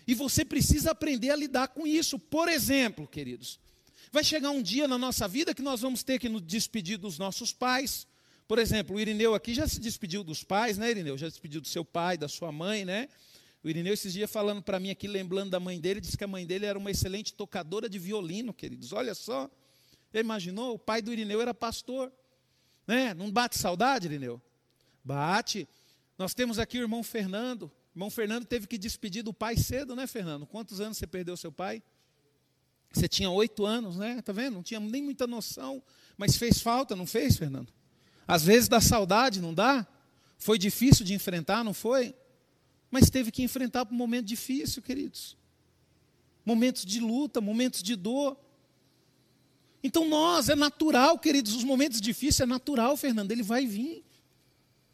E 0.07 0.15
você 0.15 0.43
precisa 0.43 0.89
aprender 0.89 1.29
a 1.29 1.35
lidar 1.35 1.67
com 1.67 1.85
isso. 1.85 2.17
Por 2.17 2.49
exemplo, 2.49 3.07
queridos, 3.07 3.59
vai 4.11 4.23
chegar 4.23 4.49
um 4.49 4.63
dia 4.63 4.87
na 4.87 4.97
nossa 4.97 5.27
vida 5.27 5.53
que 5.53 5.61
nós 5.61 5.81
vamos 5.81 6.01
ter 6.01 6.17
que 6.17 6.27
nos 6.27 6.41
despedir 6.41 6.97
dos 6.97 7.19
nossos 7.19 7.53
pais. 7.53 8.07
Por 8.47 8.57
exemplo, 8.57 8.95
o 8.95 8.99
Irineu 8.99 9.35
aqui 9.35 9.53
já 9.53 9.67
se 9.67 9.79
despediu 9.79 10.23
dos 10.23 10.43
pais, 10.43 10.79
né, 10.79 10.89
Irineu? 10.89 11.19
Já 11.19 11.27
se 11.27 11.33
despediu 11.33 11.61
do 11.61 11.67
seu 11.67 11.85
pai, 11.85 12.17
da 12.17 12.27
sua 12.27 12.51
mãe, 12.51 12.83
né? 12.83 13.07
O 13.63 13.69
Irineu 13.69 13.93
esses 13.93 14.11
dias 14.11 14.29
falando 14.29 14.61
para 14.61 14.79
mim 14.79 14.89
aqui, 14.89 15.07
lembrando 15.07 15.51
da 15.51 15.59
mãe 15.59 15.79
dele, 15.79 16.01
disse 16.01 16.17
que 16.17 16.23
a 16.23 16.27
mãe 16.27 16.45
dele 16.45 16.65
era 16.65 16.77
uma 16.77 16.91
excelente 16.91 17.33
tocadora 17.33 17.87
de 17.87 17.97
violino, 17.97 18.53
queridos. 18.53 18.91
Olha 18.91 19.15
só. 19.15 19.49
Imaginou? 20.13 20.75
O 20.75 20.79
pai 20.79 21.01
do 21.01 21.13
Irineu 21.13 21.41
era 21.41 21.53
pastor. 21.53 22.11
Né? 22.85 23.13
Não 23.13 23.31
bate 23.31 23.57
saudade, 23.57 24.07
Irineu? 24.07 24.41
Bate. 25.03 25.67
Nós 26.17 26.33
temos 26.33 26.59
aqui 26.59 26.77
o 26.77 26.81
irmão 26.81 27.01
Fernando. 27.03 27.63
O 27.63 27.97
irmão 27.97 28.09
Fernando 28.09 28.45
teve 28.45 28.67
que 28.67 28.77
despedir 28.77 29.23
do 29.23 29.33
pai 29.33 29.55
cedo, 29.55 29.95
né, 29.95 30.07
Fernando? 30.07 30.45
Quantos 30.45 30.81
anos 30.81 30.97
você 30.97 31.07
perdeu 31.07 31.37
seu 31.37 31.51
pai? 31.51 31.81
Você 32.91 33.07
tinha 33.07 33.29
oito 33.29 33.65
anos, 33.65 33.95
né? 33.95 34.21
Tá 34.21 34.33
vendo? 34.33 34.55
Não 34.55 34.63
tinha 34.63 34.79
nem 34.79 35.01
muita 35.01 35.25
noção, 35.25 35.81
mas 36.17 36.35
fez 36.35 36.59
falta, 36.59 36.95
não 36.95 37.07
fez, 37.07 37.37
Fernando? 37.37 37.73
Às 38.27 38.43
vezes 38.43 38.67
dá 38.67 38.79
saudade, 38.79 39.41
não 39.41 39.53
dá? 39.53 39.87
Foi 40.37 40.59
difícil 40.59 41.05
de 41.05 41.13
enfrentar, 41.13 41.63
não 41.63 41.73
foi? 41.73 42.13
Mas 42.93 43.09
teve 43.09 43.31
que 43.31 43.41
enfrentar 43.41 43.87
um 43.91 43.95
momento 43.95 44.27
difícil, 44.27 44.79
queridos. 44.79 45.35
Momentos 46.45 46.85
de 46.85 46.99
luta, 46.99 47.41
momentos 47.41 47.81
de 47.81 47.95
dor. 47.95 48.37
Então 49.83 50.07
nós, 50.07 50.47
é 50.47 50.55
natural, 50.55 51.17
queridos, 51.17 51.55
os 51.55 51.63
momentos 51.63 51.99
difíceis 51.99 52.41
é 52.41 52.45
natural, 52.45 52.95
Fernando, 52.95 53.31
ele 53.31 53.41
vai 53.41 53.65
vir. 53.65 54.03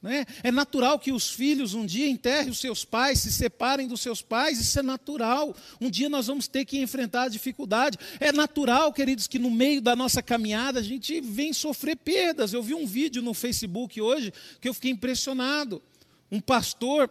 Né? 0.02 0.26
É 0.42 0.50
natural 0.50 0.98
que 0.98 1.12
os 1.12 1.30
filhos 1.30 1.74
um 1.74 1.86
dia 1.86 2.08
enterrem 2.08 2.50
os 2.50 2.60
seus 2.60 2.86
pais, 2.86 3.20
se 3.20 3.34
separem 3.34 3.86
dos 3.86 4.00
seus 4.00 4.22
pais, 4.22 4.62
isso 4.62 4.80
é 4.80 4.82
natural. 4.82 5.54
Um 5.82 5.90
dia 5.90 6.08
nós 6.08 6.28
vamos 6.28 6.48
ter 6.48 6.64
que 6.64 6.80
enfrentar 6.80 7.24
a 7.24 7.28
dificuldade. 7.28 7.98
É 8.18 8.32
natural, 8.32 8.94
queridos, 8.94 9.28
que 9.28 9.38
no 9.38 9.52
meio 9.52 9.82
da 9.82 9.94
nossa 9.94 10.24
caminhada 10.24 10.80
a 10.80 10.84
gente 10.84 11.20
vem 11.20 11.52
sofrer 11.52 11.98
perdas. 11.98 12.54
Eu 12.54 12.64
vi 12.64 12.74
um 12.74 12.88
vídeo 12.88 13.22
no 13.22 13.34
Facebook 13.34 14.00
hoje 14.00 14.32
que 14.62 14.70
eu 14.70 14.74
fiquei 14.74 14.92
impressionado. 14.92 15.84
Um 16.32 16.40
pastor, 16.40 17.10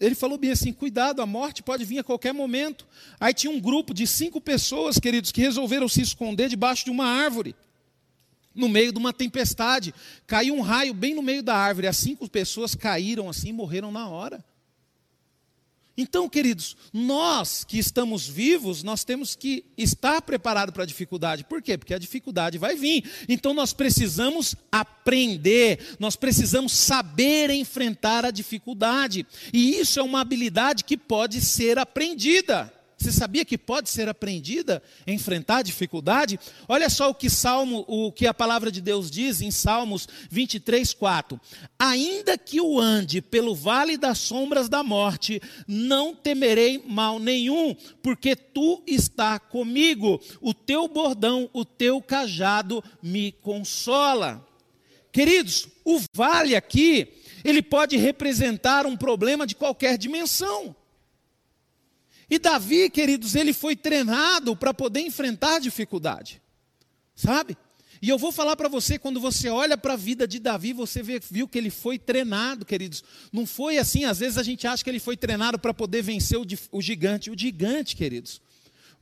ele 0.00 0.14
falou 0.14 0.38
bem 0.38 0.50
assim: 0.50 0.72
cuidado, 0.72 1.20
a 1.20 1.26
morte 1.26 1.62
pode 1.62 1.84
vir 1.84 1.98
a 1.98 2.04
qualquer 2.04 2.32
momento. 2.32 2.86
Aí 3.20 3.34
tinha 3.34 3.52
um 3.52 3.60
grupo 3.60 3.92
de 3.92 4.06
cinco 4.06 4.40
pessoas, 4.40 4.98
queridos, 4.98 5.30
que 5.30 5.40
resolveram 5.40 5.88
se 5.88 6.00
esconder 6.00 6.48
debaixo 6.48 6.86
de 6.86 6.90
uma 6.90 7.04
árvore 7.04 7.54
no 8.54 8.68
meio 8.68 8.92
de 8.92 8.98
uma 8.98 9.12
tempestade. 9.12 9.94
Caiu 10.26 10.54
um 10.54 10.62
raio 10.62 10.94
bem 10.94 11.14
no 11.14 11.22
meio 11.22 11.42
da 11.42 11.54
árvore. 11.54 11.86
As 11.86 11.98
cinco 11.98 12.28
pessoas 12.28 12.74
caíram 12.74 13.28
assim 13.28 13.50
e 13.50 13.52
morreram 13.52 13.92
na 13.92 14.08
hora. 14.08 14.42
Então, 16.00 16.30
queridos, 16.30 16.78
nós 16.94 17.62
que 17.62 17.78
estamos 17.78 18.26
vivos, 18.26 18.82
nós 18.82 19.04
temos 19.04 19.36
que 19.36 19.66
estar 19.76 20.22
preparados 20.22 20.72
para 20.72 20.84
a 20.84 20.86
dificuldade. 20.86 21.44
Por 21.44 21.60
quê? 21.60 21.76
Porque 21.76 21.92
a 21.92 21.98
dificuldade 21.98 22.56
vai 22.56 22.74
vir. 22.74 23.04
Então, 23.28 23.52
nós 23.52 23.74
precisamos 23.74 24.56
aprender, 24.72 25.96
nós 25.98 26.16
precisamos 26.16 26.72
saber 26.72 27.50
enfrentar 27.50 28.24
a 28.24 28.30
dificuldade. 28.30 29.26
E 29.52 29.78
isso 29.78 30.00
é 30.00 30.02
uma 30.02 30.22
habilidade 30.22 30.84
que 30.84 30.96
pode 30.96 31.38
ser 31.42 31.78
aprendida. 31.78 32.72
Você 33.00 33.12
sabia 33.12 33.46
que 33.46 33.56
pode 33.56 33.88
ser 33.88 34.10
aprendida, 34.10 34.82
enfrentar 35.06 35.62
dificuldade? 35.62 36.38
Olha 36.68 36.90
só 36.90 37.08
o 37.08 37.14
que 37.14 37.30
Salmo, 37.30 37.82
o 37.88 38.12
que 38.12 38.26
a 38.26 38.34
palavra 38.34 38.70
de 38.70 38.82
Deus 38.82 39.10
diz 39.10 39.40
em 39.40 39.50
Salmos 39.50 40.06
23, 40.30 40.92
4. 40.92 41.40
Ainda 41.78 42.36
que 42.36 42.58
eu 42.58 42.78
ande 42.78 43.22
pelo 43.22 43.54
vale 43.54 43.96
das 43.96 44.18
sombras 44.18 44.68
da 44.68 44.82
morte, 44.82 45.40
não 45.66 46.14
temerei 46.14 46.84
mal 46.86 47.18
nenhum, 47.18 47.74
porque 48.02 48.36
tu 48.36 48.82
está 48.86 49.38
comigo. 49.38 50.20
O 50.38 50.52
teu 50.52 50.86
bordão, 50.86 51.48
o 51.54 51.64
teu 51.64 52.02
cajado 52.02 52.84
me 53.02 53.32
consola. 53.32 54.46
Queridos, 55.10 55.68
o 55.86 55.98
vale 56.12 56.54
aqui, 56.54 57.08
ele 57.42 57.62
pode 57.62 57.96
representar 57.96 58.84
um 58.84 58.94
problema 58.94 59.46
de 59.46 59.56
qualquer 59.56 59.96
dimensão. 59.96 60.76
E 62.30 62.38
Davi, 62.38 62.88
queridos, 62.88 63.34
ele 63.34 63.52
foi 63.52 63.74
treinado 63.74 64.54
para 64.54 64.72
poder 64.72 65.00
enfrentar 65.00 65.58
dificuldade. 65.58 66.40
Sabe? 67.16 67.56
E 68.00 68.08
eu 68.08 68.16
vou 68.16 68.32
falar 68.32 68.56
para 68.56 68.68
você, 68.68 68.98
quando 68.98 69.20
você 69.20 69.50
olha 69.50 69.76
para 69.76 69.92
a 69.92 69.96
vida 69.96 70.26
de 70.26 70.38
Davi, 70.38 70.72
você 70.72 71.02
vê, 71.02 71.20
viu 71.30 71.46
que 71.46 71.58
ele 71.58 71.68
foi 71.68 71.98
treinado, 71.98 72.64
queridos. 72.64 73.04
Não 73.30 73.44
foi 73.44 73.76
assim, 73.76 74.04
às 74.04 74.20
vezes 74.20 74.38
a 74.38 74.42
gente 74.42 74.66
acha 74.66 74.82
que 74.82 74.88
ele 74.88 75.00
foi 75.00 75.16
treinado 75.16 75.58
para 75.58 75.74
poder 75.74 76.02
vencer 76.02 76.38
o, 76.38 76.46
o, 76.72 76.80
gigante. 76.80 77.30
O 77.30 77.38
gigante, 77.38 77.94
queridos, 77.94 78.40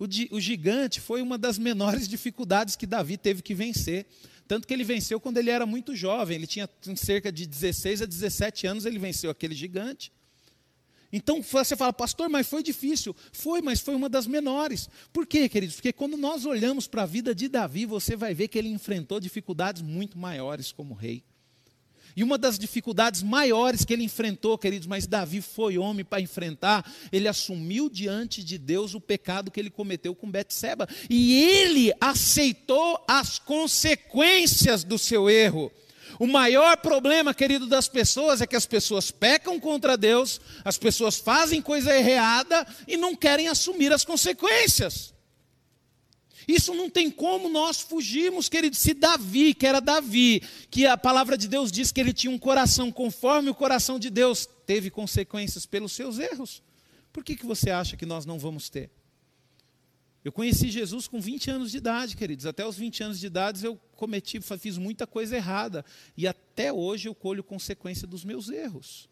o, 0.01 0.07
o 0.35 0.41
gigante 0.41 1.01
foi 1.01 1.23
uma 1.23 1.39
das 1.39 1.59
menores 1.59 2.09
dificuldades 2.09 2.75
que 2.75 2.87
Davi 2.87 3.17
teve 3.17 3.43
que 3.43 3.55
vencer. 3.55 4.07
Tanto 4.49 4.67
que 4.67 4.73
ele 4.73 4.83
venceu 4.83 5.21
quando 5.21 5.37
ele 5.37 5.51
era 5.51 5.67
muito 5.67 5.95
jovem, 5.95 6.37
ele 6.37 6.47
tinha 6.47 6.69
cerca 6.97 7.31
de 7.31 7.47
16 7.47 8.03
a 8.03 8.07
17 8.07 8.67
anos, 8.67 8.87
ele 8.87 8.99
venceu 8.99 9.31
aquele 9.31 9.55
gigante. 9.55 10.11
Então 11.13 11.43
você 11.43 11.75
fala, 11.75 11.93
pastor, 11.93 12.29
mas 12.29 12.47
foi 12.47 12.63
difícil. 12.63 13.17
Foi, 13.33 13.63
mas 13.63 13.81
foi 13.81 13.95
uma 13.95 14.09
das 14.09 14.27
menores. 14.27 14.89
Por 15.13 15.27
quê, 15.27 15.49
queridos? 15.49 15.77
Porque 15.77 15.93
quando 15.93 16.17
nós 16.17 16.45
olhamos 16.45 16.87
para 16.87 17.03
a 17.03 17.07
vida 17.07 17.35
de 17.35 17.49
Davi, 17.49 17.87
você 17.87 18.15
vai 18.15 18.35
ver 18.35 18.49
que 18.49 18.59
ele 18.59 18.69
enfrentou 18.69 19.19
dificuldades 19.19 19.81
muito 19.83 20.19
maiores 20.19 20.71
como 20.71 20.95
rei. 20.95 21.23
E 22.19 22.25
uma 22.25 22.37
das 22.37 22.59
dificuldades 22.59 23.23
maiores 23.23 23.85
que 23.85 23.93
ele 23.93 24.03
enfrentou, 24.03 24.59
queridos, 24.59 24.89
mas 24.89 25.07
Davi 25.07 25.41
foi 25.41 25.79
homem 25.79 26.05
para 26.05 26.21
enfrentar, 26.21 26.85
ele 27.13 27.29
assumiu 27.29 27.89
diante 27.89 28.43
de 28.43 28.59
Deus 28.59 28.93
o 28.93 29.01
pecado 29.01 29.53
que 29.53 29.61
ele 29.61 29.71
cometeu 29.71 30.17
com 30.17 30.29
Betseba, 30.29 30.89
e 31.09 31.35
ele 31.35 31.93
aceitou 32.01 33.05
as 33.07 33.39
consequências 33.39 34.83
do 34.83 34.99
seu 34.99 35.31
erro. 35.31 35.71
O 36.19 36.27
maior 36.27 36.77
problema, 36.79 37.33
querido, 37.33 37.67
das 37.67 37.89
pessoas 37.89 38.41
é 38.41 38.47
que 38.47 38.57
as 38.57 38.67
pessoas 38.67 39.11
pecam 39.11 39.61
contra 39.61 39.97
Deus, 39.97 40.41
as 40.65 40.77
pessoas 40.77 41.17
fazem 41.17 41.63
coisa 41.63 41.97
errada 41.97 42.67
e 42.87 42.97
não 42.97 43.15
querem 43.15 43.49
assumir 43.49 43.93
as 43.93 44.05
consequências. 44.05 45.15
Isso 46.49 46.73
não 46.73 46.89
tem 46.89 47.11
como 47.11 47.49
nós 47.49 47.81
fugirmos, 47.81 48.49
querido. 48.49 48.75
Se 48.75 48.95
Davi, 48.95 49.53
que 49.53 49.67
era 49.67 49.81
Davi, 49.81 50.43
que 50.71 50.87
a 50.87 50.97
palavra 50.97 51.37
de 51.37 51.47
Deus 51.47 51.71
diz 51.71 51.93
que 51.93 52.01
ele 52.01 52.13
tinha 52.13 52.33
um 52.33 52.39
coração 52.39 52.91
conforme 52.91 53.51
o 53.51 53.55
coração 53.55 53.99
de 53.99 54.09
Deus, 54.09 54.49
teve 54.67 54.91
consequências 54.91 55.67
pelos 55.67 55.93
seus 55.93 56.19
erros, 56.19 56.63
por 57.13 57.23
que, 57.23 57.37
que 57.37 57.45
você 57.45 57.71
acha 57.71 57.97
que 57.97 58.07
nós 58.07 58.25
não 58.25 58.39
vamos 58.39 58.71
ter? 58.71 58.91
Eu 60.29 60.33
conheci 60.33 60.69
Jesus 60.69 61.09
com 61.09 61.19
20 61.19 61.51
anos 61.51 61.71
de 61.71 61.79
idade, 61.79 62.15
queridos. 62.15 62.45
Até 62.45 62.67
os 62.67 62.77
20 62.77 63.03
anos 63.03 63.19
de 63.19 63.27
idade 63.27 63.65
eu 63.65 63.81
cometi, 63.97 64.39
fiz 64.61 64.77
muita 64.77 65.07
coisa 65.07 65.35
errada. 65.35 65.83
E 66.19 66.29
até 66.29 66.71
hoje 66.71 67.09
eu 67.09 67.15
colho 67.15 67.43
consequência 67.43 68.07
dos 68.07 68.27
meus 68.27 68.51
erros. 68.51 69.09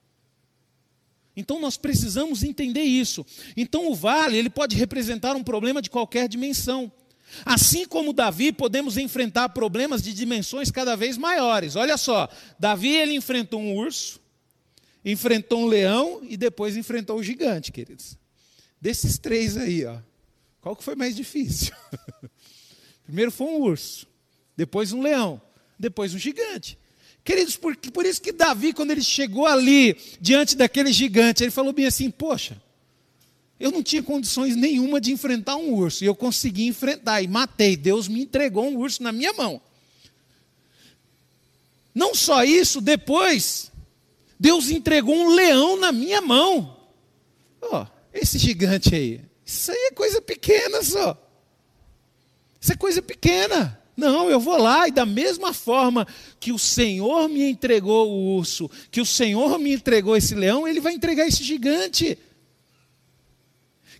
Então 1.35 1.59
nós 1.59 1.79
precisamos 1.79 2.43
entender 2.43 2.83
isso. 2.83 3.25
Então 3.57 3.91
o 3.91 3.95
vale, 3.95 4.37
ele 4.37 4.51
pode 4.51 4.77
representar 4.77 5.35
um 5.35 5.43
problema 5.43 5.81
de 5.81 5.89
qualquer 5.89 6.29
dimensão. 6.29 6.93
Assim 7.47 7.87
como 7.87 8.13
Davi, 8.13 8.53
podemos 8.53 8.99
enfrentar 8.99 9.49
problemas 9.49 10.03
de 10.03 10.13
dimensões 10.13 10.71
cada 10.71 10.95
vez 10.95 11.17
maiores. 11.17 11.77
Olha 11.77 11.97
só, 11.97 12.29
Davi 12.59 12.95
ele 12.95 13.15
enfrentou 13.15 13.59
um 13.59 13.75
urso, 13.75 14.21
enfrentou 15.03 15.63
um 15.63 15.67
leão 15.67 16.21
e 16.29 16.37
depois 16.37 16.77
enfrentou 16.77 17.17
o 17.19 17.23
gigante, 17.23 17.73
queridos. 17.73 18.19
Desses 18.79 19.17
três 19.17 19.57
aí, 19.57 19.83
ó, 19.87 19.97
qual 20.67 20.75
que 20.75 20.83
foi 20.83 20.97
mais 20.97 21.15
difícil? 21.15 21.73
Primeiro 23.07 23.31
foi 23.31 23.47
um 23.47 23.61
urso, 23.61 24.05
depois 24.57 24.93
um 24.93 25.01
leão, 25.01 25.41
depois 25.79 26.13
um 26.13 26.19
gigante. 26.19 26.77
Queridos, 27.23 27.57
por, 27.57 27.77
por 27.77 28.05
isso 28.05 28.21
que 28.21 28.33
Davi, 28.33 28.73
quando 28.73 28.91
ele 28.91 29.01
chegou 29.01 29.47
ali, 29.47 29.97
diante 30.21 30.57
daquele 30.57 30.93
gigante, 30.93 31.45
ele 31.45 31.53
falou 31.53 31.73
bem 31.73 31.87
assim: 31.87 32.11
Poxa, 32.11 32.61
eu 33.61 33.71
não 33.71 33.81
tinha 33.81 34.03
condições 34.03 34.57
nenhuma 34.57 35.01
de 35.01 35.13
enfrentar 35.13 35.55
um 35.55 35.73
urso, 35.73 36.03
e 36.03 36.09
eu 36.09 36.17
consegui 36.17 36.67
enfrentar, 36.67 37.23
e 37.23 37.29
matei. 37.29 37.77
Deus 37.77 38.09
me 38.09 38.23
entregou 38.23 38.67
um 38.67 38.77
urso 38.77 39.05
na 39.05 39.13
minha 39.13 39.33
mão. 39.35 39.61
Não 41.95 42.13
só 42.13 42.43
isso, 42.43 42.81
depois, 42.81 43.71
Deus 44.37 44.69
entregou 44.69 45.15
um 45.15 45.33
leão 45.33 45.79
na 45.79 45.93
minha 45.93 46.21
mão. 46.21 46.77
Ó, 47.63 47.85
oh, 47.85 47.87
esse 48.13 48.37
gigante 48.37 48.93
aí, 48.97 49.21
isso 49.47 49.71
aí 49.71 49.89
é 49.91 49.91
coisa 49.93 50.21
pequena 50.21 50.83
só. 50.83 51.17
Isso 52.61 52.73
é 52.73 52.77
coisa 52.77 53.01
pequena. 53.01 53.81
Não, 53.97 54.29
eu 54.29 54.41
vou 54.41 54.59
lá 54.59 54.89
e 54.89 54.91
da 54.91 55.07
mesma 55.07 55.55
forma 55.55 56.07
que 56.41 56.53
o 56.53 56.59
Senhor 56.59 57.29
me 57.29 57.49
entregou 57.49 58.11
o 58.11 58.37
urso, 58.37 58.69
que 58.91 59.01
o 59.01 59.07
Senhor 59.07 59.57
me 59.59 59.73
entregou 59.73 60.17
esse 60.17 60.35
leão, 60.35 60.67
ele 60.67 60.81
vai 60.81 60.93
entregar 60.95 61.29
esse 61.29 61.45
gigante. 61.45 62.19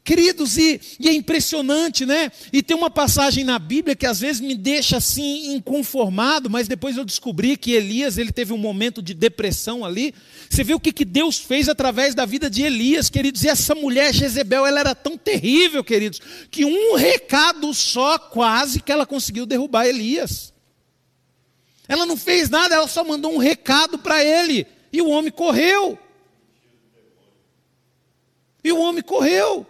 Queridos, 0.07 0.57
e, 0.57 0.81
e, 1.01 1.09
é 1.09 1.12
impressionante, 1.12 2.07
né? 2.07 2.31
E 2.53 2.62
tem 2.62 2.77
uma 2.77 2.88
passagem 2.88 3.42
na 3.42 3.59
Bíblia 3.59 3.97
que 3.97 4.07
às 4.07 4.21
vezes 4.21 4.40
me 4.40 4.55
deixa 4.55 4.99
assim 4.99 5.53
inconformado, 5.53 6.49
mas 6.49 6.69
depois 6.69 6.97
eu 6.97 7.05
descobri 7.05 7.57
que 7.57 7.73
Elias 7.73 8.16
ele 8.16 8.31
teve 8.31 8.53
um 8.53 8.57
momento 8.57 9.03
de 9.03 9.12
depressão 9.12 9.85
ali. 9.85 10.14
Você 10.49 10.62
vê 10.62 10.73
o 10.75 10.79
que, 10.79 10.92
que 10.92 11.05
Deus 11.05 11.38
fez 11.38 11.69
através 11.69 12.14
da 12.14 12.25
vida 12.25 12.49
de 12.49 12.62
Elias, 12.62 13.11
queridos. 13.11 13.42
E 13.42 13.49
essa 13.49 13.75
mulher 13.75 14.14
Jezebel, 14.14 14.64
ela 14.64 14.79
era 14.79 14.95
tão 14.95 15.19
terrível, 15.19 15.83
queridos, 15.83 16.21
que 16.53 16.64
um 16.64 16.95
recado 16.95 17.75
só 17.75 18.16
quase 18.16 18.81
que 18.81 18.92
ela 18.92 19.05
conseguiu 19.05 19.45
derrubar 19.45 19.87
Elias. 19.87 20.55
Ela 21.88 22.07
não 22.07 22.16
fez 22.16 22.49
nada, 22.49 22.77
ela 22.77 22.87
só 22.87 23.03
mandou 23.03 23.35
um 23.35 23.38
recado 23.38 23.99
para 23.99 24.25
ele. 24.25 24.69
E 24.92 25.03
o 25.03 25.09
homem 25.09 25.33
correu. 25.33 25.99
E 28.62 28.71
o 28.71 28.79
homem 28.79 29.03
correu. 29.03 29.66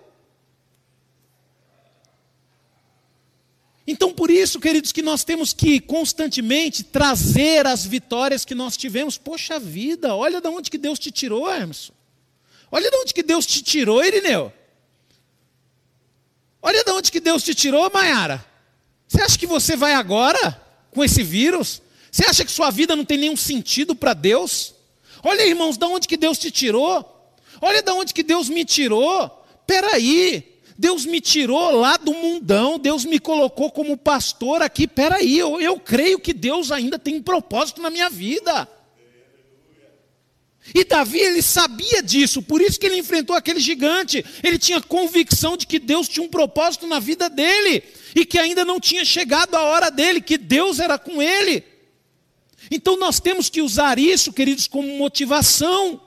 Então, 3.87 4.13
por 4.13 4.31
isso, 4.31 4.59
queridos, 4.59 4.91
que 4.91 5.03
nós 5.03 5.23
temos 5.23 5.53
que 5.53 5.79
constantemente 5.79 6.83
trazer 6.83 7.67
as 7.67 7.87
vitórias 7.87 8.45
que 8.45 8.55
nós 8.55 8.77
tivemos. 8.77 9.17
Poxa 9.17 9.61
vida, 9.61 10.15
olha 10.15 10.41
de 10.41 10.49
onde 10.49 10.71
que 10.71 10.79
Deus 10.79 10.99
te 10.99 11.13
tirou, 11.13 11.49
Emerson. 11.49 11.93
Olha 12.71 12.91
de 12.91 12.97
onde 12.97 13.15
que 13.15 13.23
Deus 13.23 13.47
te 13.47 13.63
tirou, 13.63 14.05
Irineu. 14.05 14.53
Olha 16.61 16.83
de 16.83 16.91
onde 16.91 17.13
que 17.13 17.21
Deus 17.21 17.45
te 17.45 17.55
tirou, 17.55 17.89
Maiara. 17.95 18.45
Você 19.07 19.23
acha 19.23 19.39
que 19.39 19.47
você 19.47 19.77
vai 19.77 19.93
agora 19.93 20.61
com 20.91 21.05
esse 21.05 21.23
vírus? 21.23 21.81
Você 22.11 22.25
acha 22.25 22.45
que 22.45 22.51
sua 22.51 22.71
vida 22.71 22.97
não 22.97 23.05
tem 23.05 23.19
nenhum 23.19 23.37
sentido 23.37 23.95
para 23.95 24.15
Deus? 24.15 24.75
Olha, 25.23 25.47
irmãos, 25.47 25.77
de 25.77 25.85
onde 25.85 26.09
que 26.09 26.17
Deus 26.17 26.39
te 26.39 26.51
tirou? 26.51 27.33
Olha 27.61 27.83
de 27.83 27.91
onde 27.93 28.13
que 28.13 28.25
Deus 28.25 28.49
me 28.49 28.65
tirou. 28.65 29.29
Peraí, 29.65 30.56
Deus 30.79 31.07
me 31.07 31.21
tirou 31.21 31.71
lá 31.71 31.97
do 31.97 32.13
mundão, 32.13 32.79
Deus 32.79 33.05
me 33.05 33.19
colocou 33.19 33.71
como 33.71 33.97
pastor 33.97 34.61
aqui. 34.61 34.87
Peraí, 34.87 35.39
eu, 35.39 35.61
eu 35.61 35.81
creio 35.81 36.19
que 36.19 36.35
Deus 36.35 36.71
ainda 36.71 36.99
tem 36.99 37.17
um 37.17 37.23
propósito 37.23 37.81
na 37.81 37.91
minha 37.91 38.11
vida. 38.11 38.69
E 40.75 40.85
Davi, 40.85 41.19
ele 41.19 41.43
sabia 41.43 42.03
disso, 42.03 42.43
por 42.43 42.61
isso 42.61 42.79
que 42.79 42.87
ele 42.87 42.99
enfrentou 42.99 43.37
aquele 43.37 43.61
gigante. 43.61 44.25
Ele 44.43 44.59
tinha 44.59 44.81
convicção 44.81 45.57
de 45.57 45.67
que 45.67 45.79
Deus 45.79 46.09
tinha 46.09 46.25
um 46.25 46.29
propósito 46.29 46.87
na 46.87 46.99
vida 46.99 47.31
dele 47.31 47.83
e 48.15 48.27
que 48.27 48.39
ainda 48.39 48.65
não 48.65 48.81
tinha 48.81 49.05
chegado 49.05 49.55
a 49.55 49.63
hora 49.63 49.91
dele, 49.91 50.21
que 50.21 50.37
Deus 50.37 50.81
era 50.81 50.99
com 50.99 51.23
ele. 51.23 51.63
Então 52.71 52.97
nós 52.99 53.21
temos 53.21 53.49
que 53.49 53.63
usar 53.63 53.99
isso, 53.99 54.33
queridos, 54.33 54.67
como 54.67 54.89
motivação. 54.99 56.01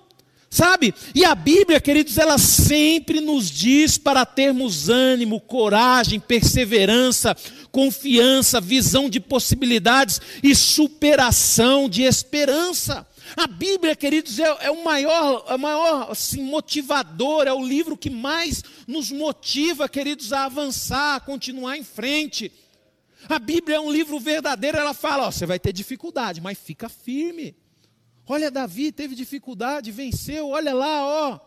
Sabe? 0.50 0.96
E 1.14 1.24
a 1.24 1.36
Bíblia, 1.36 1.80
queridos, 1.80 2.18
ela 2.18 2.40
sempre 2.40 3.22
nos 3.22 3.52
diz 3.52 4.00
para 4.00 4.26
termos 4.26 4.90
ânimo, 4.90 5.40
coragem, 5.40 6.20
perseverança, 6.20 7.38
confiança, 7.72 8.60
visão 8.60 9.08
de 9.10 9.20
possibilidades 9.20 10.20
e 10.42 10.56
superação 10.56 11.88
de 11.88 12.02
esperança. 12.02 13.06
A 13.38 13.46
Bíblia, 13.46 13.96
queridos, 13.96 14.40
é, 14.40 14.58
é 14.62 14.72
o 14.72 14.84
maior, 14.84 15.46
é 15.48 15.54
o 15.54 15.60
maior 15.60 16.12
assim, 16.12 16.42
motivador, 16.42 17.46
é 17.46 17.54
o 17.54 17.64
livro 17.64 17.96
que 17.96 18.10
mais 18.10 18.64
nos 18.88 19.12
motiva, 19.12 19.88
queridos, 19.88 20.34
a 20.34 20.46
avançar, 20.46 21.16
a 21.16 21.20
continuar 21.20 21.78
em 21.78 21.84
frente. 21.84 22.52
A 23.28 23.38
Bíblia 23.38 23.78
é 23.78 23.80
um 23.80 23.92
livro 23.92 24.20
verdadeiro, 24.20 24.80
ela 24.80 24.96
fala: 24.96 25.28
ó, 25.28 25.32
você 25.32 25.46
vai 25.46 25.60
ter 25.60 25.72
dificuldade, 25.72 26.42
mas 26.42 26.58
fica 26.58 26.90
firme. 26.90 27.56
Olha, 28.32 28.52
Davi 28.52 28.92
teve 28.92 29.16
dificuldade, 29.16 29.92
venceu, 29.92 30.50
olha 30.50 30.72
lá, 30.72 31.04
ó. 31.04 31.40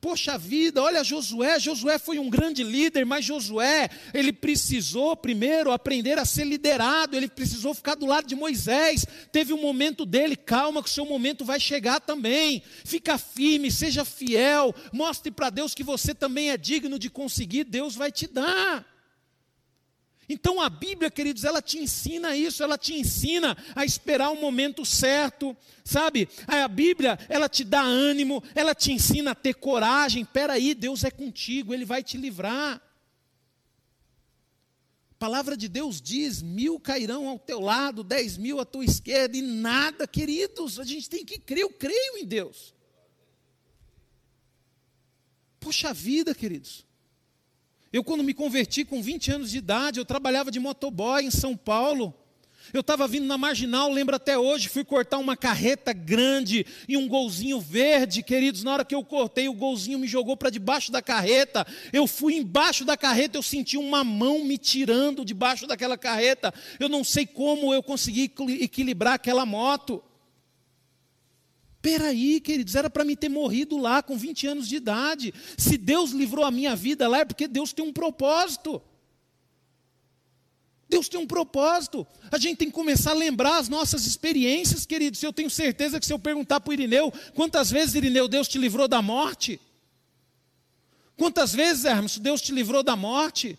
Poxa 0.00 0.38
vida, 0.38 0.80
olha 0.80 1.02
Josué, 1.02 1.58
Josué 1.58 1.98
foi 1.98 2.20
um 2.20 2.30
grande 2.30 2.62
líder, 2.62 3.04
mas 3.04 3.24
Josué, 3.24 3.90
ele 4.14 4.32
precisou 4.32 5.16
primeiro 5.16 5.72
aprender 5.72 6.20
a 6.20 6.24
ser 6.24 6.44
liderado, 6.44 7.16
ele 7.16 7.26
precisou 7.26 7.74
ficar 7.74 7.96
do 7.96 8.06
lado 8.06 8.28
de 8.28 8.36
Moisés. 8.36 9.04
Teve 9.32 9.52
um 9.52 9.60
momento 9.60 10.06
dele, 10.06 10.36
calma 10.36 10.80
que 10.80 10.88
o 10.88 10.92
seu 10.92 11.04
momento 11.04 11.44
vai 11.44 11.58
chegar 11.58 11.98
também. 11.98 12.62
Fica 12.84 13.18
firme, 13.18 13.68
seja 13.68 14.04
fiel, 14.04 14.72
mostre 14.92 15.32
para 15.32 15.50
Deus 15.50 15.74
que 15.74 15.82
você 15.82 16.14
também 16.14 16.50
é 16.50 16.56
digno 16.56 16.96
de 16.96 17.10
conseguir, 17.10 17.64
Deus 17.64 17.96
vai 17.96 18.12
te 18.12 18.28
dar. 18.28 18.95
Então 20.28 20.60
a 20.60 20.68
Bíblia, 20.68 21.10
queridos, 21.10 21.44
ela 21.44 21.62
te 21.62 21.78
ensina 21.78 22.36
isso, 22.36 22.62
ela 22.62 22.76
te 22.76 22.94
ensina 22.94 23.56
a 23.74 23.84
esperar 23.84 24.30
o 24.30 24.40
momento 24.40 24.84
certo, 24.84 25.56
sabe? 25.84 26.28
A 26.46 26.66
Bíblia, 26.66 27.18
ela 27.28 27.48
te 27.48 27.62
dá 27.62 27.80
ânimo, 27.80 28.42
ela 28.54 28.74
te 28.74 28.92
ensina 28.92 29.30
a 29.30 29.34
ter 29.34 29.54
coragem. 29.54 30.22
Espera 30.22 30.54
aí, 30.54 30.74
Deus 30.74 31.04
é 31.04 31.10
contigo, 31.10 31.72
Ele 31.72 31.84
vai 31.84 32.02
te 32.02 32.16
livrar. 32.16 32.82
A 35.12 35.14
palavra 35.18 35.56
de 35.56 35.68
Deus 35.68 36.00
diz: 36.00 36.42
mil 36.42 36.78
cairão 36.80 37.28
ao 37.28 37.38
teu 37.38 37.60
lado, 37.60 38.02
dez 38.02 38.36
mil 38.36 38.60
à 38.60 38.64
tua 38.64 38.84
esquerda, 38.84 39.36
e 39.36 39.42
nada, 39.42 40.06
queridos, 40.06 40.78
a 40.80 40.84
gente 40.84 41.08
tem 41.08 41.24
que 41.24 41.38
crer, 41.38 41.62
eu 41.62 41.70
creio 41.70 42.18
em 42.18 42.24
Deus. 42.24 42.74
Poxa 45.60 45.92
vida, 45.92 46.34
queridos. 46.34 46.85
Eu, 47.96 48.04
quando 48.04 48.22
me 48.22 48.34
converti 48.34 48.84
com 48.84 49.00
20 49.00 49.32
anos 49.32 49.50
de 49.50 49.56
idade, 49.56 49.98
eu 49.98 50.04
trabalhava 50.04 50.50
de 50.50 50.60
motoboy 50.60 51.24
em 51.24 51.30
São 51.30 51.56
Paulo. 51.56 52.12
Eu 52.70 52.82
estava 52.82 53.08
vindo 53.08 53.24
na 53.24 53.38
marginal, 53.38 53.90
lembro 53.90 54.14
até 54.14 54.36
hoje, 54.36 54.68
fui 54.68 54.84
cortar 54.84 55.16
uma 55.16 55.34
carreta 55.34 55.94
grande 55.94 56.66
e 56.86 56.94
um 56.94 57.08
golzinho 57.08 57.58
verde, 57.58 58.22
queridos. 58.22 58.62
Na 58.62 58.74
hora 58.74 58.84
que 58.84 58.94
eu 58.94 59.02
cortei, 59.02 59.48
o 59.48 59.54
golzinho 59.54 59.98
me 59.98 60.06
jogou 60.06 60.36
para 60.36 60.50
debaixo 60.50 60.92
da 60.92 61.00
carreta. 61.00 61.66
Eu 61.90 62.06
fui 62.06 62.34
embaixo 62.34 62.84
da 62.84 62.98
carreta, 62.98 63.38
eu 63.38 63.42
senti 63.42 63.78
uma 63.78 64.04
mão 64.04 64.44
me 64.44 64.58
tirando 64.58 65.24
debaixo 65.24 65.66
daquela 65.66 65.96
carreta. 65.96 66.52
Eu 66.78 66.90
não 66.90 67.02
sei 67.02 67.24
como 67.24 67.72
eu 67.72 67.82
consegui 67.82 68.30
equilibrar 68.60 69.14
aquela 69.14 69.46
moto. 69.46 70.02
Peraí, 71.86 72.40
queridos, 72.40 72.74
era 72.74 72.90
para 72.90 73.04
mim 73.04 73.14
ter 73.14 73.28
morrido 73.28 73.76
lá 73.78 74.02
com 74.02 74.18
20 74.18 74.48
anos 74.48 74.66
de 74.66 74.74
idade. 74.74 75.32
Se 75.56 75.78
Deus 75.78 76.10
livrou 76.10 76.44
a 76.44 76.50
minha 76.50 76.74
vida 76.74 77.06
lá, 77.06 77.20
é 77.20 77.24
porque 77.24 77.46
Deus 77.46 77.72
tem 77.72 77.84
um 77.84 77.92
propósito. 77.92 78.82
Deus 80.88 81.08
tem 81.08 81.20
um 81.20 81.28
propósito. 81.28 82.04
A 82.28 82.38
gente 82.38 82.58
tem 82.58 82.66
que 82.66 82.74
começar 82.74 83.12
a 83.12 83.14
lembrar 83.14 83.58
as 83.58 83.68
nossas 83.68 84.04
experiências, 84.04 84.84
queridos. 84.84 85.22
Eu 85.22 85.32
tenho 85.32 85.48
certeza 85.48 86.00
que 86.00 86.06
se 86.06 86.12
eu 86.12 86.18
perguntar 86.18 86.58
para 86.58 86.72
o 86.72 86.72
Irineu, 86.74 87.12
quantas 87.36 87.70
vezes, 87.70 87.94
Irineu, 87.94 88.26
Deus 88.26 88.48
te 88.48 88.58
livrou 88.58 88.88
da 88.88 89.00
morte? 89.00 89.60
Quantas 91.16 91.54
vezes, 91.54 91.84
Hermes, 91.84 92.18
Deus 92.18 92.42
te 92.42 92.50
livrou 92.50 92.82
da 92.82 92.96
morte? 92.96 93.56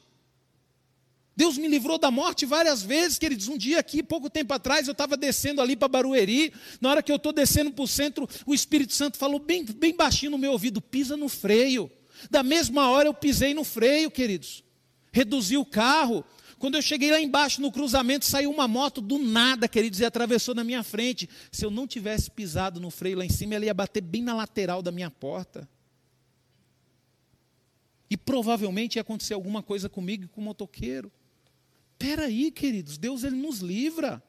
Deus 1.38 1.56
me 1.56 1.68
livrou 1.68 2.00
da 2.00 2.10
morte 2.10 2.48
várias 2.48 2.82
vezes, 2.82 3.20
queridos. 3.20 3.48
Um 3.48 3.60
dia 3.60 3.78
aqui, 3.78 4.02
pouco 4.02 4.28
tempo 4.28 4.52
atrás, 4.56 4.88
eu 4.88 4.92
estava 4.92 5.16
descendo 5.16 5.62
ali 5.62 5.76
para 5.76 5.88
Barueri. 5.88 6.52
Na 6.82 6.90
hora 6.90 7.04
que 7.04 7.12
eu 7.12 7.18
estou 7.18 7.32
descendo 7.32 7.72
para 7.72 7.84
o 7.84 7.88
centro, 7.88 8.28
o 8.44 8.56
Espírito 8.56 8.96
Santo 8.96 9.20
falou 9.20 9.40
bem, 9.40 9.64
bem 9.64 9.96
baixinho 9.96 10.32
no 10.32 10.38
meu 10.40 10.52
ouvido: 10.54 10.82
pisa 10.82 11.16
no 11.16 11.30
freio. 11.30 11.92
Da 12.32 12.42
mesma 12.42 12.90
hora 12.90 13.08
eu 13.08 13.14
pisei 13.14 13.54
no 13.54 13.64
freio, 13.64 14.10
queridos. 14.10 14.64
Reduzi 15.12 15.58
o 15.58 15.64
carro. 15.64 16.26
Quando 16.58 16.74
eu 16.74 16.82
cheguei 16.82 17.12
lá 17.12 17.22
embaixo 17.22 17.62
no 17.62 17.72
cruzamento, 17.72 18.26
saiu 18.26 18.50
uma 18.50 18.68
moto 18.68 19.00
do 19.00 19.20
nada, 19.20 19.68
queridos, 19.68 20.00
e 20.00 20.06
atravessou 20.06 20.56
na 20.56 20.64
minha 20.64 20.82
frente. 20.82 21.30
Se 21.52 21.64
eu 21.64 21.70
não 21.70 21.86
tivesse 21.86 22.32
pisado 22.32 22.80
no 22.80 22.90
freio 22.90 23.20
lá 23.20 23.24
em 23.24 23.30
cima, 23.30 23.54
ela 23.54 23.66
ia 23.66 23.76
bater 23.76 24.02
bem 24.02 24.24
na 24.24 24.34
lateral 24.34 24.82
da 24.82 24.92
minha 24.92 25.12
porta. 25.12 25.70
E 28.10 28.18
provavelmente 28.18 28.96
ia 28.96 29.04
acontecer 29.04 29.36
alguma 29.36 29.62
coisa 29.62 29.88
comigo 29.88 30.24
e 30.24 30.28
com 30.28 30.42
o 30.42 30.44
motoqueiro. 30.44 31.12
Peraí, 31.98 32.52
queridos, 32.52 32.98
Deus 32.98 33.24
ele 33.24 33.36
nos 33.36 33.60
livra. 33.60 34.22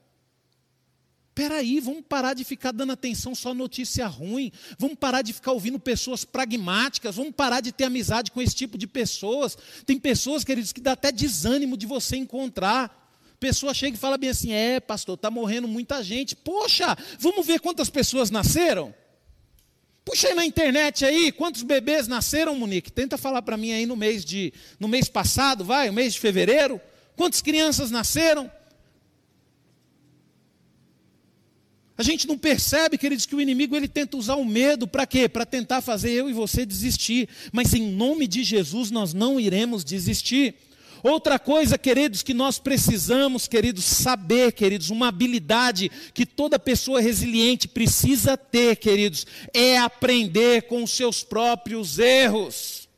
Peraí, 1.38 1.78
vamos 1.78 2.02
parar 2.08 2.34
de 2.34 2.42
ficar 2.42 2.72
dando 2.72 2.90
atenção 2.90 3.32
só 3.32 3.54
notícia 3.54 4.08
ruim, 4.08 4.50
vamos 4.76 4.96
parar 4.98 5.22
de 5.22 5.32
ficar 5.32 5.52
ouvindo 5.52 5.78
pessoas 5.78 6.24
pragmáticas, 6.24 7.14
vamos 7.14 7.32
parar 7.32 7.60
de 7.60 7.70
ter 7.70 7.84
amizade 7.84 8.32
com 8.32 8.42
esse 8.42 8.56
tipo 8.56 8.76
de 8.76 8.88
pessoas. 8.88 9.56
Tem 9.86 10.00
pessoas, 10.00 10.42
queridos, 10.42 10.72
que 10.72 10.80
dá 10.80 10.92
até 10.92 11.12
desânimo 11.12 11.76
de 11.76 11.86
você 11.86 12.16
encontrar. 12.16 13.08
Pessoa 13.38 13.72
chega 13.72 13.96
e 13.96 14.00
fala 14.00 14.18
bem 14.18 14.30
assim: 14.30 14.52
é, 14.52 14.80
pastor, 14.80 15.14
está 15.14 15.30
morrendo 15.30 15.68
muita 15.68 16.02
gente. 16.02 16.34
Poxa, 16.34 16.98
vamos 17.20 17.46
ver 17.46 17.60
quantas 17.60 17.88
pessoas 17.88 18.32
nasceram? 18.32 18.92
Puxa 20.04 20.28
aí 20.28 20.34
na 20.34 20.44
internet 20.44 21.04
aí, 21.04 21.30
quantos 21.30 21.62
bebês 21.62 22.08
nasceram, 22.08 22.56
Monique? 22.56 22.90
Tenta 22.90 23.16
falar 23.16 23.42
para 23.42 23.56
mim 23.56 23.70
aí 23.70 23.86
no 23.86 23.94
mês 23.94 24.24
de, 24.24 24.52
no 24.80 24.88
mês 24.88 25.08
passado, 25.08 25.64
vai, 25.64 25.88
o 25.88 25.92
mês 25.92 26.14
de 26.14 26.18
fevereiro. 26.18 26.80
Quantas 27.18 27.42
crianças 27.42 27.90
nasceram? 27.90 28.48
A 31.96 32.02
gente 32.04 32.28
não 32.28 32.38
percebe, 32.38 32.96
queridos, 32.96 33.26
que 33.26 33.34
o 33.34 33.40
inimigo 33.40 33.74
ele 33.74 33.88
tenta 33.88 34.16
usar 34.16 34.36
o 34.36 34.44
medo 34.44 34.86
para 34.86 35.04
quê? 35.04 35.28
Para 35.28 35.44
tentar 35.44 35.80
fazer 35.80 36.12
eu 36.12 36.30
e 36.30 36.32
você 36.32 36.64
desistir. 36.64 37.28
Mas 37.52 37.74
em 37.74 37.90
nome 37.90 38.28
de 38.28 38.44
Jesus 38.44 38.92
nós 38.92 39.12
não 39.12 39.40
iremos 39.40 39.82
desistir. 39.84 40.54
Outra 41.02 41.40
coisa, 41.40 41.76
queridos, 41.76 42.22
que 42.22 42.32
nós 42.32 42.60
precisamos, 42.60 43.48
queridos, 43.48 43.84
saber, 43.84 44.52
queridos, 44.52 44.88
uma 44.88 45.08
habilidade 45.08 45.90
que 46.14 46.24
toda 46.24 46.56
pessoa 46.56 47.00
resiliente 47.00 47.66
precisa 47.66 48.36
ter, 48.36 48.76
queridos, 48.76 49.26
é 49.52 49.76
aprender 49.76 50.62
com 50.68 50.84
os 50.84 50.92
seus 50.92 51.24
próprios 51.24 51.98
erros. 51.98 52.88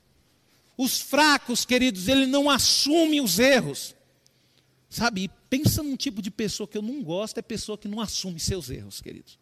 Os 0.76 1.00
fracos, 1.00 1.64
queridos, 1.64 2.06
ele 2.06 2.26
não 2.26 2.50
assume 2.50 3.22
os 3.22 3.38
erros. 3.38 3.98
Sabe, 4.90 5.30
pensa 5.48 5.84
num 5.84 5.96
tipo 5.96 6.20
de 6.20 6.32
pessoa 6.32 6.66
que 6.66 6.76
eu 6.76 6.82
não 6.82 7.00
gosto, 7.00 7.38
é 7.38 7.42
pessoa 7.42 7.78
que 7.78 7.86
não 7.86 8.00
assume 8.00 8.40
seus 8.40 8.68
erros, 8.68 9.00
queridos. 9.00 9.38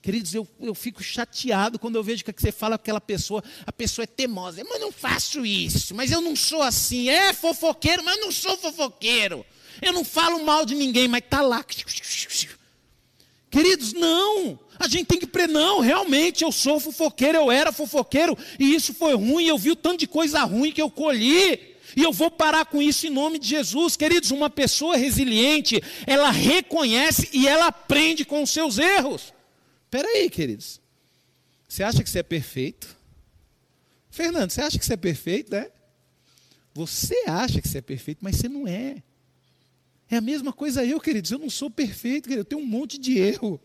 Queridos, 0.00 0.32
eu, 0.34 0.46
eu 0.60 0.74
fico 0.74 1.02
chateado 1.02 1.80
quando 1.80 1.96
eu 1.96 2.02
vejo 2.02 2.24
que 2.24 2.32
você 2.32 2.52
fala 2.52 2.78
com 2.78 2.82
aquela 2.82 3.00
pessoa, 3.00 3.42
a 3.66 3.72
pessoa 3.72 4.04
é 4.04 4.06
teimosa. 4.06 4.62
Mas 4.64 4.74
eu 4.74 4.80
não 4.80 4.92
faço 4.92 5.44
isso, 5.44 5.94
mas 5.94 6.12
eu 6.12 6.20
não 6.20 6.36
sou 6.36 6.62
assim. 6.62 7.08
É 7.08 7.32
fofoqueiro, 7.32 8.04
mas 8.04 8.16
eu 8.16 8.24
não 8.24 8.32
sou 8.32 8.56
fofoqueiro. 8.56 9.44
Eu 9.80 9.92
não 9.92 10.04
falo 10.04 10.44
mal 10.44 10.64
de 10.64 10.74
ninguém, 10.74 11.08
mas 11.08 11.22
está 11.24 11.40
lá. 11.40 11.64
Queridos, 13.50 13.92
não. 13.92 14.58
A 14.78 14.88
gente 14.88 15.06
tem 15.06 15.18
que 15.18 15.26
pre 15.26 15.46
não, 15.46 15.80
realmente 15.80 16.42
eu 16.42 16.50
sou 16.50 16.80
fofoqueiro, 16.80 17.38
eu 17.38 17.50
era 17.50 17.70
fofoqueiro, 17.70 18.36
e 18.58 18.74
isso 18.74 18.92
foi 18.92 19.14
ruim, 19.14 19.44
eu 19.44 19.56
vi 19.56 19.70
o 19.70 19.76
tanto 19.76 20.00
de 20.00 20.08
coisa 20.08 20.42
ruim 20.42 20.72
que 20.72 20.82
eu 20.82 20.90
colhi. 20.90 21.71
E 21.96 22.02
eu 22.02 22.12
vou 22.12 22.30
parar 22.30 22.64
com 22.66 22.80
isso 22.80 23.06
em 23.06 23.10
nome 23.10 23.38
de 23.38 23.48
Jesus. 23.48 23.96
Queridos, 23.96 24.30
uma 24.30 24.48
pessoa 24.50 24.96
resiliente, 24.96 25.82
ela 26.06 26.30
reconhece 26.30 27.28
e 27.32 27.46
ela 27.46 27.66
aprende 27.66 28.24
com 28.24 28.42
os 28.42 28.50
seus 28.50 28.78
erros. 28.78 29.32
Espera 29.84 30.08
aí, 30.08 30.30
queridos. 30.30 30.80
Você 31.68 31.82
acha 31.82 32.02
que 32.02 32.10
você 32.10 32.20
é 32.20 32.22
perfeito? 32.22 32.96
Fernando, 34.10 34.50
você 34.50 34.60
acha 34.60 34.78
que 34.78 34.84
você 34.84 34.94
é 34.94 34.96
perfeito, 34.96 35.52
né? 35.54 35.70
Você 36.74 37.14
acha 37.26 37.60
que 37.60 37.68
você 37.68 37.78
é 37.78 37.82
perfeito, 37.82 38.18
mas 38.22 38.36
você 38.36 38.48
não 38.48 38.66
é. 38.66 39.02
É 40.10 40.16
a 40.16 40.20
mesma 40.20 40.52
coisa 40.52 40.84
eu, 40.84 41.00
queridos. 41.00 41.30
Eu 41.30 41.38
não 41.38 41.48
sou 41.48 41.70
perfeito, 41.70 42.24
querido. 42.24 42.40
Eu 42.40 42.44
tenho 42.44 42.60
um 42.60 42.66
monte 42.66 42.98
de 42.98 43.18
erro. 43.18 43.60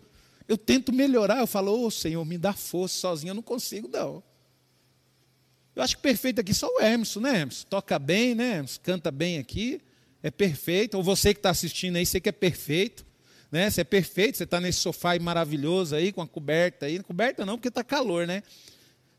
Eu 0.47 0.57
tento 0.57 0.93
melhorar. 0.93 1.39
Eu 1.39 1.47
falo, 1.47 1.73
ô 1.73 1.85
oh, 1.85 1.91
Senhor, 1.91 2.23
me 2.23 2.37
dá 2.37 2.53
força 2.53 2.97
sozinho. 2.97 3.31
Eu 3.31 3.35
não 3.35 3.41
consigo, 3.41 3.89
não. 3.89 4.23
Eu 5.77 5.83
acho 5.83 5.95
que 5.95 6.01
perfeito 6.01 6.41
aqui 6.41 6.55
só 6.55 6.67
o 6.67 6.81
Emerson, 6.81 7.19
né, 7.19 7.41
Emerson? 7.41 7.67
Toca 7.69 7.99
bem, 7.99 8.33
né, 8.33 8.57
Emerson? 8.57 8.79
Canta 8.81 9.11
bem 9.11 9.37
aqui, 9.37 9.79
é 10.23 10.31
perfeito. 10.31 10.97
Ou 10.97 11.03
você 11.03 11.35
que 11.35 11.39
está 11.39 11.51
assistindo 11.51 11.97
aí, 11.97 12.05
você 12.05 12.19
que 12.19 12.27
é 12.27 12.31
perfeito, 12.31 13.05
né? 13.51 13.69
Você 13.69 13.81
é 13.81 13.83
perfeito, 13.83 14.37
você 14.37 14.43
está 14.43 14.59
nesse 14.59 14.79
sofá 14.79 15.11
aí 15.11 15.19
maravilhoso 15.19 15.95
aí, 15.95 16.11
com 16.11 16.19
a 16.19 16.27
coberta 16.27 16.87
aí. 16.87 16.97
Coberta 17.03 17.45
não, 17.45 17.57
porque 17.57 17.67
está 17.67 17.83
calor, 17.83 18.25
né? 18.25 18.41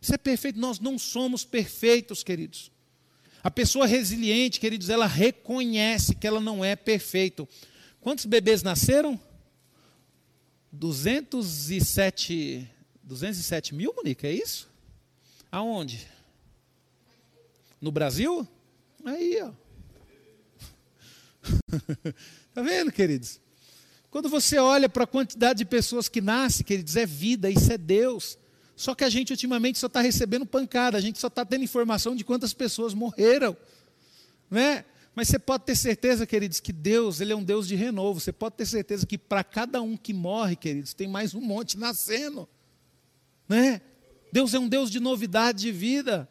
Você 0.00 0.16
é 0.16 0.18
perfeito, 0.18 0.58
nós 0.58 0.80
não 0.80 0.98
somos 0.98 1.44
perfeitos, 1.44 2.24
queridos. 2.24 2.72
A 3.40 3.52
pessoa 3.52 3.86
resiliente, 3.86 4.58
queridos, 4.58 4.90
ela 4.90 5.06
reconhece 5.06 6.16
que 6.16 6.26
ela 6.26 6.40
não 6.40 6.64
é 6.64 6.74
perfeito. 6.74 7.48
Quantos 8.00 8.26
bebês 8.26 8.64
nasceram? 8.64 9.16
207, 10.72 12.68
207 13.04 13.76
mil, 13.76 13.94
Monique, 13.94 14.26
é 14.26 14.32
isso? 14.32 14.68
Aonde? 15.52 16.17
No 17.80 17.92
Brasil? 17.92 18.46
Aí, 19.04 19.40
ó. 19.42 19.52
Está 22.48 22.62
vendo, 22.62 22.92
queridos? 22.92 23.40
Quando 24.10 24.28
você 24.28 24.58
olha 24.58 24.88
para 24.88 25.04
a 25.04 25.06
quantidade 25.06 25.58
de 25.58 25.64
pessoas 25.64 26.08
que 26.08 26.20
nascem, 26.20 26.64
queridos, 26.64 26.96
é 26.96 27.06
vida, 27.06 27.50
isso 27.50 27.72
é 27.72 27.78
Deus. 27.78 28.38
Só 28.74 28.94
que 28.94 29.04
a 29.04 29.10
gente 29.10 29.32
ultimamente 29.32 29.78
só 29.78 29.86
está 29.86 30.00
recebendo 30.00 30.46
pancada, 30.46 30.96
a 30.96 31.00
gente 31.00 31.18
só 31.18 31.26
está 31.26 31.44
tendo 31.44 31.64
informação 31.64 32.16
de 32.16 32.24
quantas 32.24 32.52
pessoas 32.52 32.94
morreram. 32.94 33.56
Né? 34.50 34.84
Mas 35.14 35.28
você 35.28 35.38
pode 35.38 35.64
ter 35.64 35.76
certeza, 35.76 36.26
queridos, 36.26 36.60
que 36.60 36.72
Deus, 36.72 37.20
Ele 37.20 37.32
é 37.32 37.36
um 37.36 37.42
Deus 37.42 37.66
de 37.66 37.74
renovo. 37.74 38.20
Você 38.20 38.32
pode 38.32 38.56
ter 38.56 38.66
certeza 38.66 39.06
que 39.06 39.18
para 39.18 39.42
cada 39.42 39.82
um 39.82 39.96
que 39.96 40.14
morre, 40.14 40.56
queridos, 40.56 40.94
tem 40.94 41.08
mais 41.08 41.34
um 41.34 41.40
monte 41.40 41.76
nascendo. 41.76 42.48
Né? 43.48 43.80
Deus 44.32 44.54
é 44.54 44.58
um 44.58 44.68
Deus 44.68 44.90
de 44.90 45.00
novidade 45.00 45.58
de 45.62 45.72
vida. 45.72 46.28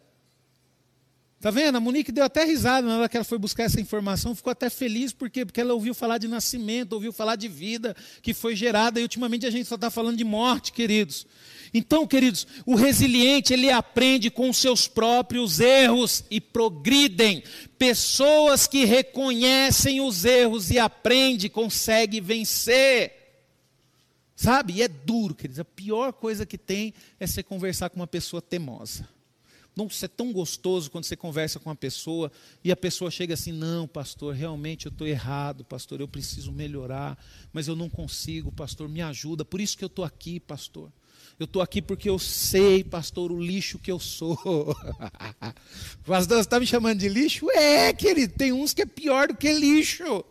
Tá 1.40 1.52
vendo? 1.52 1.76
A 1.76 1.80
Monique 1.80 2.12
deu 2.12 2.24
até 2.24 2.44
risada 2.46 2.88
na 2.88 2.98
hora 2.98 3.10
que 3.10 3.16
ela 3.16 3.24
foi 3.24 3.38
buscar 3.38 3.64
essa 3.64 3.80
informação, 3.80 4.34
ficou 4.34 4.50
até 4.50 4.72
feliz, 4.72 5.14
por 5.14 5.30
quê? 5.30 5.46
Porque 5.46 5.62
ela 5.62 5.76
ouviu 5.76 5.94
falar 5.94 6.18
de 6.18 6.28
nascimento, 6.28 6.94
ouviu 6.94 7.14
falar 7.14 7.36
de 7.36 7.48
vida 7.48 7.96
que 8.24 8.34
foi 8.34 8.56
gerada, 8.56 9.00
e 9.00 9.04
ultimamente 9.04 9.46
a 9.46 9.52
gente 9.52 9.68
só 9.68 9.76
está 9.76 9.92
falando 9.92 10.18
de 10.18 10.24
morte, 10.24 10.72
queridos. 10.72 11.28
Então, 11.72 12.08
queridos, 12.08 12.48
o 12.66 12.74
resiliente, 12.74 13.54
ele 13.54 13.70
aprende 13.70 14.32
com 14.32 14.52
seus 14.52 14.88
próprios 14.88 15.60
erros 15.60 16.24
e 16.32 16.42
progridem. 16.42 17.44
Pessoas 17.78 18.66
que 18.66 18.84
reconhecem 18.84 20.02
os 20.02 20.26
erros 20.26 20.72
e 20.72 20.80
aprendem, 20.80 21.52
conseguem 21.52 22.20
vencer. 22.20 23.14
Sabe? 24.36 24.74
E 24.74 24.82
é 24.82 24.88
duro, 24.88 25.36
queridos. 25.36 25.60
A 25.60 25.66
pior 25.66 26.14
coisa 26.14 26.48
que 26.48 26.58
tem 26.58 26.96
é 27.20 27.28
você 27.28 27.44
conversar 27.44 27.90
com 27.90 28.00
uma 28.00 28.08
pessoa 28.08 28.42
teimosa. 28.42 29.17
Nossa, 29.78 30.06
é 30.06 30.10
tão 30.10 30.34
gostoso 30.34 30.90
quando 30.90 31.04
você 31.04 31.16
conversa 31.16 31.60
com 31.60 31.70
uma 31.70 31.76
pessoa 31.76 32.32
e 32.64 32.72
a 32.72 32.76
pessoa 32.76 33.12
chega 33.12 33.36
assim: 33.36 33.52
não, 33.52 33.88
pastor, 33.88 34.34
realmente 34.34 34.88
eu 34.88 34.90
estou 34.90 35.06
errado, 35.06 35.64
pastor, 35.64 36.02
eu 36.02 36.08
preciso 36.08 36.52
melhorar, 36.52 37.16
mas 37.54 37.68
eu 37.68 37.76
não 37.76 37.88
consigo, 37.88 38.52
pastor, 38.52 38.90
me 38.90 39.04
ajuda. 39.04 39.46
Por 39.46 39.62
isso 39.62 39.78
que 39.78 39.84
eu 39.84 39.88
estou 39.88 40.04
aqui, 40.04 40.40
pastor. 40.40 40.92
Eu 41.40 41.44
estou 41.46 41.62
aqui 41.62 41.80
porque 41.80 42.10
eu 42.10 42.18
sei, 42.18 42.84
pastor, 42.84 43.32
o 43.32 43.40
lixo 43.40 43.78
que 43.78 43.92
eu 43.92 44.00
sou. 44.00 44.36
pastor, 46.04 46.38
você 46.38 46.42
está 46.42 46.60
me 46.60 46.66
chamando 46.66 46.98
de 46.98 47.08
lixo? 47.08 47.48
É, 47.52 47.94
querido, 47.94 48.34
tem 48.34 48.52
uns 48.52 48.74
que 48.74 48.82
é 48.82 48.86
pior 48.88 49.28
do 49.28 49.36
que 49.36 49.54
lixo. 49.54 50.26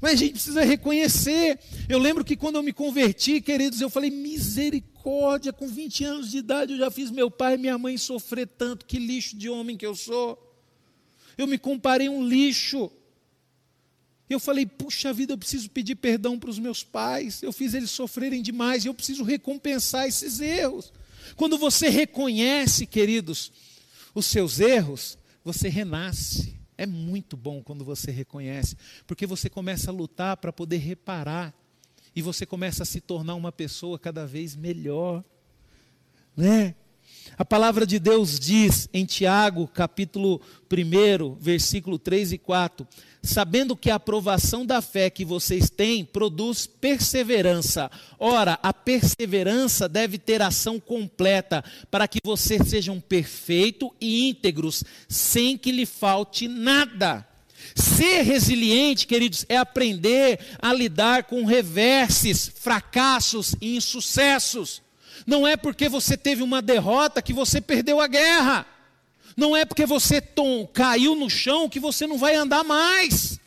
Mas 0.00 0.12
a 0.12 0.16
gente 0.16 0.32
precisa 0.32 0.64
reconhecer. 0.64 1.58
Eu 1.88 1.98
lembro 1.98 2.24
que 2.24 2.36
quando 2.36 2.56
eu 2.56 2.62
me 2.62 2.72
converti, 2.72 3.40
queridos, 3.40 3.80
eu 3.80 3.90
falei: 3.90 4.10
misericórdia, 4.10 5.52
com 5.52 5.68
20 5.68 6.04
anos 6.04 6.30
de 6.30 6.38
idade 6.38 6.72
eu 6.72 6.78
já 6.78 6.90
fiz 6.90 7.10
meu 7.10 7.30
pai 7.30 7.54
e 7.54 7.58
minha 7.58 7.78
mãe 7.78 7.96
sofrer 7.96 8.46
tanto, 8.46 8.86
que 8.86 8.98
lixo 8.98 9.36
de 9.36 9.48
homem 9.48 9.76
que 9.76 9.86
eu 9.86 9.94
sou. 9.94 10.42
Eu 11.36 11.46
me 11.46 11.58
comparei 11.58 12.08
um 12.08 12.26
lixo. 12.26 12.90
Eu 14.28 14.40
falei, 14.40 14.66
puxa 14.66 15.12
vida, 15.12 15.34
eu 15.34 15.38
preciso 15.38 15.70
pedir 15.70 15.94
perdão 15.94 16.36
para 16.36 16.50
os 16.50 16.58
meus 16.58 16.82
pais. 16.82 17.42
Eu 17.42 17.52
fiz 17.52 17.74
eles 17.74 17.90
sofrerem 17.90 18.42
demais 18.42 18.84
eu 18.84 18.94
preciso 18.94 19.22
recompensar 19.22 20.06
esses 20.06 20.40
erros. 20.40 20.92
Quando 21.36 21.56
você 21.56 21.88
reconhece, 21.88 22.86
queridos, 22.86 23.52
os 24.14 24.26
seus 24.26 24.58
erros, 24.58 25.16
você 25.44 25.68
renasce. 25.68 26.56
É 26.78 26.86
muito 26.86 27.36
bom 27.36 27.62
quando 27.62 27.84
você 27.84 28.10
reconhece, 28.10 28.76
porque 29.06 29.26
você 29.26 29.48
começa 29.48 29.90
a 29.90 29.94
lutar 29.94 30.36
para 30.36 30.52
poder 30.52 30.78
reparar 30.78 31.54
e 32.14 32.22
você 32.22 32.44
começa 32.46 32.82
a 32.82 32.86
se 32.86 33.00
tornar 33.00 33.34
uma 33.34 33.52
pessoa 33.52 33.98
cada 33.98 34.26
vez 34.26 34.54
melhor, 34.54 35.24
né? 36.36 36.74
A 37.38 37.44
palavra 37.44 37.86
de 37.86 37.98
Deus 37.98 38.38
diz 38.38 38.88
em 38.92 39.04
Tiago, 39.04 39.68
capítulo 39.68 40.40
1, 40.70 41.34
versículo 41.34 41.98
3 41.98 42.32
e 42.32 42.38
4: 42.38 42.86
Sabendo 43.22 43.76
que 43.76 43.90
a 43.90 43.96
aprovação 43.96 44.64
da 44.64 44.80
fé 44.80 45.10
que 45.10 45.24
vocês 45.24 45.68
têm 45.68 46.04
produz 46.04 46.66
perseverança. 46.66 47.90
Ora, 48.18 48.58
a 48.62 48.72
perseverança 48.72 49.88
deve 49.88 50.18
ter 50.18 50.40
ação 50.40 50.80
completa, 50.80 51.64
para 51.90 52.08
que 52.08 52.20
vocês 52.24 52.68
sejam 52.68 53.00
perfeitos 53.00 53.90
e 54.00 54.28
íntegros, 54.28 54.84
sem 55.08 55.58
que 55.58 55.72
lhe 55.72 55.86
falte 55.86 56.48
nada. 56.48 57.26
Ser 57.74 58.22
resiliente, 58.22 59.06
queridos, 59.06 59.44
é 59.48 59.56
aprender 59.56 60.38
a 60.60 60.72
lidar 60.72 61.24
com 61.24 61.44
reverses, 61.44 62.48
fracassos 62.48 63.54
e 63.60 63.76
insucessos. 63.76 64.85
Não 65.24 65.46
é 65.46 65.56
porque 65.56 65.88
você 65.88 66.16
teve 66.16 66.42
uma 66.42 66.60
derrota 66.60 67.22
que 67.22 67.32
você 67.32 67.60
perdeu 67.60 68.00
a 68.00 68.06
guerra. 68.08 68.66
Não 69.36 69.56
é 69.56 69.64
porque 69.64 69.86
você 69.86 70.20
tom, 70.20 70.66
caiu 70.66 71.14
no 71.14 71.30
chão 71.30 71.68
que 71.68 71.78
você 71.78 72.06
não 72.06 72.18
vai 72.18 72.34
andar 72.34 72.64
mais. 72.64 73.38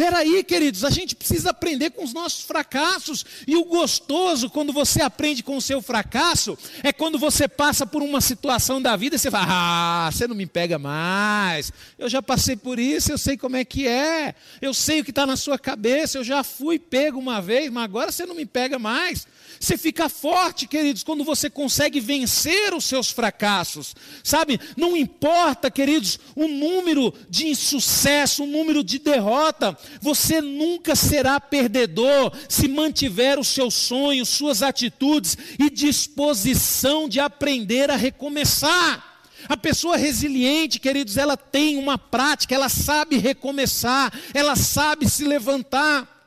Peraí, 0.00 0.42
queridos, 0.42 0.82
a 0.82 0.88
gente 0.88 1.14
precisa 1.14 1.50
aprender 1.50 1.90
com 1.90 2.02
os 2.02 2.14
nossos 2.14 2.42
fracassos. 2.42 3.22
E 3.46 3.54
o 3.54 3.66
gostoso, 3.66 4.48
quando 4.48 4.72
você 4.72 5.02
aprende 5.02 5.42
com 5.42 5.58
o 5.58 5.60
seu 5.60 5.82
fracasso, 5.82 6.56
é 6.82 6.90
quando 6.90 7.18
você 7.18 7.46
passa 7.46 7.84
por 7.84 8.02
uma 8.02 8.22
situação 8.22 8.80
da 8.80 8.96
vida 8.96 9.16
e 9.16 9.18
você 9.18 9.30
fala: 9.30 9.46
Ah, 9.46 10.10
você 10.10 10.26
não 10.26 10.34
me 10.34 10.46
pega 10.46 10.78
mais. 10.78 11.70
Eu 11.98 12.08
já 12.08 12.22
passei 12.22 12.56
por 12.56 12.78
isso, 12.78 13.12
eu 13.12 13.18
sei 13.18 13.36
como 13.36 13.56
é 13.56 13.64
que 13.64 13.86
é. 13.86 14.34
Eu 14.62 14.72
sei 14.72 15.00
o 15.00 15.04
que 15.04 15.10
está 15.10 15.26
na 15.26 15.36
sua 15.36 15.58
cabeça. 15.58 16.16
Eu 16.16 16.24
já 16.24 16.42
fui 16.42 16.78
pego 16.78 17.18
uma 17.18 17.42
vez, 17.42 17.70
mas 17.70 17.84
agora 17.84 18.10
você 18.10 18.24
não 18.24 18.34
me 18.34 18.46
pega 18.46 18.78
mais. 18.78 19.26
Você 19.60 19.76
fica 19.76 20.08
forte, 20.08 20.66
queridos, 20.66 21.02
quando 21.02 21.22
você 21.22 21.50
consegue 21.50 22.00
vencer 22.00 22.72
os 22.72 22.86
seus 22.86 23.10
fracassos. 23.10 23.94
Sabe? 24.24 24.58
Não 24.74 24.96
importa, 24.96 25.70
queridos, 25.70 26.18
o 26.34 26.48
número 26.48 27.12
de 27.28 27.48
insucesso, 27.48 28.44
o 28.44 28.46
número 28.46 28.82
de 28.82 28.98
derrota, 28.98 29.76
você 30.00 30.40
nunca 30.40 30.94
será 30.94 31.40
perdedor 31.40 32.32
se 32.48 32.68
mantiver 32.68 33.38
os 33.38 33.48
seus 33.48 33.74
sonhos, 33.74 34.28
suas 34.28 34.62
atitudes 34.62 35.36
e 35.58 35.70
disposição 35.70 37.08
de 37.08 37.20
aprender 37.20 37.90
a 37.90 37.96
recomeçar. 37.96 39.10
A 39.48 39.56
pessoa 39.56 39.96
resiliente, 39.96 40.78
queridos, 40.78 41.16
ela 41.16 41.36
tem 41.36 41.78
uma 41.78 41.96
prática, 41.96 42.54
ela 42.54 42.68
sabe 42.68 43.16
recomeçar, 43.16 44.12
ela 44.34 44.54
sabe 44.54 45.08
se 45.08 45.24
levantar. 45.24 46.18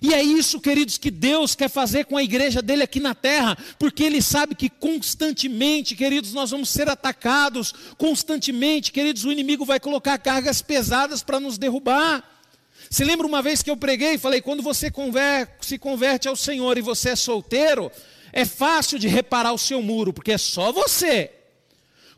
E 0.00 0.12
é 0.14 0.22
isso, 0.22 0.60
queridos, 0.60 0.98
que 0.98 1.10
Deus 1.10 1.54
quer 1.54 1.68
fazer 1.68 2.06
com 2.06 2.16
a 2.16 2.22
igreja 2.22 2.60
dele 2.60 2.82
aqui 2.82 2.98
na 2.98 3.14
terra, 3.14 3.56
porque 3.78 4.02
ele 4.02 4.20
sabe 4.20 4.54
que 4.54 4.68
constantemente, 4.68 5.94
queridos, 5.94 6.32
nós 6.32 6.50
vamos 6.50 6.70
ser 6.70 6.88
atacados, 6.88 7.72
constantemente, 7.96 8.90
queridos, 8.90 9.24
o 9.24 9.32
inimigo 9.32 9.64
vai 9.64 9.78
colocar 9.78 10.18
cargas 10.18 10.60
pesadas 10.60 11.22
para 11.22 11.38
nos 11.38 11.58
derrubar. 11.58 12.24
Se 12.92 13.04
lembra 13.04 13.26
uma 13.26 13.40
vez 13.40 13.62
que 13.62 13.70
eu 13.70 13.76
preguei 13.76 14.12
e 14.12 14.18
falei: 14.18 14.42
quando 14.42 14.62
você 14.62 14.92
se 15.62 15.78
converte 15.78 16.28
ao 16.28 16.36
Senhor 16.36 16.76
e 16.76 16.82
você 16.82 17.08
é 17.08 17.16
solteiro, 17.16 17.90
é 18.30 18.44
fácil 18.44 18.98
de 18.98 19.08
reparar 19.08 19.54
o 19.54 19.58
seu 19.58 19.80
muro, 19.80 20.12
porque 20.12 20.32
é 20.32 20.36
só 20.36 20.70
você. 20.70 21.30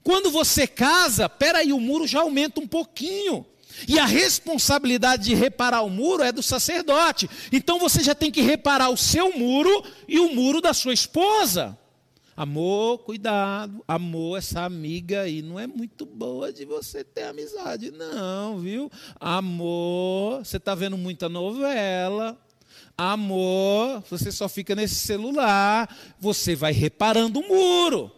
Quando 0.03 0.33
você 0.33 0.67
casa, 0.67 1.29
peraí, 1.29 1.73
o 1.73 1.79
muro 1.79 2.09
já 2.09 2.23
aumenta 2.23 2.61
um 2.61 2.67
pouquinho. 2.67 3.47
E 3.87 4.01
a 4.01 4.05
responsabilidade 4.05 5.27
de 5.27 5.35
reparar 5.37 5.83
o 5.83 5.89
muro 5.89 6.25
é 6.25 6.33
do 6.33 6.43
sacerdote. 6.43 7.31
Então 7.53 7.79
você 7.79 8.03
já 8.03 8.15
tem 8.15 8.33
que 8.33 8.43
reparar 8.43 8.89
o 8.89 8.97
seu 8.97 9.39
muro 9.39 9.85
e 10.09 10.19
o 10.19 10.35
muro 10.35 10.61
da 10.61 10.75
sua 10.75 10.93
esposa. 10.93 11.79
Amor, 12.37 12.99
cuidado. 12.99 13.85
Amor, 13.87 14.39
essa 14.39 14.63
amiga 14.63 15.23
aí 15.23 15.41
não 15.41 15.59
é 15.59 15.69
muito 15.69 16.05
boa 16.05 16.53
de 16.53 16.65
você 16.65 17.05
ter 17.05 17.25
amizade, 17.25 17.93
não, 17.93 18.59
viu? 18.59 18.91
Amor, 19.21 20.45
você 20.45 20.57
está 20.57 20.75
vendo 20.75 20.99
muita 20.99 21.29
novela. 21.29 22.37
Amor, 22.99 24.03
você 24.11 24.33
só 24.33 24.49
fica 24.49 24.75
nesse 24.75 24.97
celular. 24.97 25.89
Você 26.19 26.57
vai 26.57 26.73
reparando 26.73 27.39
o 27.39 27.47
muro. 27.47 28.11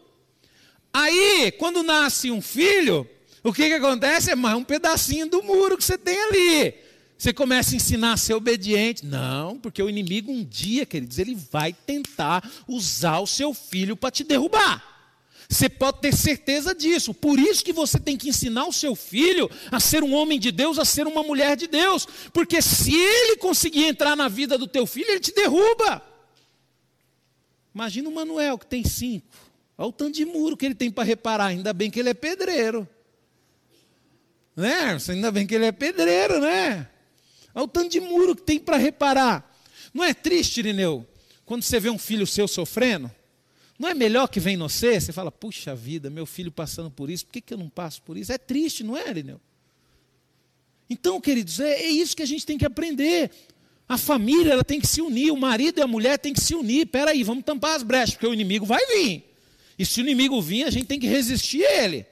Aí, 0.92 1.52
quando 1.58 1.82
nasce 1.82 2.30
um 2.30 2.40
filho, 2.40 3.06
o 3.44 3.52
que, 3.52 3.68
que 3.68 3.74
acontece? 3.74 4.30
É 4.30 4.34
mais 4.34 4.56
um 4.56 4.64
pedacinho 4.64 5.28
do 5.28 5.42
muro 5.42 5.76
que 5.76 5.84
você 5.84 5.98
tem 5.98 6.18
ali. 6.18 6.85
Você 7.18 7.32
começa 7.32 7.72
a 7.72 7.76
ensinar 7.76 8.12
a 8.12 8.16
ser 8.16 8.34
obediente. 8.34 9.04
Não, 9.04 9.58
porque 9.58 9.82
o 9.82 9.88
inimigo 9.88 10.30
um 10.30 10.44
dia, 10.44 10.84
queridos, 10.84 11.18
ele 11.18 11.34
vai 11.34 11.72
tentar 11.72 12.48
usar 12.68 13.20
o 13.20 13.26
seu 13.26 13.54
filho 13.54 13.96
para 13.96 14.10
te 14.10 14.22
derrubar. 14.22 14.96
Você 15.48 15.68
pode 15.68 16.00
ter 16.00 16.14
certeza 16.14 16.74
disso. 16.74 17.14
Por 17.14 17.38
isso 17.38 17.64
que 17.64 17.72
você 17.72 17.98
tem 17.98 18.16
que 18.16 18.28
ensinar 18.28 18.66
o 18.66 18.72
seu 18.72 18.94
filho 18.94 19.48
a 19.70 19.78
ser 19.78 20.02
um 20.02 20.12
homem 20.12 20.40
de 20.40 20.50
Deus, 20.50 20.78
a 20.78 20.84
ser 20.84 21.06
uma 21.06 21.22
mulher 21.22 21.56
de 21.56 21.66
Deus. 21.66 22.06
Porque 22.32 22.60
se 22.60 22.94
ele 22.94 23.36
conseguir 23.36 23.84
entrar 23.84 24.16
na 24.16 24.28
vida 24.28 24.58
do 24.58 24.66
teu 24.66 24.86
filho, 24.86 25.08
ele 25.08 25.20
te 25.20 25.32
derruba. 25.32 26.02
Imagina 27.74 28.08
o 28.08 28.14
Manuel 28.14 28.58
que 28.58 28.66
tem 28.66 28.84
cinco. 28.84 29.26
Olha 29.78 29.88
o 29.88 29.92
tanto 29.92 30.16
de 30.16 30.24
muro 30.24 30.56
que 30.56 30.66
ele 30.66 30.74
tem 30.74 30.90
para 30.90 31.04
reparar. 31.04 31.46
Ainda 31.46 31.72
bem 31.72 31.90
que 31.90 32.00
ele 32.00 32.08
é 32.08 32.14
pedreiro. 32.14 32.86
Né? 34.56 34.98
Ainda 35.08 35.30
bem 35.30 35.46
que 35.46 35.54
ele 35.54 35.66
é 35.66 35.72
pedreiro, 35.72 36.40
né? 36.40 36.88
Olha 37.56 37.64
o 37.64 37.68
tanto 37.68 37.88
de 37.88 38.00
muro 38.00 38.36
que 38.36 38.42
tem 38.42 38.60
para 38.60 38.76
reparar. 38.76 39.58
Não 39.94 40.04
é 40.04 40.12
triste, 40.12 40.58
Irineu, 40.58 41.06
quando 41.46 41.62
você 41.62 41.80
vê 41.80 41.88
um 41.88 41.96
filho 41.96 42.26
seu 42.26 42.46
sofrendo? 42.46 43.10
Não 43.78 43.88
é 43.88 43.94
melhor 43.94 44.28
que 44.28 44.38
vem 44.38 44.58
você? 44.58 45.00
Você 45.00 45.10
fala, 45.10 45.32
puxa 45.32 45.74
vida, 45.74 46.10
meu 46.10 46.26
filho 46.26 46.52
passando 46.52 46.90
por 46.90 47.08
isso, 47.08 47.24
por 47.24 47.32
que, 47.32 47.40
que 47.40 47.54
eu 47.54 47.58
não 47.58 47.70
passo 47.70 48.02
por 48.02 48.18
isso? 48.18 48.30
É 48.30 48.36
triste, 48.36 48.84
não 48.84 48.94
é, 48.94 49.08
Irineu? 49.08 49.40
Então, 50.88 51.18
queridos, 51.18 51.58
é, 51.58 51.82
é 51.82 51.88
isso 51.88 52.14
que 52.14 52.22
a 52.22 52.26
gente 52.26 52.44
tem 52.44 52.58
que 52.58 52.66
aprender. 52.66 53.30
A 53.88 53.96
família 53.96 54.52
ela 54.52 54.64
tem 54.64 54.78
que 54.78 54.86
se 54.86 55.00
unir, 55.00 55.30
o 55.30 55.36
marido 55.36 55.78
e 55.78 55.82
a 55.82 55.86
mulher 55.86 56.18
têm 56.18 56.34
que 56.34 56.40
se 56.40 56.54
unir. 56.54 56.86
Peraí, 56.86 57.18
aí, 57.18 57.24
vamos 57.24 57.42
tampar 57.42 57.74
as 57.74 57.82
brechas, 57.82 58.10
porque 58.10 58.26
o 58.26 58.34
inimigo 58.34 58.66
vai 58.66 58.84
vir. 58.86 59.24
E 59.78 59.86
se 59.86 60.00
o 60.00 60.02
inimigo 60.02 60.42
vir, 60.42 60.64
a 60.64 60.70
gente 60.70 60.86
tem 60.86 61.00
que 61.00 61.06
resistir 61.06 61.62
ele. 61.62 62.04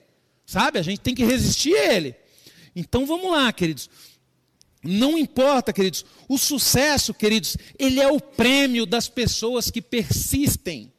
Sabe? 0.47 0.79
A 0.79 0.83
gente 0.83 1.01
tem 1.01 1.15
que 1.15 1.25
resistir 1.25 1.73
ele. 1.73 2.15
Então 2.75 3.05
vamos 3.05 3.31
lá, 3.31 3.53
queridos. 3.53 3.91
Não 4.85 5.17
importa, 5.17 5.73
queridos, 5.73 6.05
o 6.29 6.37
sucesso, 6.37 7.15
queridos, 7.15 7.57
ele 7.79 8.01
é 8.01 8.09
o 8.09 8.21
prêmio 8.21 8.85
das 8.85 9.09
pessoas 9.09 9.71
que 9.71 9.81
persistem. 9.81 10.93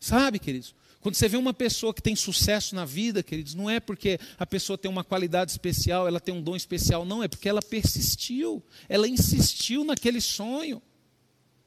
Sabe, 0.00 0.38
queridos? 0.38 0.74
Quando 1.00 1.16
você 1.16 1.28
vê 1.28 1.36
uma 1.36 1.52
pessoa 1.52 1.92
que 1.92 2.00
tem 2.00 2.16
sucesso 2.16 2.74
na 2.74 2.86
vida, 2.86 3.22
queridos, 3.22 3.54
não 3.54 3.68
é 3.68 3.78
porque 3.78 4.18
a 4.38 4.46
pessoa 4.46 4.78
tem 4.78 4.90
uma 4.90 5.04
qualidade 5.04 5.50
especial, 5.50 6.08
ela 6.08 6.18
tem 6.18 6.34
um 6.34 6.40
dom 6.40 6.56
especial, 6.56 7.04
não, 7.04 7.22
é 7.22 7.28
porque 7.28 7.46
ela 7.46 7.60
persistiu, 7.60 8.62
ela 8.88 9.06
insistiu 9.06 9.84
naquele 9.84 10.18
sonho. 10.18 10.80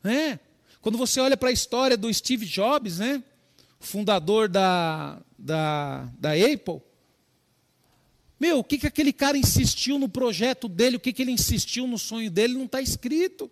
Né? 0.04 0.40
Quando 0.82 0.98
você 0.98 1.20
olha 1.20 1.38
para 1.38 1.50
a 1.50 1.52
história 1.52 1.96
do 1.96 2.12
Steve 2.12 2.48
Jobs, 2.48 2.98
né? 2.98 3.24
fundador 3.80 4.50
da, 4.50 5.22
da, 5.38 6.10
da 6.18 6.32
Apple, 6.32 6.82
meu, 8.40 8.60
o 8.60 8.64
que, 8.64 8.78
que 8.78 8.88
aquele 8.88 9.12
cara 9.12 9.38
insistiu 9.38 9.98
no 9.98 10.08
projeto 10.08 10.68
dele, 10.68 10.98
o 10.98 11.00
que, 11.00 11.12
que 11.12 11.22
ele 11.22 11.32
insistiu 11.32 11.88
no 11.88 11.98
sonho 11.98 12.30
dele, 12.30 12.54
não 12.54 12.66
está 12.66 12.82
escrito. 12.82 13.50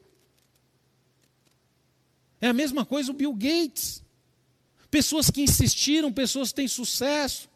É 2.39 2.47
a 2.47 2.53
mesma 2.53 2.85
coisa 2.85 3.11
o 3.11 3.13
Bill 3.13 3.33
Gates. 3.33 4.03
pessoas 4.91 5.31
que 5.31 5.41
insistiram, 5.41 6.13
pessoas 6.13 6.49
que 6.49 6.55
têm 6.55 6.67
sucesso. 6.67 7.49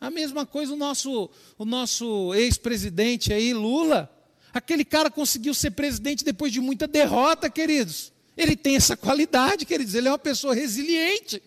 A 0.00 0.10
mesma 0.10 0.44
coisa 0.44 0.72
o 0.72 0.76
nosso, 0.76 1.30
o 1.56 1.64
nosso 1.64 2.34
ex-presidente 2.34 3.32
aí, 3.32 3.54
Lula. 3.54 4.10
Aquele 4.52 4.84
cara 4.84 5.08
conseguiu 5.08 5.54
ser 5.54 5.70
presidente 5.70 6.24
depois 6.24 6.52
de 6.52 6.60
muita 6.60 6.88
derrota, 6.88 7.48
queridos. 7.48 8.12
Ele 8.36 8.56
tem 8.56 8.74
essa 8.74 8.96
qualidade, 8.96 9.64
queridos. 9.64 9.94
Ele 9.94 10.08
é 10.08 10.10
uma 10.10 10.18
pessoa 10.18 10.54
resiliente. 10.54 11.40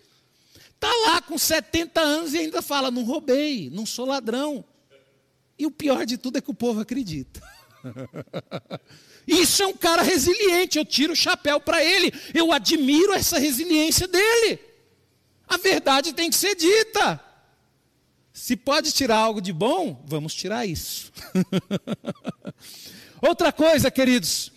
Está 0.74 0.88
lá 1.06 1.20
com 1.20 1.36
70 1.36 2.00
anos 2.00 2.32
e 2.32 2.38
ainda 2.38 2.62
fala: 2.62 2.90
não 2.90 3.04
roubei, 3.04 3.68
não 3.70 3.84
sou 3.84 4.06
ladrão. 4.06 4.64
E 5.58 5.66
o 5.66 5.70
pior 5.70 6.04
de 6.04 6.18
tudo 6.18 6.38
é 6.38 6.40
que 6.40 6.50
o 6.50 6.54
povo 6.54 6.80
acredita. 6.80 7.40
Isso 9.26 9.62
é 9.62 9.66
um 9.66 9.76
cara 9.76 10.02
resiliente, 10.02 10.78
eu 10.78 10.84
tiro 10.84 11.12
o 11.12 11.16
chapéu 11.16 11.58
para 11.58 11.82
ele, 11.84 12.12
eu 12.32 12.52
admiro 12.52 13.12
essa 13.12 13.38
resiliência 13.38 14.06
dele. 14.06 14.60
A 15.48 15.56
verdade 15.56 16.12
tem 16.12 16.30
que 16.30 16.36
ser 16.36 16.54
dita. 16.54 17.20
Se 18.32 18.54
pode 18.56 18.92
tirar 18.92 19.16
algo 19.16 19.40
de 19.40 19.52
bom, 19.52 20.04
vamos 20.06 20.34
tirar 20.34 20.66
isso. 20.66 21.10
Outra 23.20 23.50
coisa, 23.50 23.90
queridos, 23.90 24.52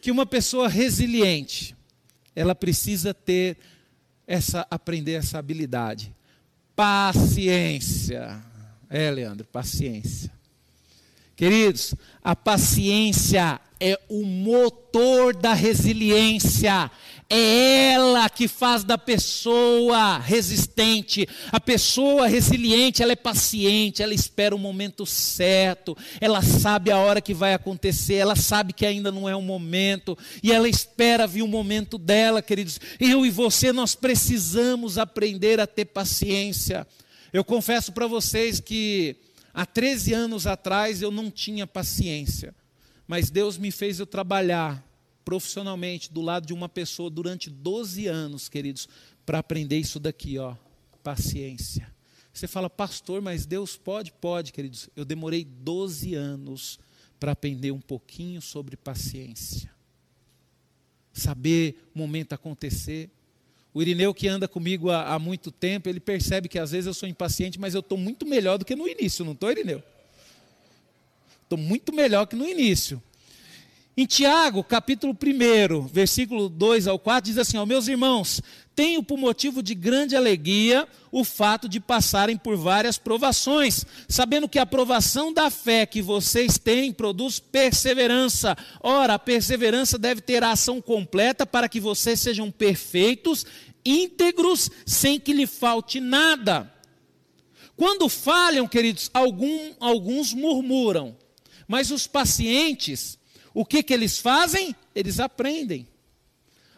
que 0.00 0.10
uma 0.10 0.24
pessoa 0.24 0.68
resiliente, 0.68 1.76
ela 2.34 2.54
precisa 2.54 3.12
ter 3.12 3.58
essa 4.26 4.66
aprender 4.70 5.12
essa 5.12 5.38
habilidade. 5.38 6.14
Paciência. 6.74 8.42
É, 8.88 9.10
Leandro, 9.10 9.46
paciência. 9.46 10.37
Queridos, 11.38 11.94
a 12.20 12.34
paciência 12.34 13.60
é 13.78 13.96
o 14.08 14.24
motor 14.24 15.36
da 15.36 15.54
resiliência. 15.54 16.90
É 17.30 17.92
ela 17.92 18.28
que 18.28 18.48
faz 18.48 18.82
da 18.82 18.98
pessoa 18.98 20.18
resistente. 20.18 21.28
A 21.52 21.60
pessoa 21.60 22.26
resiliente, 22.26 23.04
ela 23.04 23.12
é 23.12 23.16
paciente, 23.16 24.02
ela 24.02 24.12
espera 24.12 24.52
o 24.52 24.58
momento 24.58 25.06
certo, 25.06 25.96
ela 26.20 26.42
sabe 26.42 26.90
a 26.90 26.98
hora 26.98 27.20
que 27.20 27.32
vai 27.32 27.54
acontecer, 27.54 28.14
ela 28.14 28.34
sabe 28.34 28.72
que 28.72 28.84
ainda 28.84 29.12
não 29.12 29.28
é 29.28 29.36
o 29.36 29.40
momento, 29.40 30.18
e 30.42 30.50
ela 30.50 30.68
espera 30.68 31.24
vir 31.24 31.42
o 31.42 31.46
momento 31.46 31.98
dela, 31.98 32.42
queridos. 32.42 32.80
Eu 32.98 33.24
e 33.24 33.30
você, 33.30 33.72
nós 33.72 33.94
precisamos 33.94 34.98
aprender 34.98 35.60
a 35.60 35.68
ter 35.68 35.84
paciência. 35.84 36.84
Eu 37.32 37.44
confesso 37.44 37.92
para 37.92 38.08
vocês 38.08 38.58
que 38.58 39.27
há 39.52 39.66
13 39.66 40.12
anos 40.12 40.46
atrás 40.46 41.02
eu 41.02 41.10
não 41.10 41.30
tinha 41.30 41.66
paciência, 41.66 42.54
mas 43.06 43.30
Deus 43.30 43.58
me 43.58 43.70
fez 43.70 43.98
eu 43.98 44.06
trabalhar 44.06 44.84
profissionalmente 45.24 46.12
do 46.12 46.20
lado 46.20 46.46
de 46.46 46.54
uma 46.54 46.68
pessoa 46.68 47.10
durante 47.10 47.50
12 47.50 48.06
anos, 48.06 48.48
queridos, 48.48 48.88
para 49.26 49.38
aprender 49.38 49.78
isso 49.78 50.00
daqui, 50.00 50.38
ó, 50.38 50.54
paciência. 51.02 51.94
Você 52.32 52.46
fala, 52.46 52.70
pastor, 52.70 53.20
mas 53.20 53.44
Deus 53.44 53.76
pode? 53.76 54.12
Pode, 54.12 54.52
queridos. 54.52 54.88
Eu 54.94 55.04
demorei 55.04 55.44
12 55.44 56.14
anos 56.14 56.78
para 57.18 57.32
aprender 57.32 57.72
um 57.72 57.80
pouquinho 57.80 58.40
sobre 58.40 58.76
paciência. 58.76 59.70
Saber 61.12 61.90
o 61.94 61.98
momento 61.98 62.32
acontecer. 62.32 63.10
O 63.72 63.82
Irineu, 63.82 64.14
que 64.14 64.26
anda 64.26 64.48
comigo 64.48 64.90
há, 64.90 65.14
há 65.14 65.18
muito 65.18 65.50
tempo, 65.50 65.88
ele 65.88 66.00
percebe 66.00 66.48
que 66.48 66.58
às 66.58 66.70
vezes 66.70 66.86
eu 66.86 66.94
sou 66.94 67.08
impaciente, 67.08 67.60
mas 67.60 67.74
eu 67.74 67.80
estou 67.80 67.98
muito 67.98 68.26
melhor 68.26 68.58
do 68.58 68.64
que 68.64 68.74
no 68.74 68.88
início, 68.88 69.24
não 69.24 69.32
estou, 69.32 69.50
Irineu? 69.50 69.82
Estou 71.42 71.58
muito 71.58 71.92
melhor 71.94 72.26
que 72.26 72.36
no 72.36 72.46
início. 72.46 73.02
Em 74.00 74.06
Tiago, 74.06 74.62
capítulo 74.62 75.12
1, 75.12 75.88
versículo 75.88 76.48
2 76.48 76.86
ao 76.86 77.00
4, 77.00 77.32
diz 77.32 77.36
assim: 77.36 77.56
ó, 77.56 77.66
Meus 77.66 77.88
irmãos, 77.88 78.40
tenho 78.72 79.02
por 79.02 79.18
motivo 79.18 79.60
de 79.60 79.74
grande 79.74 80.14
alegria 80.14 80.86
o 81.10 81.24
fato 81.24 81.68
de 81.68 81.80
passarem 81.80 82.36
por 82.36 82.56
várias 82.56 82.96
provações, 82.96 83.84
sabendo 84.08 84.48
que 84.48 84.60
a 84.60 84.64
provação 84.64 85.32
da 85.32 85.50
fé 85.50 85.84
que 85.84 86.00
vocês 86.00 86.58
têm 86.58 86.92
produz 86.92 87.40
perseverança. 87.40 88.56
Ora, 88.80 89.14
a 89.14 89.18
perseverança 89.18 89.98
deve 89.98 90.20
ter 90.20 90.44
a 90.44 90.52
ação 90.52 90.80
completa 90.80 91.44
para 91.44 91.68
que 91.68 91.80
vocês 91.80 92.20
sejam 92.20 92.52
perfeitos, 92.52 93.44
íntegros, 93.84 94.70
sem 94.86 95.18
que 95.18 95.32
lhe 95.32 95.44
falte 95.44 95.98
nada. 95.98 96.72
Quando 97.76 98.08
falham, 98.08 98.68
queridos, 98.68 99.10
algum, 99.12 99.72
alguns 99.80 100.32
murmuram, 100.32 101.16
mas 101.66 101.90
os 101.90 102.06
pacientes 102.06 103.18
o 103.54 103.64
que, 103.64 103.82
que 103.82 103.92
eles 103.92 104.18
fazem? 104.18 104.74
Eles 104.94 105.20
aprendem. 105.20 105.86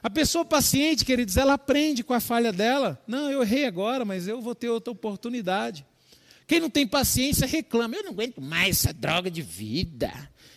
A 0.03 0.09
pessoa 0.09 0.45
paciente, 0.45 1.05
queridos, 1.05 1.37
ela 1.37 1.55
aprende 1.55 2.03
com 2.03 2.15
a 2.15 2.21
falha 2.21 2.53
dela. 2.53 3.03
Não, 3.07 3.31
eu 3.31 3.43
errei 3.43 3.67
agora, 3.67 4.05
mas 4.05 4.27
eu 4.27 4.41
vou 4.41 4.55
ter 4.55 4.71
outra 4.71 4.91
oportunidade. 4.91 5.85
Quem 6.47 6.59
não 6.59 6.71
tem 6.71 6.87
paciência 6.87 7.47
reclama. 7.47 7.95
Eu 7.95 8.05
não 8.05 8.11
aguento 8.13 8.41
mais 8.41 8.79
essa 8.79 8.93
droga 8.93 9.31
de 9.31 9.43
vida. 9.43 10.11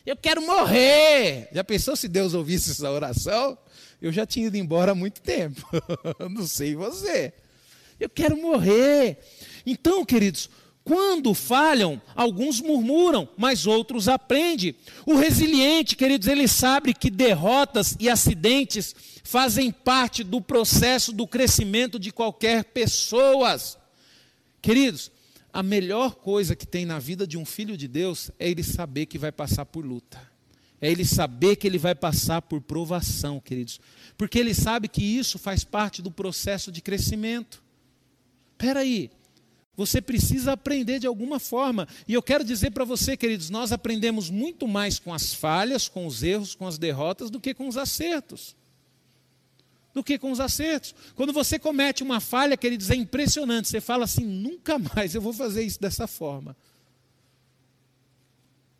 Eu 0.05 0.15
quero 0.15 0.41
morrer. 0.41 1.49
Já 1.51 1.63
pensou 1.63 1.95
se 1.95 2.07
Deus 2.07 2.33
ouvisse 2.33 2.71
essa 2.71 2.89
oração? 2.89 3.57
Eu 4.01 4.11
já 4.11 4.25
tinha 4.25 4.47
ido 4.47 4.57
embora 4.57 4.93
há 4.93 4.95
muito 4.95 5.21
tempo. 5.21 5.61
não 6.31 6.47
sei 6.47 6.73
você. 6.75 7.33
Eu 7.99 8.09
quero 8.09 8.35
morrer. 8.35 9.19
Então, 9.65 10.03
queridos, 10.03 10.49
quando 10.83 11.33
falham, 11.33 12.01
alguns 12.13 12.59
murmuram, 12.59 13.27
mas 13.37 13.65
outros 13.65 14.09
aprendem. 14.09 14.75
O 15.05 15.15
resiliente, 15.15 15.95
queridos, 15.95 16.27
ele 16.27 16.47
sabe 16.47 16.93
que 16.93 17.09
derrotas 17.09 17.95
e 17.99 18.09
acidentes 18.09 18.93
fazem 19.23 19.71
parte 19.71 20.23
do 20.23 20.41
processo 20.41 21.13
do 21.13 21.25
crescimento 21.25 21.97
de 21.97 22.11
qualquer 22.11 22.65
pessoa. 22.65 23.55
Queridos, 24.61 25.09
a 25.53 25.63
melhor 25.63 26.15
coisa 26.15 26.55
que 26.55 26.67
tem 26.67 26.85
na 26.85 26.99
vida 26.99 27.25
de 27.25 27.37
um 27.37 27.45
filho 27.45 27.77
de 27.77 27.87
Deus 27.87 28.29
é 28.37 28.49
ele 28.49 28.63
saber 28.63 29.05
que 29.05 29.17
vai 29.17 29.31
passar 29.31 29.65
por 29.65 29.85
luta. 29.85 30.33
É 30.81 30.91
ele 30.91 31.05
saber 31.05 31.55
que 31.55 31.65
ele 31.65 31.77
vai 31.77 31.95
passar 31.95 32.41
por 32.41 32.59
provação, 32.59 33.39
queridos. 33.39 33.79
Porque 34.17 34.37
ele 34.37 34.53
sabe 34.53 34.89
que 34.89 35.01
isso 35.01 35.39
faz 35.39 35.63
parte 35.63 36.01
do 36.01 36.11
processo 36.11 36.73
de 36.73 36.81
crescimento. 36.81 37.63
Espera 38.51 38.81
aí, 38.81 39.09
você 39.75 40.01
precisa 40.01 40.53
aprender 40.53 40.99
de 40.99 41.07
alguma 41.07 41.39
forma. 41.39 41.87
E 42.07 42.13
eu 42.13 42.21
quero 42.21 42.43
dizer 42.43 42.71
para 42.71 42.85
você, 42.85 43.17
queridos, 43.17 43.49
nós 43.49 43.71
aprendemos 43.71 44.29
muito 44.29 44.67
mais 44.67 44.99
com 44.99 45.13
as 45.13 45.33
falhas, 45.33 45.87
com 45.87 46.05
os 46.05 46.21
erros, 46.21 46.53
com 46.53 46.67
as 46.67 46.77
derrotas, 46.77 47.31
do 47.31 47.39
que 47.39 47.53
com 47.53 47.67
os 47.67 47.75
acertos. 47.75 48.55
Do 49.93 50.03
que 50.03 50.17
com 50.19 50.31
os 50.31 50.39
acertos. 50.39 50.93
Quando 51.15 51.33
você 51.33 51.57
comete 51.57 52.03
uma 52.03 52.19
falha, 52.19 52.55
queridos, 52.55 52.91
é 52.91 52.95
impressionante. 52.95 53.67
Você 53.67 53.81
fala 53.81 54.03
assim: 54.05 54.25
nunca 54.25 54.77
mais 54.77 55.15
eu 55.15 55.21
vou 55.21 55.33
fazer 55.33 55.63
isso 55.63 55.81
dessa 55.81 56.07
forma. 56.07 56.55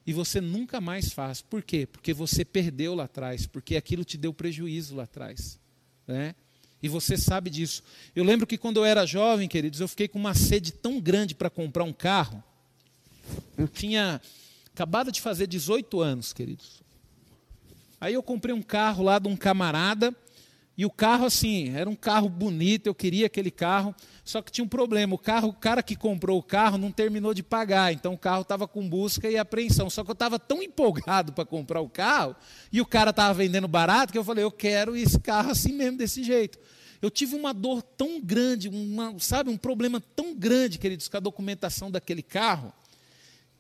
E 0.06 0.14
você 0.14 0.42
nunca 0.42 0.82
mais 0.82 1.12
faz. 1.12 1.42
Por 1.42 1.64
quê? 1.64 1.88
Porque 1.88 2.14
você 2.14 2.44
perdeu 2.44 2.94
lá 2.94 3.06
atrás, 3.06 3.48
porque 3.48 3.76
aquilo 3.76 4.04
te 4.04 4.18
deu 4.18 4.34
prejuízo 4.34 4.96
lá 4.96 5.04
atrás. 5.04 5.60
Né? 6.06 6.36
E 6.84 6.90
você 6.90 7.16
sabe 7.16 7.50
disso. 7.50 7.82
Eu 8.14 8.26
lembro 8.26 8.46
que 8.46 8.58
quando 8.58 8.76
eu 8.76 8.84
era 8.84 9.06
jovem, 9.06 9.48
queridos, 9.48 9.80
eu 9.80 9.88
fiquei 9.88 10.06
com 10.06 10.20
uma 10.20 10.34
sede 10.34 10.74
tão 10.74 11.00
grande 11.00 11.34
para 11.34 11.50
comprar 11.50 11.86
um 11.86 11.94
carro. 11.94 12.44
Eu 13.58 13.70
tinha 13.70 14.22
acabado 14.74 15.10
de 15.10 15.22
fazer 15.22 15.48
18 15.48 16.02
anos, 16.02 16.34
queridos. 16.34 16.84
Aí 18.02 18.14
eu 18.14 18.22
comprei 18.22 18.54
um 18.54 18.62
carro 18.62 19.02
lá 19.02 19.18
de 19.18 19.30
um 19.30 19.36
camarada. 19.38 20.14
E 20.76 20.86
o 20.86 20.90
carro, 20.90 21.26
assim, 21.26 21.70
era 21.76 21.88
um 21.88 21.96
carro 21.96 22.28
bonito, 22.28 22.88
eu 22.88 22.96
queria 22.96 23.28
aquele 23.28 23.52
carro, 23.52 23.94
só 24.26 24.42
que 24.42 24.52
tinha 24.52 24.66
um 24.66 24.68
problema. 24.68 25.14
O 25.14 25.20
carro, 25.20 25.50
o 25.50 25.54
cara 25.54 25.84
que 25.84 25.96
comprou 25.96 26.40
o 26.40 26.44
carro 26.44 26.80
não 26.80 26.92
terminou 26.92 27.32
de 27.32 27.44
pagar, 27.44 27.94
então 27.94 28.14
o 28.14 28.18
carro 28.18 28.42
estava 28.42 28.68
com 28.68 28.88
busca 28.90 29.30
e 29.30 29.38
apreensão. 29.38 29.88
Só 29.88 30.04
que 30.04 30.10
eu 30.10 30.14
estava 30.14 30.40
tão 30.40 30.64
empolgado 30.64 31.32
para 31.32 31.46
comprar 31.46 31.80
o 31.80 31.90
carro, 31.90 32.36
e 32.72 32.82
o 32.82 32.86
cara 32.86 33.12
estava 33.12 33.34
vendendo 33.36 33.68
barato, 33.68 34.12
que 34.12 34.18
eu 34.18 34.24
falei, 34.24 34.44
eu 34.44 34.52
quero 34.52 34.96
esse 34.96 35.20
carro 35.20 35.52
assim 35.52 35.74
mesmo, 35.74 36.00
desse 36.00 36.24
jeito. 36.24 36.58
Eu 37.00 37.12
tive 37.12 37.36
uma 37.36 37.54
dor 37.54 37.84
tão 37.84 38.20
grande, 38.20 38.68
uma, 38.68 39.14
sabe, 39.20 39.52
um 39.52 39.58
problema 39.58 40.02
tão 40.16 40.34
grande, 40.34 40.80
queridos, 40.80 41.08
com 41.08 41.18
a 41.18 41.20
documentação 41.20 41.92
daquele 41.92 42.24
carro, 42.24 42.74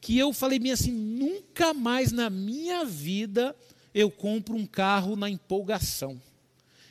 que 0.01 0.18
eu 0.18 0.34
falei 0.34 0.57
bem 0.57 0.72
assim: 0.72 0.91
nunca 0.91 1.76
mais 1.76 2.11
na 2.11 2.30
minha 2.30 2.84
vida 2.84 3.55
eu 3.93 4.09
compro 4.09 4.55
um 4.55 4.66
carro 4.66 5.16
na 5.16 5.30
empolgação. 5.30 6.20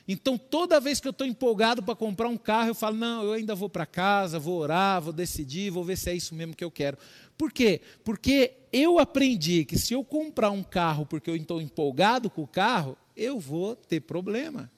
Então, 0.07 0.37
toda 0.37 0.79
vez 0.79 0.99
que 0.99 1.07
eu 1.07 1.11
estou 1.11 1.25
empolgado 1.25 1.81
para 1.81 1.95
comprar 1.95 2.27
um 2.27 2.37
carro, 2.37 2.69
eu 2.69 2.75
falo: 2.75 2.97
não, 2.97 3.23
eu 3.23 3.33
ainda 3.33 3.55
vou 3.55 3.69
para 3.69 3.85
casa, 3.85 4.37
vou 4.37 4.59
orar, 4.59 5.01
vou 5.01 5.13
decidir, 5.13 5.71
vou 5.71 5.83
ver 5.83 5.97
se 5.97 6.09
é 6.09 6.15
isso 6.15 6.35
mesmo 6.35 6.55
que 6.55 6.63
eu 6.63 6.71
quero. 6.71 6.97
Por 7.37 7.51
quê? 7.51 7.81
Porque 8.03 8.53
eu 8.71 8.99
aprendi 8.99 9.65
que 9.65 9.77
se 9.77 9.93
eu 9.93 10.03
comprar 10.03 10.51
um 10.51 10.63
carro 10.63 11.05
porque 11.05 11.29
eu 11.29 11.35
estou 11.35 11.61
empolgado 11.61 12.29
com 12.29 12.43
o 12.43 12.47
carro, 12.47 12.97
eu 13.15 13.39
vou 13.39 13.75
ter 13.75 14.01
problema 14.01 14.69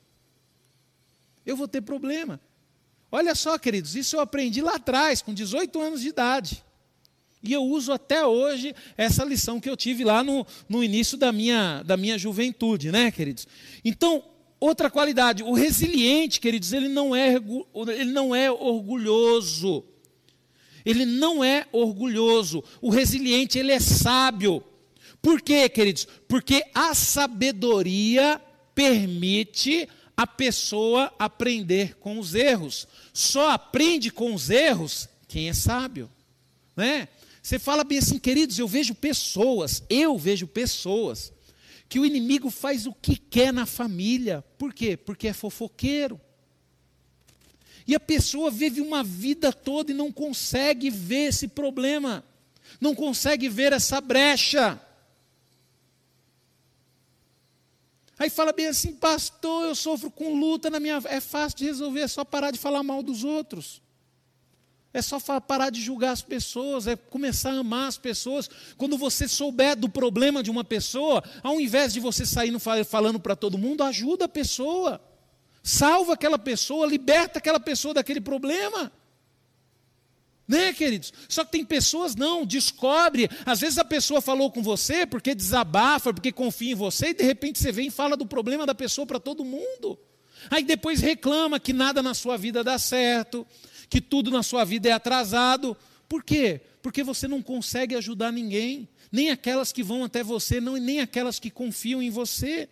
eu 1.46 1.56
vou 1.56 1.68
ter 1.68 1.82
problema. 1.82 2.40
Olha 3.12 3.36
só, 3.36 3.58
queridos, 3.58 3.96
isso 3.96 4.16
eu 4.16 4.20
aprendi 4.20 4.62
lá 4.62 4.76
atrás, 4.76 5.22
com 5.22 5.34
18 5.34 5.80
anos 5.80 6.02
de 6.02 6.10
idade. 6.10 6.64
E 7.44 7.54
eu 7.54 7.64
uso 7.64 7.94
até 7.94 8.26
hoje 8.26 8.74
essa 8.98 9.24
lição 9.24 9.60
que 9.60 9.70
eu 9.70 9.78
tive 9.78 10.04
lá 10.04 10.24
no, 10.24 10.46
no 10.68 10.84
início 10.84 11.16
da 11.16 11.32
minha, 11.32 11.84
da 11.84 11.96
minha 11.96 12.18
juventude, 12.18 12.92
né, 12.92 13.12
queridos? 13.12 13.48
Então, 13.84 14.24
outra 14.66 14.90
qualidade, 14.90 15.44
o 15.44 15.54
resiliente, 15.54 16.40
queridos, 16.40 16.74
ele 16.74 16.88
não 16.88 17.16
é, 17.16 17.36
ele 17.36 18.12
não 18.12 18.36
é 18.36 18.52
orgulhoso. 18.52 19.84
Ele 20.86 21.06
não 21.06 21.44
é 21.44 21.66
orgulhoso. 21.72 22.64
O 22.82 22.90
resiliente, 22.90 23.58
ele 23.58 23.72
é 23.72 23.80
sábio. 23.80 24.64
Por 25.22 25.42
quê, 25.42 25.68
queridos? 25.68 26.08
Porque 26.28 26.64
a 26.74 26.94
sabedoria 26.94 28.40
permite 28.76 29.90
a 30.16 30.28
pessoa 30.28 31.12
aprender 31.18 31.96
com 31.98 32.20
os 32.20 32.36
erros. 32.36 32.88
Só 33.14 33.50
aprende 33.50 34.12
com 34.12 34.34
os 34.34 34.50
erros 34.50 35.10
quem 35.28 35.50
é 35.50 35.54
sábio, 35.54 36.10
né? 36.76 37.08
Você 37.42 37.60
fala 37.60 37.84
bem 37.84 38.00
assim, 38.00 38.18
queridos, 38.18 38.58
eu 38.58 38.68
vejo 38.68 38.96
pessoas, 38.96 39.84
eu 39.90 40.18
vejo 40.18 40.48
pessoas 40.48 41.32
que 41.88 42.00
o 42.00 42.06
inimigo 42.06 42.50
faz 42.50 42.86
o 42.86 42.94
que 42.94 43.16
quer 43.16 43.54
na 43.54 43.66
família. 43.66 44.44
Por 44.58 44.74
quê? 44.74 44.98
Porque 44.98 45.28
é 45.28 45.34
fofoqueiro. 45.34 46.20
E 47.88 47.94
a 47.94 48.00
pessoa 48.00 48.50
vive 48.50 48.82
uma 48.82 49.04
vida 49.04 49.54
toda 49.54 49.92
e 49.92 49.96
não 49.96 50.12
consegue 50.12 50.90
ver 50.90 51.30
esse 51.30 51.48
problema, 51.48 52.24
não 52.82 52.96
consegue 52.96 53.48
ver 53.48 53.74
essa 53.74 54.02
brecha. 54.02 54.82
Aí 58.18 58.30
fala 58.30 58.54
bem 58.54 58.68
assim, 58.68 58.94
pastor, 58.94 59.66
eu 59.66 59.76
sofro 59.76 60.10
com 60.10 60.40
luta 60.40 60.70
na 60.70 60.80
minha. 60.80 61.02
É 61.06 61.20
fácil 61.20 61.60
de 61.60 61.66
resolver, 61.66 62.02
é 62.02 62.08
só 62.08 62.24
parar 62.24 62.52
de 62.52 62.58
falar 62.58 62.82
mal 62.82 63.04
dos 63.04 63.24
outros. 63.24 63.82
É 64.96 65.02
só 65.02 65.20
parar 65.42 65.72
de 65.72 65.82
julgar 65.82 66.12
as 66.12 66.22
pessoas, 66.22 66.88
é 66.88 66.96
começar 66.96 67.52
a 67.52 67.60
amar 67.60 67.90
as 67.90 67.98
pessoas. 67.98 68.50
Quando 68.78 68.98
você 68.98 69.28
souber 69.28 69.76
do 69.76 69.90
problema 69.90 70.42
de 70.42 70.50
uma 70.50 70.64
pessoa, 70.64 71.22
ao 71.44 71.60
invés 71.60 71.92
de 71.92 72.00
você 72.00 72.26
sair 72.26 72.58
falando 72.86 73.20
para 73.20 73.36
todo 73.36 73.58
mundo, 73.58 73.84
ajuda 73.84 74.24
a 74.24 74.30
pessoa. 74.30 75.02
Salva 75.62 76.14
aquela 76.14 76.40
pessoa, 76.40 76.88
liberta 76.88 77.40
aquela 77.40 77.60
pessoa 77.60 77.94
daquele 77.94 78.22
problema. 78.22 78.90
Né, 80.48 80.72
queridos? 80.72 81.12
Só 81.28 81.44
que 81.44 81.52
tem 81.52 81.66
pessoas 81.66 82.16
não, 82.16 82.46
descobre. 82.46 83.30
Às 83.46 83.60
vezes 83.60 83.78
a 83.78 83.84
pessoa 83.84 84.22
falou 84.22 84.50
com 84.50 84.64
você 84.64 85.06
porque 85.06 85.36
desabafa, 85.36 86.14
porque 86.14 86.32
confia 86.32 86.72
em 86.72 86.76
você, 86.76 87.08
e 87.08 87.14
de 87.14 87.24
repente 87.26 87.60
você 87.60 87.70
vem 87.70 87.88
e 87.88 87.92
fala 87.92 88.16
do 88.16 88.26
problema 88.26 88.66
da 88.66 88.74
pessoa 88.74 89.06
para 89.06 89.20
todo 89.20 89.44
mundo. 89.44 90.00
Aí 90.50 90.64
depois 90.64 91.02
reclama 91.02 91.60
que 91.60 91.74
nada 91.74 92.02
na 92.02 92.14
sua 92.14 92.38
vida 92.38 92.64
dá 92.64 92.80
certo, 92.80 93.46
que 93.96 94.02
tudo 94.02 94.30
na 94.30 94.44
sua 94.44 94.66
vida 94.66 94.90
é 94.90 94.92
atrasado. 94.92 95.78
Por 96.10 96.22
quê? 96.22 96.60
Porque 96.82 97.02
você 97.02 97.30
não 97.30 97.42
consegue 97.42 97.96
ajudar 97.96 98.30
ninguém, 98.30 98.90
nem 99.10 99.30
aquelas 99.30 99.72
que 99.72 99.82
vão 99.82 100.04
até 100.04 100.22
você, 100.22 100.60
não, 100.60 100.76
nem 100.76 101.00
aquelas 101.00 101.40
que 101.40 101.50
confiam 101.50 102.04
em 102.04 102.10
você. 102.10 102.68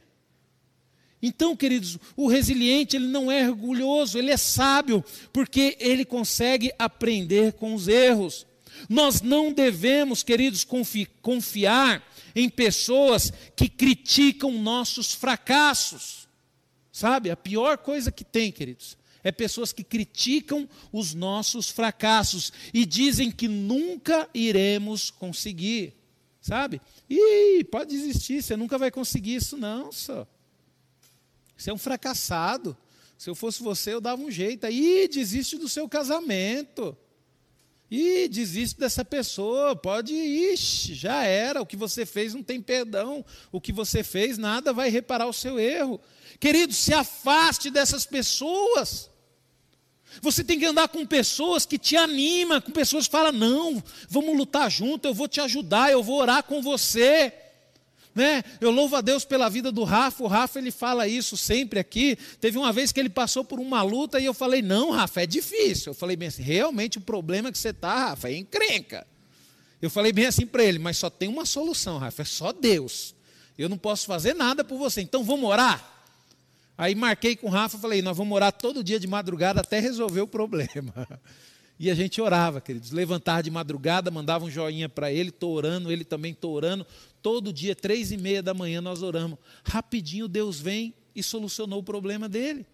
Então, 1.21 1.55
queridos, 1.55 1.97
o 2.17 2.27
resiliente, 2.27 2.97
ele 2.97 3.07
não 3.07 3.31
é 3.31 3.49
orgulhoso, 3.49 4.17
ele 4.17 4.31
é 4.31 4.35
sábio, 4.35 5.01
porque 5.31 5.77
ele 5.79 6.03
consegue 6.03 6.73
aprender 6.77 7.53
com 7.53 7.73
os 7.73 7.87
erros. 7.87 8.45
Nós 8.89 9.21
não 9.21 9.53
devemos, 9.53 10.23
queridos, 10.23 10.65
confi 10.65 11.05
confiar 11.21 12.05
em 12.35 12.49
pessoas 12.49 13.31
que 13.55 13.69
criticam 13.69 14.51
nossos 14.51 15.13
fracassos. 15.13 16.27
Sabe? 16.91 17.31
A 17.31 17.37
pior 17.37 17.77
coisa 17.77 18.11
que 18.11 18.25
tem, 18.25 18.51
queridos, 18.51 18.97
é 19.23 19.31
pessoas 19.31 19.71
que 19.71 19.83
criticam 19.83 20.67
os 20.91 21.13
nossos 21.13 21.69
fracassos 21.69 22.51
e 22.73 22.85
dizem 22.85 23.31
que 23.31 23.47
nunca 23.47 24.29
iremos 24.33 25.09
conseguir, 25.09 25.93
sabe? 26.41 26.81
Ih, 27.09 27.63
pode 27.63 27.91
desistir, 27.91 28.41
você 28.41 28.57
nunca 28.57 28.77
vai 28.77 28.91
conseguir 28.91 29.35
isso 29.35 29.55
não, 29.55 29.91
só. 29.91 30.27
Você 31.55 31.69
é 31.69 31.73
um 31.73 31.77
fracassado. 31.77 32.75
Se 33.17 33.29
eu 33.29 33.35
fosse 33.35 33.63
você, 33.63 33.93
eu 33.93 34.01
dava 34.01 34.21
um 34.21 34.29
jeito. 34.29 34.67
Ih, 34.67 35.07
desiste 35.07 35.57
do 35.57 35.69
seu 35.69 35.87
casamento. 35.87 36.97
Ih, 37.89 38.27
desiste 38.27 38.77
dessa 38.77 39.05
pessoa. 39.05 39.75
Pode, 39.75 40.13
ixi, 40.13 40.93
já 40.93 41.23
era. 41.23 41.61
O 41.61 41.65
que 41.65 41.77
você 41.77 42.05
fez 42.05 42.33
não 42.33 42.43
tem 42.43 42.61
perdão. 42.61 43.23
O 43.49 43.61
que 43.61 43.71
você 43.71 44.03
fez, 44.03 44.37
nada 44.37 44.73
vai 44.73 44.89
reparar 44.89 45.27
o 45.27 45.31
seu 45.31 45.57
erro. 45.57 46.01
Querido, 46.39 46.73
se 46.73 46.93
afaste 46.93 47.69
dessas 47.69 48.05
pessoas. 48.05 49.12
Você 50.21 50.43
tem 50.43 50.59
que 50.59 50.65
andar 50.65 50.87
com 50.87 51.05
pessoas 51.05 51.65
que 51.65 51.77
te 51.77 51.95
animam, 51.95 52.61
com 52.61 52.71
pessoas 52.71 53.05
que 53.05 53.11
falam: 53.11 53.31
não, 53.31 53.83
vamos 54.09 54.37
lutar 54.37 54.69
junto, 54.69 55.07
eu 55.07 55.13
vou 55.13 55.27
te 55.27 55.41
ajudar, 55.41 55.91
eu 55.91 56.03
vou 56.03 56.19
orar 56.19 56.43
com 56.43 56.61
você. 56.61 57.33
Né? 58.15 58.43
Eu 58.61 58.69
louvo 58.69 58.95
a 58.95 59.01
Deus 59.01 59.25
pela 59.25 59.49
vida 59.49 59.71
do 59.71 59.83
Rafa. 59.83 60.23
O 60.23 60.27
Rafa 60.27 60.59
ele 60.59 60.69
fala 60.69 61.07
isso 61.07 61.35
sempre 61.35 61.79
aqui. 61.79 62.15
Teve 62.39 62.59
uma 62.59 62.71
vez 62.71 62.91
que 62.91 62.99
ele 62.99 63.09
passou 63.09 63.43
por 63.43 63.59
uma 63.59 63.81
luta 63.81 64.19
e 64.19 64.25
eu 64.25 64.33
falei: 64.33 64.61
Não, 64.61 64.91
Rafa, 64.91 65.23
é 65.23 65.25
difícil. 65.25 65.91
Eu 65.91 65.95
falei 65.95 66.15
bem 66.15 66.27
assim: 66.27 66.43
Realmente 66.43 66.97
o 66.97 67.01
problema 67.01 67.51
que 67.51 67.57
você 67.57 67.69
está, 67.69 68.09
Rafa, 68.09 68.29
é 68.29 68.37
encrenca. 68.37 69.07
Eu 69.81 69.89
falei 69.89 70.13
bem 70.13 70.27
assim 70.27 70.45
para 70.45 70.63
ele: 70.63 70.77
Mas 70.77 70.97
só 70.97 71.09
tem 71.09 71.27
uma 71.27 71.45
solução, 71.45 71.97
Rafa, 71.97 72.21
é 72.21 72.25
só 72.25 72.53
Deus. 72.53 73.15
Eu 73.57 73.67
não 73.67 73.77
posso 73.77 74.05
fazer 74.05 74.33
nada 74.33 74.63
por 74.63 74.77
você, 74.77 75.01
então 75.01 75.23
vamos 75.23 75.49
orar. 75.49 75.92
Aí 76.77 76.95
marquei 76.95 77.35
com 77.35 77.47
o 77.47 77.49
Rafa, 77.49 77.77
falei, 77.77 78.01
nós 78.01 78.17
vamos 78.17 78.35
orar 78.35 78.51
todo 78.51 78.83
dia 78.83 78.99
de 78.99 79.07
madrugada 79.07 79.61
até 79.61 79.79
resolver 79.79 80.21
o 80.21 80.27
problema. 80.27 80.93
E 81.79 81.89
a 81.89 81.95
gente 81.95 82.21
orava, 82.21 82.61
queridos. 82.61 82.91
Levantar 82.91 83.41
de 83.41 83.51
madrugada, 83.51 84.11
mandava 84.11 84.45
um 84.45 84.49
joinha 84.49 84.87
para 84.87 85.11
ele, 85.11 85.29
estou 85.29 85.53
orando, 85.53 85.91
ele 85.91 86.05
também 86.05 86.31
estou 86.31 86.53
orando. 86.53 86.85
Todo 87.21 87.51
dia, 87.51 87.75
três 87.75 88.11
e 88.11 88.15
meia 88.15 88.43
da 88.43 88.53
manhã, 88.53 88.79
nós 88.79 89.01
oramos. 89.01 89.39
Rapidinho 89.65 90.27
Deus 90.27 90.61
vem 90.61 90.93
e 91.15 91.21
solucionou 91.23 91.79
o 91.79 91.83
problema 91.83 92.29
dele. 92.29 92.65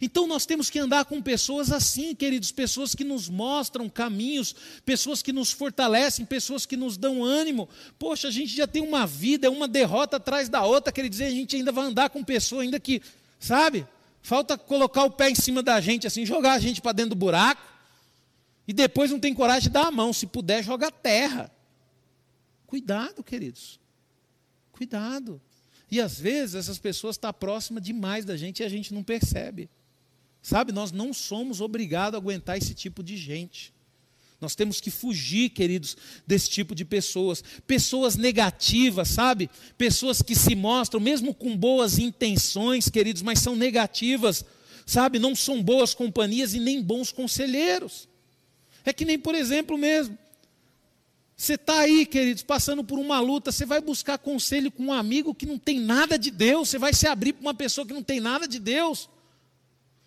Então 0.00 0.26
nós 0.26 0.44
temos 0.44 0.70
que 0.70 0.78
andar 0.78 1.04
com 1.04 1.20
pessoas 1.22 1.70
assim, 1.70 2.14
queridos, 2.14 2.50
pessoas 2.50 2.94
que 2.94 3.04
nos 3.04 3.28
mostram 3.28 3.88
caminhos, 3.88 4.54
pessoas 4.84 5.22
que 5.22 5.32
nos 5.32 5.52
fortalecem, 5.52 6.24
pessoas 6.24 6.66
que 6.66 6.76
nos 6.76 6.96
dão 6.96 7.24
ânimo. 7.24 7.68
Poxa, 7.98 8.28
a 8.28 8.30
gente 8.30 8.54
já 8.54 8.66
tem 8.66 8.82
uma 8.82 9.06
vida, 9.06 9.46
é 9.46 9.50
uma 9.50 9.68
derrota 9.68 10.16
atrás 10.16 10.48
da 10.48 10.64
outra, 10.64 10.92
quer 10.92 11.08
dizer, 11.08 11.24
a 11.24 11.30
gente 11.30 11.56
ainda 11.56 11.72
vai 11.72 11.86
andar 11.86 12.10
com 12.10 12.24
pessoas 12.24 12.62
ainda 12.62 12.80
que 12.80 13.00
Sabe? 13.38 13.86
Falta 14.22 14.56
colocar 14.56 15.04
o 15.04 15.10
pé 15.10 15.30
em 15.30 15.34
cima 15.34 15.62
da 15.62 15.80
gente, 15.80 16.06
assim, 16.06 16.24
jogar 16.24 16.54
a 16.54 16.58
gente 16.58 16.80
para 16.80 16.92
dentro 16.92 17.10
do 17.10 17.16
buraco. 17.16 17.62
E 18.66 18.72
depois 18.72 19.10
não 19.10 19.20
tem 19.20 19.34
coragem 19.34 19.64
de 19.64 19.70
dar 19.70 19.86
a 19.86 19.90
mão. 19.90 20.12
Se 20.12 20.26
puder, 20.26 20.62
joga 20.64 20.90
terra. 20.90 21.50
Cuidado, 22.66 23.22
queridos. 23.22 23.78
Cuidado. 24.72 25.40
E 25.90 26.00
às 26.00 26.18
vezes 26.18 26.54
essas 26.54 26.78
pessoas 26.78 27.16
estão 27.16 27.28
tá 27.28 27.32
próximas 27.32 27.82
demais 27.82 28.24
da 28.24 28.36
gente 28.36 28.60
e 28.60 28.64
a 28.64 28.68
gente 28.68 28.92
não 28.92 29.02
percebe. 29.02 29.68
Sabe, 30.42 30.72
nós 30.72 30.90
não 30.90 31.12
somos 31.12 31.60
obrigados 31.60 32.16
a 32.16 32.20
aguentar 32.20 32.58
esse 32.58 32.74
tipo 32.74 33.02
de 33.02 33.16
gente. 33.16 33.72
Nós 34.44 34.54
temos 34.54 34.80
que 34.80 34.90
fugir, 34.90 35.48
queridos, 35.48 35.96
desse 36.26 36.48
tipo 36.50 36.74
de 36.74 36.84
pessoas. 36.84 37.42
Pessoas 37.66 38.14
negativas, 38.14 39.08
sabe? 39.08 39.50
Pessoas 39.76 40.20
que 40.20 40.34
se 40.34 40.54
mostram, 40.54 41.00
mesmo 41.00 41.34
com 41.34 41.56
boas 41.56 41.98
intenções, 41.98 42.88
queridos, 42.88 43.22
mas 43.22 43.40
são 43.40 43.56
negativas, 43.56 44.44
sabe? 44.86 45.18
Não 45.18 45.34
são 45.34 45.62
boas 45.62 45.94
companhias 45.94 46.54
e 46.54 46.60
nem 46.60 46.82
bons 46.82 47.10
conselheiros. 47.10 48.06
É 48.84 48.92
que 48.92 49.04
nem, 49.04 49.18
por 49.18 49.34
exemplo, 49.34 49.78
mesmo. 49.78 50.16
Você 51.36 51.54
está 51.54 51.80
aí, 51.80 52.06
queridos, 52.06 52.42
passando 52.42 52.84
por 52.84 52.98
uma 52.98 53.18
luta, 53.18 53.50
você 53.50 53.66
vai 53.66 53.80
buscar 53.80 54.18
conselho 54.18 54.70
com 54.70 54.84
um 54.84 54.92
amigo 54.92 55.34
que 55.34 55.46
não 55.46 55.58
tem 55.58 55.80
nada 55.80 56.16
de 56.16 56.30
Deus, 56.30 56.68
você 56.68 56.78
vai 56.78 56.92
se 56.92 57.08
abrir 57.08 57.32
para 57.32 57.40
uma 57.40 57.54
pessoa 57.54 57.86
que 57.86 57.92
não 57.92 58.02
tem 58.02 58.20
nada 58.20 58.46
de 58.46 58.60
Deus. 58.60 59.08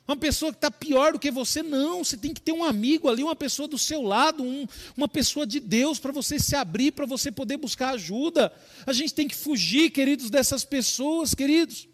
Uma 0.08 0.16
pessoa 0.16 0.54
que 0.54 0.58
está 0.58 0.72
pior 0.72 1.12
do 1.12 1.20
que 1.20 1.30
você, 1.30 1.62
não. 1.62 2.04
Você 2.04 2.16
tem 2.16 2.34
que 2.34 2.40
ter 2.40 2.54
um 2.54 2.64
amigo 2.64 3.10
ali, 3.10 3.22
uma 3.22 3.36
pessoa 3.36 3.68
do 3.68 3.78
seu 3.78 4.02
lado, 4.02 4.42
um, 4.42 4.66
uma 4.96 5.08
pessoa 5.08 5.46
de 5.46 5.60
Deus 5.60 6.00
para 6.00 6.14
você 6.14 6.40
se 6.40 6.56
abrir, 6.56 6.94
para 6.94 7.06
você 7.06 7.30
poder 7.30 7.58
buscar 7.58 7.90
ajuda. 7.90 8.54
A 8.86 8.94
gente 8.94 9.14
tem 9.14 9.28
que 9.28 9.36
fugir, 9.36 9.90
queridos, 9.90 10.30
dessas 10.30 10.64
pessoas, 10.64 11.36
queridos. 11.36 11.90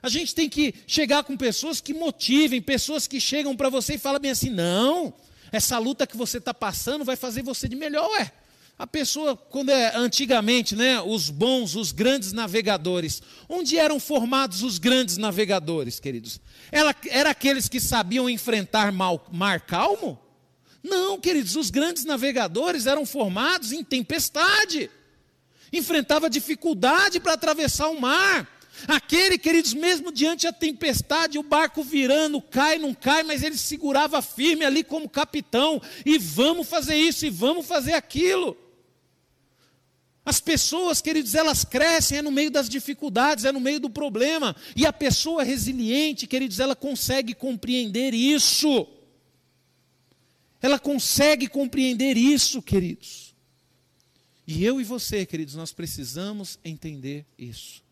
A 0.00 0.08
gente 0.08 0.32
tem 0.32 0.48
que 0.48 0.72
chegar 0.86 1.24
com 1.24 1.36
pessoas 1.36 1.80
que 1.80 1.92
motivem, 1.92 2.62
pessoas 2.62 3.08
que 3.08 3.20
chegam 3.20 3.56
para 3.56 3.68
você 3.68 3.94
e 3.94 3.98
falam 3.98 4.20
bem 4.20 4.30
assim: 4.30 4.50
não, 4.50 5.12
essa 5.50 5.76
luta 5.76 6.06
que 6.06 6.16
você 6.16 6.38
está 6.38 6.54
passando 6.54 7.04
vai 7.04 7.16
fazer 7.16 7.42
você 7.42 7.68
de 7.68 7.74
melhor, 7.74 8.08
ué. 8.12 8.32
A 8.78 8.86
pessoa, 8.86 9.36
quando 9.36 9.70
é 9.70 9.96
antigamente, 9.96 10.76
né, 10.76 11.00
os 11.00 11.30
bons, 11.30 11.74
os 11.74 11.90
grandes 11.90 12.32
navegadores, 12.32 13.20
onde 13.48 13.76
eram 13.76 13.98
formados 13.98 14.62
os 14.62 14.78
grandes 14.78 15.16
navegadores, 15.16 15.98
queridos? 15.98 16.40
Era, 16.70 16.94
era 17.08 17.30
aqueles 17.30 17.68
que 17.68 17.80
sabiam 17.80 18.30
enfrentar 18.30 18.92
mal, 18.92 19.26
mar 19.32 19.62
calmo? 19.62 20.16
Não, 20.80 21.18
queridos, 21.18 21.56
os 21.56 21.70
grandes 21.70 22.04
navegadores 22.04 22.86
eram 22.86 23.04
formados 23.04 23.72
em 23.72 23.82
tempestade. 23.82 24.88
Enfrentava 25.72 26.30
dificuldade 26.30 27.18
para 27.18 27.32
atravessar 27.32 27.88
o 27.88 28.00
mar. 28.00 28.48
Aquele, 28.86 29.38
queridos, 29.38 29.74
mesmo 29.74 30.12
diante 30.12 30.46
da 30.46 30.52
tempestade, 30.52 31.36
o 31.36 31.42
barco 31.42 31.82
virando, 31.82 32.40
cai, 32.40 32.78
não 32.78 32.94
cai, 32.94 33.24
mas 33.24 33.42
ele 33.42 33.58
segurava 33.58 34.22
firme 34.22 34.64
ali 34.64 34.84
como 34.84 35.08
capitão, 35.08 35.82
e 36.06 36.16
vamos 36.16 36.68
fazer 36.68 36.94
isso, 36.94 37.26
e 37.26 37.30
vamos 37.30 37.66
fazer 37.66 37.94
aquilo. 37.94 38.56
As 40.28 40.40
pessoas, 40.40 41.00
queridos, 41.00 41.34
elas 41.34 41.64
crescem 41.64 42.18
é 42.18 42.22
no 42.22 42.30
meio 42.30 42.50
das 42.50 42.68
dificuldades, 42.68 43.46
é 43.46 43.50
no 43.50 43.58
meio 43.58 43.80
do 43.80 43.88
problema. 43.88 44.54
E 44.76 44.84
a 44.84 44.92
pessoa 44.92 45.42
resiliente, 45.42 46.26
queridos, 46.26 46.60
ela 46.60 46.76
consegue 46.76 47.32
compreender 47.32 48.12
isso. 48.12 48.86
Ela 50.60 50.78
consegue 50.78 51.48
compreender 51.48 52.18
isso, 52.18 52.60
queridos. 52.60 53.34
E 54.46 54.62
eu 54.62 54.78
e 54.82 54.84
você, 54.84 55.24
queridos, 55.24 55.54
nós 55.54 55.72
precisamos 55.72 56.58
entender 56.62 57.24
isso. 57.38 57.82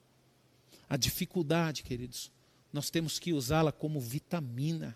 A 0.90 0.98
dificuldade, 0.98 1.82
queridos, 1.82 2.30
nós 2.70 2.90
temos 2.90 3.18
que 3.18 3.32
usá-la 3.32 3.72
como 3.72 3.98
vitamina. 3.98 4.94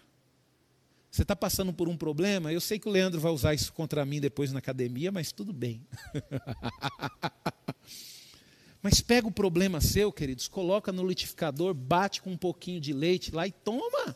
Você 1.11 1.23
está 1.23 1.35
passando 1.35 1.73
por 1.73 1.89
um 1.89 1.97
problema? 1.97 2.53
Eu 2.53 2.61
sei 2.61 2.79
que 2.79 2.89
o 2.89 2.93
Leandro 2.93 3.21
vai 3.21 3.33
usar 3.33 3.53
isso 3.53 3.73
contra 3.73 4.05
mim 4.05 4.21
depois 4.21 4.53
na 4.53 4.61
academia, 4.61 5.11
mas 5.11 5.33
tudo 5.33 5.53
bem. 5.53 5.85
mas 8.81 9.01
pega 9.01 9.27
o 9.27 9.33
problema 9.33 9.81
seu, 9.81 10.13
queridos, 10.13 10.47
coloca 10.47 10.93
no 10.93 11.05
litificador, 11.05 11.75
bate 11.75 12.23
com 12.23 12.31
um 12.31 12.37
pouquinho 12.37 12.81
de 12.81 12.93
leite 12.93 13.35
lá 13.35 13.45
e 13.45 13.51
toma. 13.51 14.15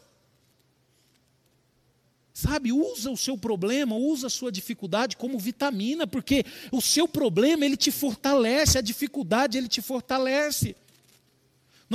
Sabe, 2.32 2.72
usa 2.72 3.10
o 3.10 3.16
seu 3.16 3.36
problema, 3.36 3.96
usa 3.96 4.28
a 4.28 4.30
sua 4.30 4.52
dificuldade 4.52 5.16
como 5.16 5.38
vitamina, 5.38 6.06
porque 6.06 6.44
o 6.70 6.80
seu 6.80 7.08
problema 7.08 7.64
ele 7.64 7.76
te 7.76 7.90
fortalece, 7.90 8.78
a 8.78 8.80
dificuldade 8.80 9.58
ele 9.58 9.68
te 9.68 9.82
fortalece. 9.82 10.76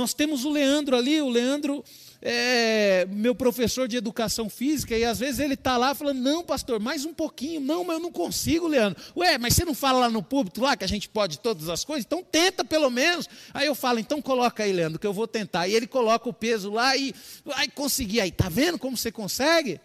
Nós 0.00 0.14
temos 0.14 0.46
o 0.46 0.50
Leandro 0.50 0.96
ali, 0.96 1.20
o 1.20 1.28
Leandro 1.28 1.84
é 2.22 3.06
meu 3.10 3.34
professor 3.34 3.86
de 3.86 3.98
educação 3.98 4.48
física, 4.48 4.96
e 4.96 5.04
às 5.04 5.18
vezes 5.18 5.40
ele 5.40 5.52
está 5.52 5.76
lá 5.76 5.94
falando, 5.94 6.20
não, 6.20 6.42
pastor, 6.42 6.80
mais 6.80 7.04
um 7.04 7.12
pouquinho, 7.12 7.60
não, 7.60 7.84
mas 7.84 7.96
eu 7.96 8.02
não 8.02 8.10
consigo, 8.10 8.66
Leandro. 8.66 8.98
Ué, 9.14 9.36
mas 9.36 9.54
você 9.54 9.64
não 9.64 9.74
fala 9.74 10.00
lá 10.00 10.08
no 10.08 10.22
púlpito 10.22 10.62
lá 10.62 10.74
que 10.74 10.84
a 10.84 10.88
gente 10.88 11.06
pode 11.06 11.38
todas 11.38 11.68
as 11.68 11.84
coisas? 11.84 12.06
Então 12.06 12.22
tenta 12.22 12.64
pelo 12.64 12.88
menos. 12.88 13.28
Aí 13.52 13.66
eu 13.66 13.74
falo, 13.74 13.98
então 13.98 14.22
coloca 14.22 14.62
aí, 14.62 14.72
Leandro, 14.72 14.98
que 14.98 15.06
eu 15.06 15.12
vou 15.12 15.28
tentar. 15.28 15.68
E 15.68 15.74
ele 15.74 15.86
coloca 15.86 16.26
o 16.26 16.32
peso 16.32 16.70
lá 16.70 16.96
e 16.96 17.14
vai 17.44 17.68
conseguir. 17.68 18.22
Aí, 18.22 18.30
tá 18.30 18.48
vendo 18.48 18.78
como 18.78 18.96
você 18.96 19.12
consegue? 19.12 19.80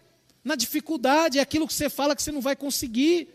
na 0.46 0.56
dificuldade, 0.56 1.40
é 1.40 1.42
aquilo 1.42 1.66
que 1.68 1.74
você 1.74 1.90
fala 1.90 2.16
que 2.16 2.22
você 2.22 2.32
não 2.32 2.40
vai 2.40 2.56
conseguir. 2.56 3.30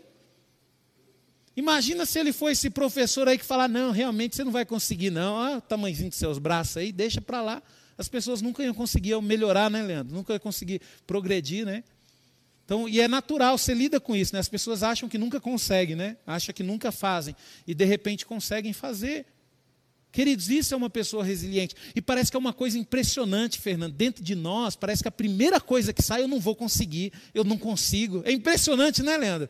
Imagina 1.55 2.05
se 2.05 2.17
ele 2.19 2.31
for 2.31 2.49
esse 2.49 2.69
professor 2.69 3.27
aí 3.27 3.37
que 3.37 3.45
falar, 3.45 3.67
não, 3.67 3.91
realmente 3.91 4.35
você 4.35 4.43
não 4.43 4.51
vai 4.51 4.65
conseguir, 4.65 5.09
não. 5.09 5.33
Olha 5.33 5.57
o 5.57 5.61
tamanhozinho 5.61 6.09
dos 6.09 6.17
seus 6.17 6.37
braços 6.39 6.77
aí, 6.77 6.91
deixa 6.91 7.19
para 7.19 7.41
lá. 7.41 7.63
As 7.97 8.07
pessoas 8.07 8.41
nunca 8.41 8.63
iam 8.63 8.73
conseguir 8.73 9.19
melhorar, 9.21 9.69
né, 9.69 9.81
Leandro? 9.83 10.15
Nunca 10.15 10.33
iam 10.33 10.39
conseguir 10.39 10.81
progredir, 11.05 11.65
né? 11.65 11.83
Então, 12.63 12.87
e 12.87 13.01
é 13.01 13.07
natural, 13.07 13.57
você 13.57 13.73
lida 13.73 13.99
com 13.99 14.15
isso, 14.15 14.33
né? 14.33 14.39
As 14.39 14.47
pessoas 14.47 14.81
acham 14.81 15.09
que 15.09 15.17
nunca 15.17 15.41
conseguem, 15.41 15.95
né? 15.95 16.15
Acham 16.25 16.53
que 16.55 16.63
nunca 16.63 16.89
fazem. 16.89 17.35
E 17.67 17.73
de 17.73 17.83
repente 17.83 18.25
conseguem 18.25 18.71
fazer. 18.71 19.25
Queridos, 20.09 20.49
isso 20.49 20.73
é 20.73 20.77
uma 20.77 20.89
pessoa 20.89 21.23
resiliente. 21.23 21.75
E 21.93 22.01
parece 22.01 22.31
que 22.31 22.37
é 22.37 22.39
uma 22.39 22.53
coisa 22.53 22.77
impressionante, 22.77 23.59
Fernando. 23.59 23.93
Dentro 23.93 24.23
de 24.23 24.35
nós, 24.35 24.75
parece 24.75 25.01
que 25.01 25.07
a 25.07 25.11
primeira 25.11 25.59
coisa 25.59 25.91
que 25.91 26.01
sai 26.01 26.21
eu 26.21 26.27
não 26.29 26.39
vou 26.39 26.55
conseguir, 26.55 27.11
eu 27.33 27.43
não 27.43 27.57
consigo. 27.57 28.21
É 28.25 28.31
impressionante, 28.31 29.03
né, 29.03 29.17
Leandro? 29.17 29.49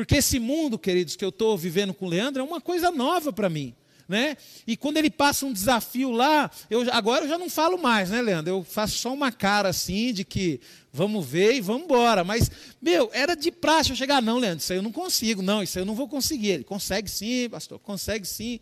Porque 0.00 0.16
esse 0.16 0.38
mundo, 0.38 0.78
queridos, 0.78 1.14
que 1.14 1.22
eu 1.22 1.28
estou 1.28 1.58
vivendo 1.58 1.92
com 1.92 2.06
o 2.06 2.08
Leandro 2.08 2.40
é 2.40 2.44
uma 2.44 2.58
coisa 2.58 2.90
nova 2.90 3.30
para 3.30 3.50
mim. 3.50 3.74
Né? 4.08 4.34
E 4.66 4.74
quando 4.74 4.96
ele 4.96 5.10
passa 5.10 5.44
um 5.44 5.52
desafio 5.52 6.10
lá, 6.10 6.50
eu, 6.70 6.90
agora 6.90 7.26
eu 7.26 7.28
já 7.28 7.36
não 7.36 7.50
falo 7.50 7.76
mais, 7.76 8.08
né, 8.08 8.22
Leandro? 8.22 8.50
Eu 8.50 8.64
faço 8.64 8.96
só 8.96 9.12
uma 9.12 9.30
cara 9.30 9.68
assim 9.68 10.12
de 10.12 10.24
que 10.24 10.58
vamos 10.90 11.24
ver 11.24 11.56
e 11.56 11.60
vamos 11.60 11.84
embora. 11.84 12.24
Mas, 12.24 12.50
meu, 12.80 13.10
era 13.12 13.36
de 13.36 13.52
praxe 13.52 13.90
eu 13.90 13.96
chegar, 13.96 14.22
não, 14.22 14.38
Leandro, 14.38 14.60
isso 14.60 14.72
aí 14.72 14.78
eu 14.78 14.82
não 14.82 14.90
consigo, 14.90 15.42
não, 15.42 15.62
isso 15.62 15.78
aí 15.78 15.82
eu 15.82 15.86
não 15.86 15.94
vou 15.94 16.08
conseguir. 16.08 16.48
Ele 16.48 16.64
consegue 16.64 17.08
sim, 17.10 17.48
pastor, 17.50 17.78
consegue 17.78 18.26
sim. 18.26 18.58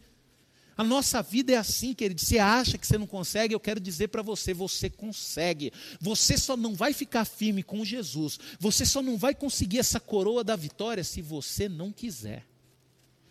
A 0.79 0.85
nossa 0.85 1.21
vida 1.21 1.53
é 1.53 1.57
assim, 1.57 1.93
querido. 1.93 2.21
Você 2.21 2.39
acha 2.39 2.79
que 2.79 2.87
você 2.87 2.97
não 2.97 3.07
consegue? 3.07 3.53
Eu 3.53 3.59
quero 3.59 3.81
dizer 3.81 4.09
para 4.09 4.23
você: 4.23 4.55
você 4.55 4.89
consegue. 4.89 5.73
Você 6.01 6.39
só 6.39 6.57
não 6.57 6.77
vai 6.77 6.93
ficar 6.93 7.25
firme 7.25 7.65
com 7.65 7.85
Jesus. 7.85 8.39
Você 8.61 8.87
só 8.87 9.03
não 9.03 9.19
vai 9.19 9.35
conseguir 9.35 9.81
essa 9.81 9.99
coroa 9.99 10.45
da 10.45 10.55
vitória 10.55 11.03
se 11.03 11.21
você 11.21 11.69
não 11.69 11.91
quiser. 11.91 12.47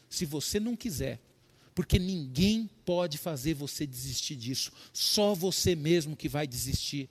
Se 0.10 0.26
você 0.26 0.60
não 0.60 0.76
quiser. 0.76 1.22
Porque 1.74 1.98
ninguém 1.98 2.70
pode 2.84 3.18
fazer 3.18 3.54
você 3.54 3.88
desistir 3.88 4.36
disso. 4.36 4.74
Só 4.91 5.34
você 5.34 5.74
mesmo 5.74 6.18
que 6.18 6.28
vai 6.28 6.45
desistir. 6.45 7.10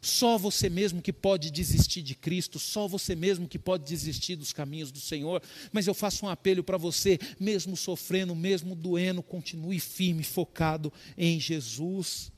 Só 0.00 0.38
você 0.38 0.70
mesmo 0.70 1.02
que 1.02 1.12
pode 1.12 1.50
desistir 1.50 2.00
de 2.00 2.14
Cristo, 2.14 2.58
só 2.58 2.88
você 2.88 3.14
mesmo 3.14 3.46
que 3.46 3.58
pode 3.58 3.84
desistir 3.84 4.34
dos 4.34 4.52
caminhos 4.52 4.90
do 4.90 5.00
Senhor. 5.00 5.42
Mas 5.72 5.86
eu 5.86 5.92
faço 5.92 6.24
um 6.24 6.28
apelo 6.28 6.64
para 6.64 6.78
você, 6.78 7.18
mesmo 7.38 7.76
sofrendo, 7.76 8.34
mesmo 8.34 8.74
doendo, 8.74 9.22
continue 9.22 9.78
firme, 9.78 10.22
focado 10.22 10.92
em 11.18 11.38
Jesus. 11.38 12.32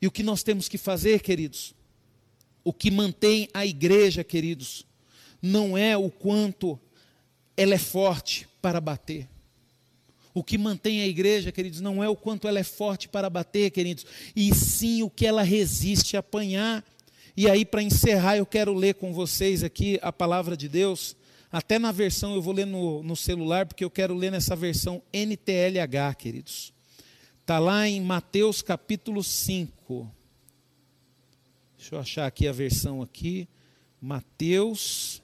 E 0.00 0.06
o 0.06 0.12
que 0.12 0.22
nós 0.22 0.44
temos 0.44 0.68
que 0.68 0.78
fazer, 0.78 1.20
queridos? 1.20 1.74
O 2.62 2.72
que 2.72 2.90
mantém 2.90 3.48
a 3.52 3.66
igreja, 3.66 4.22
queridos, 4.22 4.86
não 5.42 5.76
é 5.76 5.96
o 5.96 6.10
quanto 6.10 6.78
ela 7.56 7.74
é 7.74 7.78
forte 7.78 8.46
para 8.62 8.80
bater 8.80 9.28
o 10.38 10.44
que 10.44 10.56
mantém 10.56 11.00
a 11.00 11.06
igreja, 11.06 11.50
queridos, 11.50 11.80
não 11.80 12.02
é 12.02 12.08
o 12.08 12.16
quanto 12.16 12.46
ela 12.46 12.58
é 12.58 12.64
forte 12.64 13.08
para 13.08 13.28
bater, 13.28 13.70
queridos, 13.70 14.06
e 14.36 14.54
sim 14.54 15.02
o 15.02 15.10
que 15.10 15.26
ela 15.26 15.42
resiste 15.42 16.16
a 16.16 16.20
apanhar. 16.20 16.84
E 17.36 17.48
aí, 17.48 17.64
para 17.64 17.82
encerrar, 17.82 18.36
eu 18.36 18.46
quero 18.46 18.72
ler 18.72 18.94
com 18.94 19.12
vocês 19.12 19.62
aqui 19.64 19.98
a 20.02 20.12
palavra 20.12 20.56
de 20.56 20.68
Deus. 20.68 21.16
Até 21.50 21.78
na 21.78 21.92
versão, 21.92 22.34
eu 22.34 22.42
vou 22.42 22.52
ler 22.52 22.66
no, 22.66 23.02
no 23.02 23.16
celular, 23.16 23.66
porque 23.66 23.84
eu 23.84 23.90
quero 23.90 24.14
ler 24.14 24.30
nessa 24.30 24.54
versão 24.54 25.02
NTLH, 25.12 26.14
queridos. 26.16 26.72
Está 27.40 27.58
lá 27.58 27.88
em 27.88 28.00
Mateus 28.00 28.60
capítulo 28.60 29.24
5. 29.24 30.10
Deixa 31.78 31.94
eu 31.94 32.00
achar 32.00 32.26
aqui 32.26 32.46
a 32.46 32.52
versão 32.52 33.00
aqui. 33.00 33.48
Mateus 34.00 35.22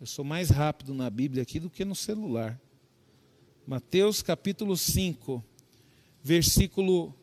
eu 0.00 0.06
sou 0.06 0.24
mais 0.24 0.50
rápido 0.50 0.92
na 0.92 1.08
Bíblia 1.08 1.42
aqui 1.42 1.60
do 1.60 1.70
que 1.70 1.84
no 1.84 1.94
celular. 1.94 2.60
Mateus 3.66 4.22
capítulo 4.22 4.76
5, 4.76 5.42
versículo 6.22 7.14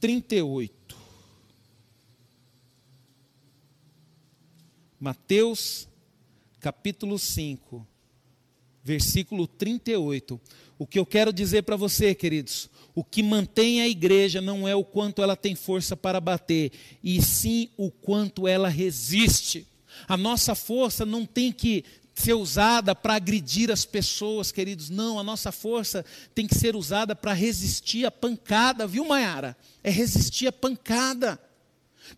38. 0.00 0.96
Mateus 5.00 5.88
capítulo 6.60 7.18
5, 7.18 7.86
versículo 8.82 9.46
38. 9.46 10.40
O 10.78 10.86
que 10.86 10.98
eu 10.98 11.06
quero 11.06 11.32
dizer 11.32 11.62
para 11.62 11.76
você, 11.76 12.14
queridos, 12.14 12.68
o 12.94 13.04
que 13.04 13.22
mantém 13.22 13.80
a 13.80 13.88
igreja 13.88 14.40
não 14.40 14.66
é 14.66 14.74
o 14.74 14.84
quanto 14.84 15.22
ela 15.22 15.36
tem 15.36 15.54
força 15.54 15.96
para 15.96 16.20
bater, 16.20 16.72
e 17.02 17.22
sim 17.22 17.70
o 17.76 17.90
quanto 17.90 18.46
ela 18.46 18.68
resiste. 18.68 19.66
A 20.06 20.16
nossa 20.16 20.54
força 20.54 21.06
não 21.06 21.24
tem 21.24 21.50
que 21.50 21.84
ser 22.20 22.34
usada 22.34 22.94
para 22.94 23.14
agredir 23.14 23.70
as 23.70 23.84
pessoas, 23.84 24.52
queridos. 24.52 24.90
Não, 24.90 25.18
a 25.18 25.22
nossa 25.22 25.52
força 25.52 26.04
tem 26.34 26.46
que 26.46 26.54
ser 26.54 26.76
usada 26.76 27.14
para 27.14 27.32
resistir 27.32 28.04
a 28.04 28.10
pancada, 28.10 28.86
viu, 28.86 29.04
Maiara? 29.04 29.56
É 29.82 29.90
resistir 29.90 30.46
a 30.46 30.52
pancada. 30.52 31.40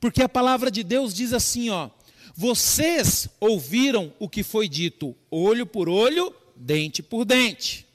Porque 0.01 0.22
a 0.22 0.28
palavra 0.28 0.70
de 0.70 0.82
Deus 0.82 1.12
diz 1.12 1.32
assim, 1.32 1.70
ó: 1.70 1.90
Vocês 2.34 3.28
ouviram 3.40 4.12
o 4.18 4.28
que 4.28 4.42
foi 4.42 4.68
dito, 4.68 5.16
olho 5.30 5.66
por 5.66 5.88
olho, 5.88 6.34
dente 6.57 7.03
por 7.03 7.24
dente. 7.24 7.86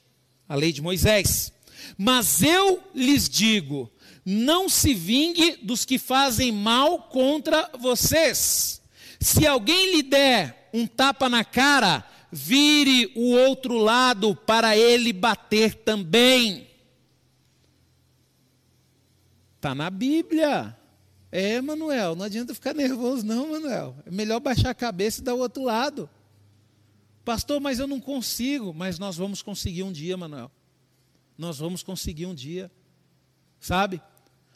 A 0.48 0.54
lei 0.54 0.72
de 0.72 0.82
Moisés. 0.82 1.52
Mas 1.96 2.42
eu 2.42 2.82
lhes 2.94 3.28
digo: 3.28 3.90
não 4.24 4.68
se 4.68 4.92
vingue 4.92 5.58
dos 5.62 5.84
que 5.84 5.98
fazem 5.98 6.50
mal 6.50 7.02
contra 7.02 7.70
vocês. 7.78 8.82
Se 9.20 9.46
alguém 9.46 9.94
lhe 9.96 10.02
der 10.02 10.55
um 10.72 10.86
tapa 10.86 11.28
na 11.28 11.44
cara, 11.44 12.04
vire 12.30 13.12
o 13.14 13.32
outro 13.32 13.76
lado 13.76 14.34
para 14.34 14.76
ele 14.76 15.12
bater 15.12 15.74
também. 15.74 16.68
Está 19.56 19.74
na 19.74 19.90
Bíblia. 19.90 20.76
É, 21.30 21.60
Manuel, 21.60 22.14
não 22.14 22.24
adianta 22.24 22.54
ficar 22.54 22.74
nervoso, 22.74 23.24
não, 23.24 23.50
Manuel. 23.50 23.96
É 24.06 24.10
melhor 24.10 24.40
baixar 24.40 24.70
a 24.70 24.74
cabeça 24.74 25.20
e 25.20 25.24
dar 25.24 25.34
o 25.34 25.38
outro 25.38 25.64
lado. 25.64 26.08
Pastor, 27.24 27.60
mas 27.60 27.78
eu 27.78 27.86
não 27.86 28.00
consigo. 28.00 28.72
Mas 28.72 28.98
nós 28.98 29.16
vamos 29.16 29.42
conseguir 29.42 29.82
um 29.82 29.92
dia, 29.92 30.16
Manuel. 30.16 30.50
Nós 31.36 31.58
vamos 31.58 31.82
conseguir 31.82 32.26
um 32.26 32.34
dia. 32.34 32.70
Sabe? 33.58 34.00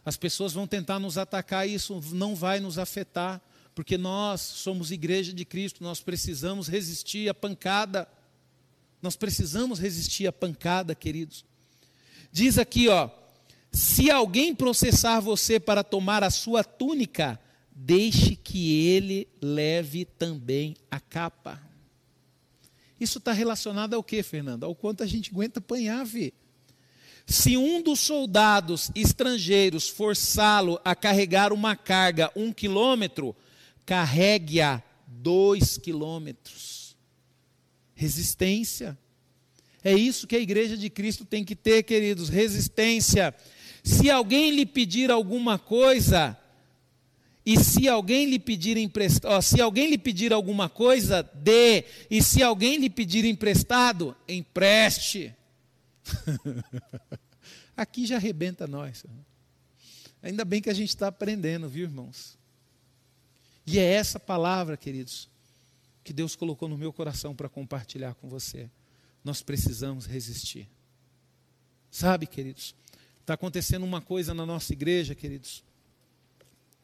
As 0.05 0.17
pessoas 0.17 0.53
vão 0.53 0.67
tentar 0.67 0.99
nos 0.99 1.19
atacar, 1.19 1.69
e 1.69 1.75
isso 1.75 2.01
não 2.13 2.35
vai 2.35 2.61
nos 2.61 2.79
afetar 2.79 3.41
porque 3.81 3.97
nós 3.97 4.43
somos 4.43 4.91
igreja 4.91 5.33
de 5.33 5.43
Cristo, 5.43 5.83
nós 5.83 6.03
precisamos 6.03 6.69
resistir 6.69 7.31
à 7.31 7.33
pancada. 7.33 8.07
Nós 9.01 9.17
precisamos 9.17 9.79
resistir 9.79 10.27
à 10.27 10.33
pancada, 10.33 10.95
queridos. 10.95 11.47
Diz 12.31 12.59
aqui, 12.59 12.89
ó: 12.89 13.09
se 13.73 14.11
alguém 14.11 14.55
processar 14.55 15.19
você 15.21 15.59
para 15.59 15.83
tomar 15.83 16.23
a 16.23 16.29
sua 16.29 16.63
túnica, 16.63 17.41
deixe 17.73 18.37
que 18.37 18.87
ele 18.87 19.27
leve 19.41 20.05
também 20.05 20.77
a 20.91 21.01
capa. 21.01 21.59
Isso 23.01 23.17
está 23.17 23.33
relacionado 23.33 23.95
ao 23.95 24.05
que, 24.05 24.23
Fernando? 24.23 24.65
Ao 24.65 24.75
quanto 24.75 25.03
a 25.03 25.07
gente 25.07 25.31
aguenta 25.31 25.59
apanhar, 25.59 26.05
vi. 26.05 26.35
Se 27.27 27.57
um 27.57 27.83
dos 27.83 28.01
soldados 28.01 28.91
estrangeiros 28.95 29.89
forçá-lo 29.89 30.79
a 30.85 30.95
carregar 30.95 31.51
uma 31.51 31.75
carga 31.75 32.31
um 32.37 32.53
quilômetro, 32.53 33.35
carregue-a 33.91 34.81
dois 35.05 35.77
quilômetros. 35.77 36.97
Resistência. 37.93 38.97
É 39.83 39.93
isso 39.93 40.29
que 40.29 40.37
a 40.37 40.39
igreja 40.39 40.77
de 40.77 40.89
Cristo 40.89 41.25
tem 41.25 41.45
que 41.45 41.57
ter, 41.57 41.83
queridos, 41.83 42.29
resistência. 42.29 43.35
Se 43.83 44.09
alguém 44.09 44.53
lhe 44.53 44.65
pedir 44.65 45.11
alguma 45.11 45.59
coisa, 45.59 46.39
e 47.45 47.59
se 47.59 47.89
alguém 47.89 48.27
lhe 48.27 48.39
pedir 48.39 48.77
emprestado, 48.77 49.43
se 49.43 49.61
alguém 49.61 49.91
lhe 49.91 49.99
pedir 49.99 50.33
alguma 50.33 50.69
coisa, 50.69 51.29
dê. 51.35 51.85
E 52.09 52.23
se 52.23 52.45
alguém 52.45 52.77
lhe 52.77 52.89
pedir 52.89 53.25
emprestado, 53.25 54.17
empreste. 54.29 55.35
Aqui 57.77 58.07
já 58.07 58.19
arrebenta 58.19 58.69
nós. 58.69 59.05
Ainda 60.23 60.45
bem 60.45 60.63
que 60.63 60.71
a 60.71 60.75
gente 60.75 60.91
está 60.91 61.09
aprendendo, 61.09 61.69
viu, 61.69 61.87
irmãos? 61.87 62.39
E 63.73 63.79
é 63.79 63.85
essa 63.85 64.19
palavra, 64.19 64.77
queridos, 64.77 65.29
que 66.03 66.13
Deus 66.13 66.35
colocou 66.35 66.69
no 66.69 66.77
meu 66.77 66.93
coração 66.93 67.37
para 67.37 67.49
compartilhar 67.49 68.15
com 68.15 68.29
você. 68.29 68.69
Nós 69.23 69.43
precisamos 69.43 70.07
resistir. 70.07 70.69
Sabe, 71.89 72.27
queridos, 72.27 72.75
está 73.21 73.35
acontecendo 73.35 73.85
uma 73.85 74.01
coisa 74.01 74.35
na 74.35 74.45
nossa 74.45 74.73
igreja, 74.73 75.15
queridos, 75.15 75.63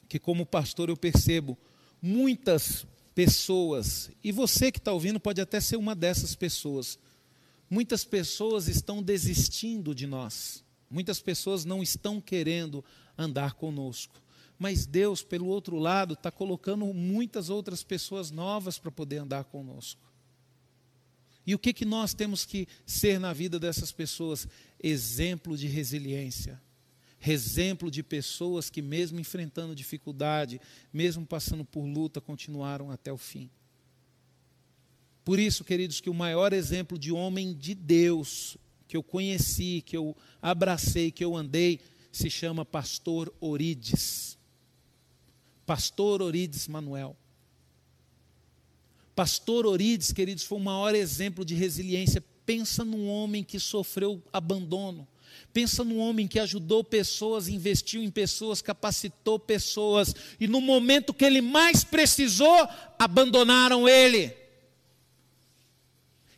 que 0.09 0.17
como 0.21 0.47
pastor 0.47 0.89
eu 0.89 0.97
percebo 0.97 1.59
muitas 2.01 2.87
pessoas, 3.17 4.09
e 4.23 4.31
você 4.31 4.71
que 4.71 4.79
está 4.79 4.93
ouvindo 4.93 5.19
pode 5.19 5.41
até 5.41 5.61
ser 5.61 5.75
uma 5.75 5.93
dessas 5.93 6.37
pessoas, 6.37 7.01
muitas 7.69 8.05
pessoas 8.05 8.69
estão 8.69 9.03
desistindo 9.03 9.93
de 9.93 10.07
nós, 10.07 10.63
muitas 10.89 11.19
pessoas 11.19 11.65
não 11.65 11.83
estão 11.83 12.21
querendo 12.21 12.85
andar 13.19 13.55
conosco. 13.55 14.23
Mas 14.59 14.87
Deus, 14.87 15.23
pelo 15.23 15.47
outro 15.47 15.77
lado, 15.79 16.15
está 16.15 16.31
colocando 16.31 16.87
muitas 16.87 17.51
outras 17.51 17.83
pessoas 17.83 18.31
novas 18.31 18.79
para 18.79 18.91
poder 18.91 19.19
andar 19.19 19.45
conosco. 19.45 20.01
E 21.47 21.55
o 21.55 21.59
que, 21.59 21.73
que 21.73 21.85
nós 21.85 22.15
temos 22.15 22.45
que 22.45 22.67
ser 22.85 23.21
na 23.21 23.33
vida 23.33 23.59
dessas 23.59 23.93
pessoas? 23.93 24.49
Exemplo 24.83 25.57
de 25.57 25.67
resiliência 25.67 26.61
exemplo 27.31 27.91
de 27.91 28.03
pessoas 28.03 28.71
que, 28.71 28.83
mesmo 28.83 29.19
enfrentando 29.19 29.75
dificuldade, 29.75 30.61
mesmo 30.93 31.27
passando 31.27 31.65
por 31.65 31.85
luta, 31.85 32.21
continuaram 32.21 32.91
até 32.91 33.13
o 33.13 33.19
fim. 33.19 33.51
Por 35.25 35.39
isso, 35.39 35.65
queridos, 35.65 36.01
que 36.01 36.11
o 36.11 36.15
maior 36.15 36.53
exemplo 36.53 36.99
de 36.99 37.11
homem 37.11 37.53
de 37.55 37.75
Deus 37.75 38.57
que 38.87 38.97
eu 38.97 39.03
conheci, 39.03 39.83
que 39.85 39.97
eu 39.97 40.17
abracei, 40.41 41.11
que 41.11 41.25
eu 41.25 41.37
andei, 41.37 41.81
se 42.13 42.31
chama 42.31 42.65
Pastor 42.65 43.35
Orides. 43.41 44.36
Pastor 45.67 46.23
Orides 46.23 46.69
Manuel. 46.69 47.17
Pastor 49.15 49.67
Orides, 49.67 50.13
queridos, 50.13 50.45
foi 50.45 50.59
o 50.59 50.63
maior 50.63 50.95
exemplo 50.95 51.45
de 51.45 51.55
resiliência. 51.55 52.25
Pensa 52.47 52.85
num 52.85 53.09
homem 53.09 53.43
que 53.43 53.59
sofreu 53.59 54.23
abandono 54.33 55.07
Pensa 55.53 55.83
num 55.83 55.99
homem 55.99 56.29
que 56.29 56.39
ajudou 56.39 56.85
pessoas, 56.85 57.49
investiu 57.49 58.03
em 58.03 58.11
pessoas, 58.11 58.61
capacitou 58.61 59.39
pessoas, 59.39 60.15
e 60.39 60.47
no 60.47 60.61
momento 60.61 61.15
que 61.15 61.25
ele 61.25 61.41
mais 61.41 61.83
precisou, 61.83 62.69
abandonaram 62.99 63.89
ele. 63.89 64.35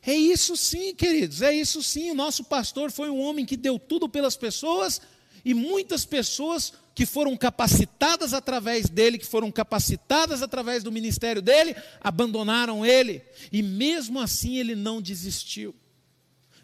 É 0.07 0.15
isso 0.15 0.57
sim, 0.57 0.95
queridos, 0.95 1.43
é 1.43 1.53
isso 1.53 1.83
sim. 1.83 2.11
O 2.13 2.15
nosso 2.15 2.45
pastor 2.45 2.91
foi 2.91 3.11
um 3.11 3.21
homem 3.21 3.45
que 3.45 3.57
deu 3.57 3.79
tudo 3.79 4.09
pelas 4.09 4.37
pessoas, 4.37 5.01
e 5.49 5.55
muitas 5.55 6.05
pessoas 6.05 6.75
que 6.95 7.07
foram 7.07 7.35
capacitadas 7.35 8.35
através 8.35 8.87
dele, 8.91 9.17
que 9.17 9.25
foram 9.25 9.51
capacitadas 9.51 10.43
através 10.43 10.83
do 10.83 10.93
ministério 10.93 11.41
dele, 11.41 11.75
abandonaram 12.03 12.85
ele, 12.85 13.23
e 13.51 13.63
mesmo 13.63 14.21
assim 14.21 14.59
ele 14.59 14.75
não 14.75 15.01
desistiu. 15.01 15.75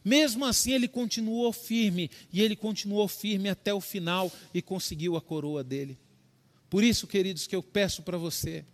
Mesmo 0.05 0.45
assim, 0.45 0.72
ele 0.74 0.87
continuou 0.87 1.51
firme, 1.51 2.11
e 2.30 2.43
ele 2.43 2.55
continuou 2.55 3.09
firme 3.09 3.49
até 3.49 3.72
o 3.72 3.80
final 3.80 4.30
e 4.53 4.61
conseguiu 4.61 5.16
a 5.16 5.22
coroa 5.22 5.64
dele. 5.64 5.99
Por 6.68 6.85
isso, 6.85 7.07
queridos, 7.07 7.47
que 7.47 7.57
eu 7.57 7.62
peço 7.62 8.03
para 8.03 8.18
você, 8.18 8.66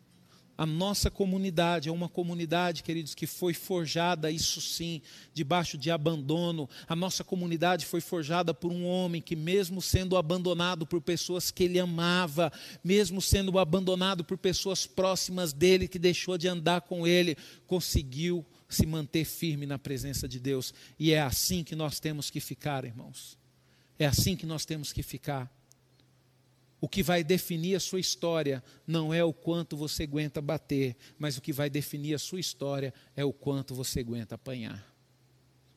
a 0.60 0.66
nossa 0.66 1.10
comunidade 1.10 1.88
é 1.88 1.92
uma 1.92 2.06
comunidade, 2.06 2.82
queridos, 2.82 3.14
que 3.14 3.26
foi 3.26 3.54
forjada, 3.54 4.30
isso 4.30 4.60
sim, 4.60 5.00
debaixo 5.32 5.78
de 5.78 5.90
abandono. 5.90 6.68
A 6.86 6.94
nossa 6.94 7.24
comunidade 7.24 7.86
foi 7.86 8.02
forjada 8.02 8.52
por 8.52 8.70
um 8.70 8.84
homem 8.84 9.22
que, 9.22 9.34
mesmo 9.34 9.80
sendo 9.80 10.18
abandonado 10.18 10.86
por 10.86 11.00
pessoas 11.00 11.50
que 11.50 11.64
ele 11.64 11.80
amava, 11.80 12.52
mesmo 12.84 13.22
sendo 13.22 13.58
abandonado 13.58 14.22
por 14.22 14.36
pessoas 14.36 14.86
próximas 14.86 15.54
dele, 15.54 15.88
que 15.88 15.98
deixou 15.98 16.36
de 16.36 16.46
andar 16.46 16.82
com 16.82 17.06
ele, 17.06 17.38
conseguiu 17.66 18.44
se 18.68 18.84
manter 18.84 19.24
firme 19.24 19.64
na 19.64 19.78
presença 19.78 20.28
de 20.28 20.38
Deus. 20.38 20.74
E 20.98 21.14
é 21.14 21.22
assim 21.22 21.64
que 21.64 21.74
nós 21.74 21.98
temos 21.98 22.28
que 22.28 22.38
ficar, 22.38 22.84
irmãos. 22.84 23.38
É 23.98 24.04
assim 24.04 24.36
que 24.36 24.44
nós 24.44 24.66
temos 24.66 24.92
que 24.92 25.02
ficar. 25.02 25.50
O 26.80 26.88
que 26.88 27.02
vai 27.02 27.22
definir 27.22 27.74
a 27.74 27.80
sua 27.80 28.00
história 28.00 28.64
não 28.86 29.12
é 29.12 29.22
o 29.22 29.32
quanto 29.32 29.76
você 29.76 30.04
aguenta 30.04 30.40
bater, 30.40 30.96
mas 31.18 31.36
o 31.36 31.42
que 31.42 31.52
vai 31.52 31.68
definir 31.68 32.14
a 32.14 32.18
sua 32.18 32.40
história 32.40 32.94
é 33.14 33.24
o 33.24 33.32
quanto 33.32 33.74
você 33.74 34.00
aguenta 34.00 34.34
apanhar. 34.34 34.90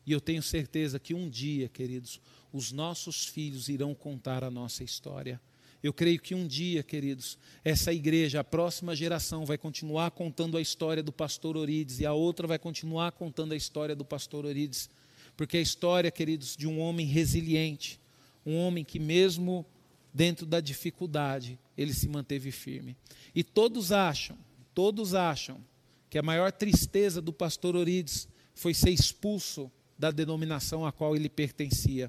E 0.06 0.12
eu 0.12 0.20
tenho 0.20 0.42
certeza 0.42 0.98
que 0.98 1.14
um 1.14 1.28
dia, 1.28 1.68
queridos, 1.68 2.20
os 2.52 2.72
nossos 2.72 3.26
filhos 3.26 3.68
irão 3.68 3.94
contar 3.94 4.42
a 4.44 4.50
nossa 4.50 4.82
história. 4.82 5.40
Eu 5.82 5.92
creio 5.92 6.18
que 6.18 6.34
um 6.34 6.46
dia, 6.46 6.82
queridos, 6.82 7.36
essa 7.62 7.92
igreja, 7.92 8.40
a 8.40 8.44
próxima 8.44 8.96
geração, 8.96 9.44
vai 9.44 9.58
continuar 9.58 10.10
contando 10.12 10.56
a 10.56 10.60
história 10.60 11.02
do 11.02 11.12
pastor 11.12 11.56
Orides 11.56 12.00
e 12.00 12.06
a 12.06 12.14
outra 12.14 12.46
vai 12.46 12.58
continuar 12.58 13.12
contando 13.12 13.52
a 13.52 13.56
história 13.56 13.94
do 13.94 14.04
pastor 14.04 14.46
Orides. 14.46 14.88
Porque 15.36 15.58
a 15.58 15.60
história, 15.60 16.10
queridos, 16.10 16.56
de 16.56 16.66
um 16.66 16.80
homem 16.80 17.06
resiliente, 17.06 18.00
um 18.46 18.56
homem 18.56 18.84
que, 18.84 18.98
mesmo 18.98 19.66
dentro 20.14 20.46
da 20.46 20.60
dificuldade, 20.60 21.58
ele 21.76 21.92
se 21.92 22.08
manteve 22.08 22.52
firme. 22.52 22.96
E 23.34 23.42
todos 23.42 23.90
acham, 23.90 24.38
todos 24.72 25.12
acham, 25.12 25.60
que 26.08 26.16
a 26.16 26.22
maior 26.22 26.52
tristeza 26.52 27.20
do 27.20 27.32
pastor 27.32 27.74
Orides 27.74 28.28
foi 28.54 28.72
ser 28.72 28.90
expulso 28.90 29.68
da 29.98 30.12
denominação 30.12 30.86
a 30.86 30.92
qual 30.92 31.16
ele 31.16 31.28
pertencia. 31.28 32.08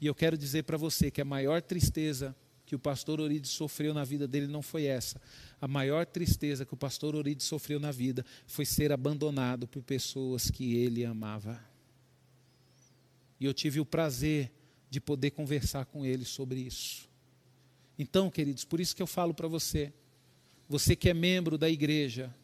E 0.00 0.06
eu 0.06 0.14
quero 0.14 0.36
dizer 0.36 0.64
para 0.64 0.76
você 0.76 1.08
que 1.08 1.20
a 1.20 1.24
maior 1.24 1.62
tristeza 1.62 2.34
que 2.66 2.74
o 2.74 2.78
pastor 2.78 3.20
Orides 3.20 3.52
sofreu 3.52 3.94
na 3.94 4.02
vida 4.02 4.26
dele 4.26 4.48
não 4.48 4.62
foi 4.62 4.86
essa. 4.86 5.20
A 5.60 5.68
maior 5.68 6.04
tristeza 6.04 6.64
que 6.64 6.74
o 6.74 6.76
pastor 6.76 7.14
Orides 7.14 7.46
sofreu 7.46 7.78
na 7.78 7.92
vida 7.92 8.24
foi 8.46 8.64
ser 8.64 8.90
abandonado 8.90 9.68
por 9.68 9.82
pessoas 9.82 10.50
que 10.50 10.74
ele 10.74 11.04
amava. 11.04 11.62
E 13.38 13.44
eu 13.44 13.54
tive 13.54 13.78
o 13.78 13.86
prazer 13.86 14.50
de 14.90 15.00
poder 15.00 15.30
conversar 15.30 15.84
com 15.84 16.04
ele 16.04 16.24
sobre 16.24 16.60
isso. 16.60 17.13
Então, 17.98 18.30
queridos, 18.30 18.64
por 18.64 18.80
isso 18.80 18.94
que 18.94 19.02
eu 19.02 19.06
falo 19.06 19.32
para 19.32 19.48
você, 19.48 19.92
você 20.68 20.96
que 20.96 21.08
é 21.08 21.14
membro 21.14 21.56
da 21.56 21.68
igreja, 21.68 22.34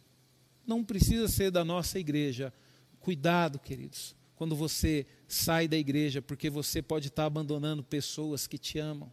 não 0.66 0.84
precisa 0.84 1.26
ser 1.28 1.50
da 1.50 1.64
nossa 1.64 1.98
igreja. 1.98 2.52
Cuidado, 3.00 3.58
queridos, 3.58 4.14
quando 4.36 4.54
você 4.54 5.06
sai 5.26 5.66
da 5.66 5.76
igreja, 5.76 6.22
porque 6.22 6.48
você 6.48 6.80
pode 6.80 7.08
estar 7.08 7.24
abandonando 7.24 7.82
pessoas 7.82 8.46
que 8.46 8.58
te 8.58 8.78
amam 8.78 9.10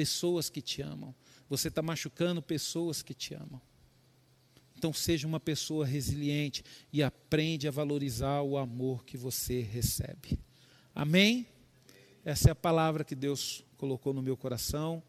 pessoas 0.00 0.48
que 0.48 0.62
te 0.62 0.80
amam. 0.80 1.14
Você 1.48 1.68
está 1.68 1.82
machucando 1.82 2.40
pessoas 2.40 3.02
que 3.02 3.12
te 3.12 3.34
amam. 3.34 3.60
Então 4.76 4.94
seja 4.94 5.26
uma 5.26 5.38
pessoa 5.38 5.84
resiliente 5.84 6.64
e 6.90 7.02
aprende 7.02 7.68
a 7.68 7.70
valorizar 7.70 8.40
o 8.40 8.56
amor 8.56 9.04
que 9.04 9.18
você 9.18 9.60
recebe. 9.60 10.38
Amém? 10.94 11.46
Essa 12.24 12.48
é 12.48 12.52
a 12.52 12.54
palavra 12.54 13.04
que 13.04 13.14
Deus 13.14 13.62
colocou 13.76 14.14
no 14.14 14.22
meu 14.22 14.38
coração. 14.38 15.02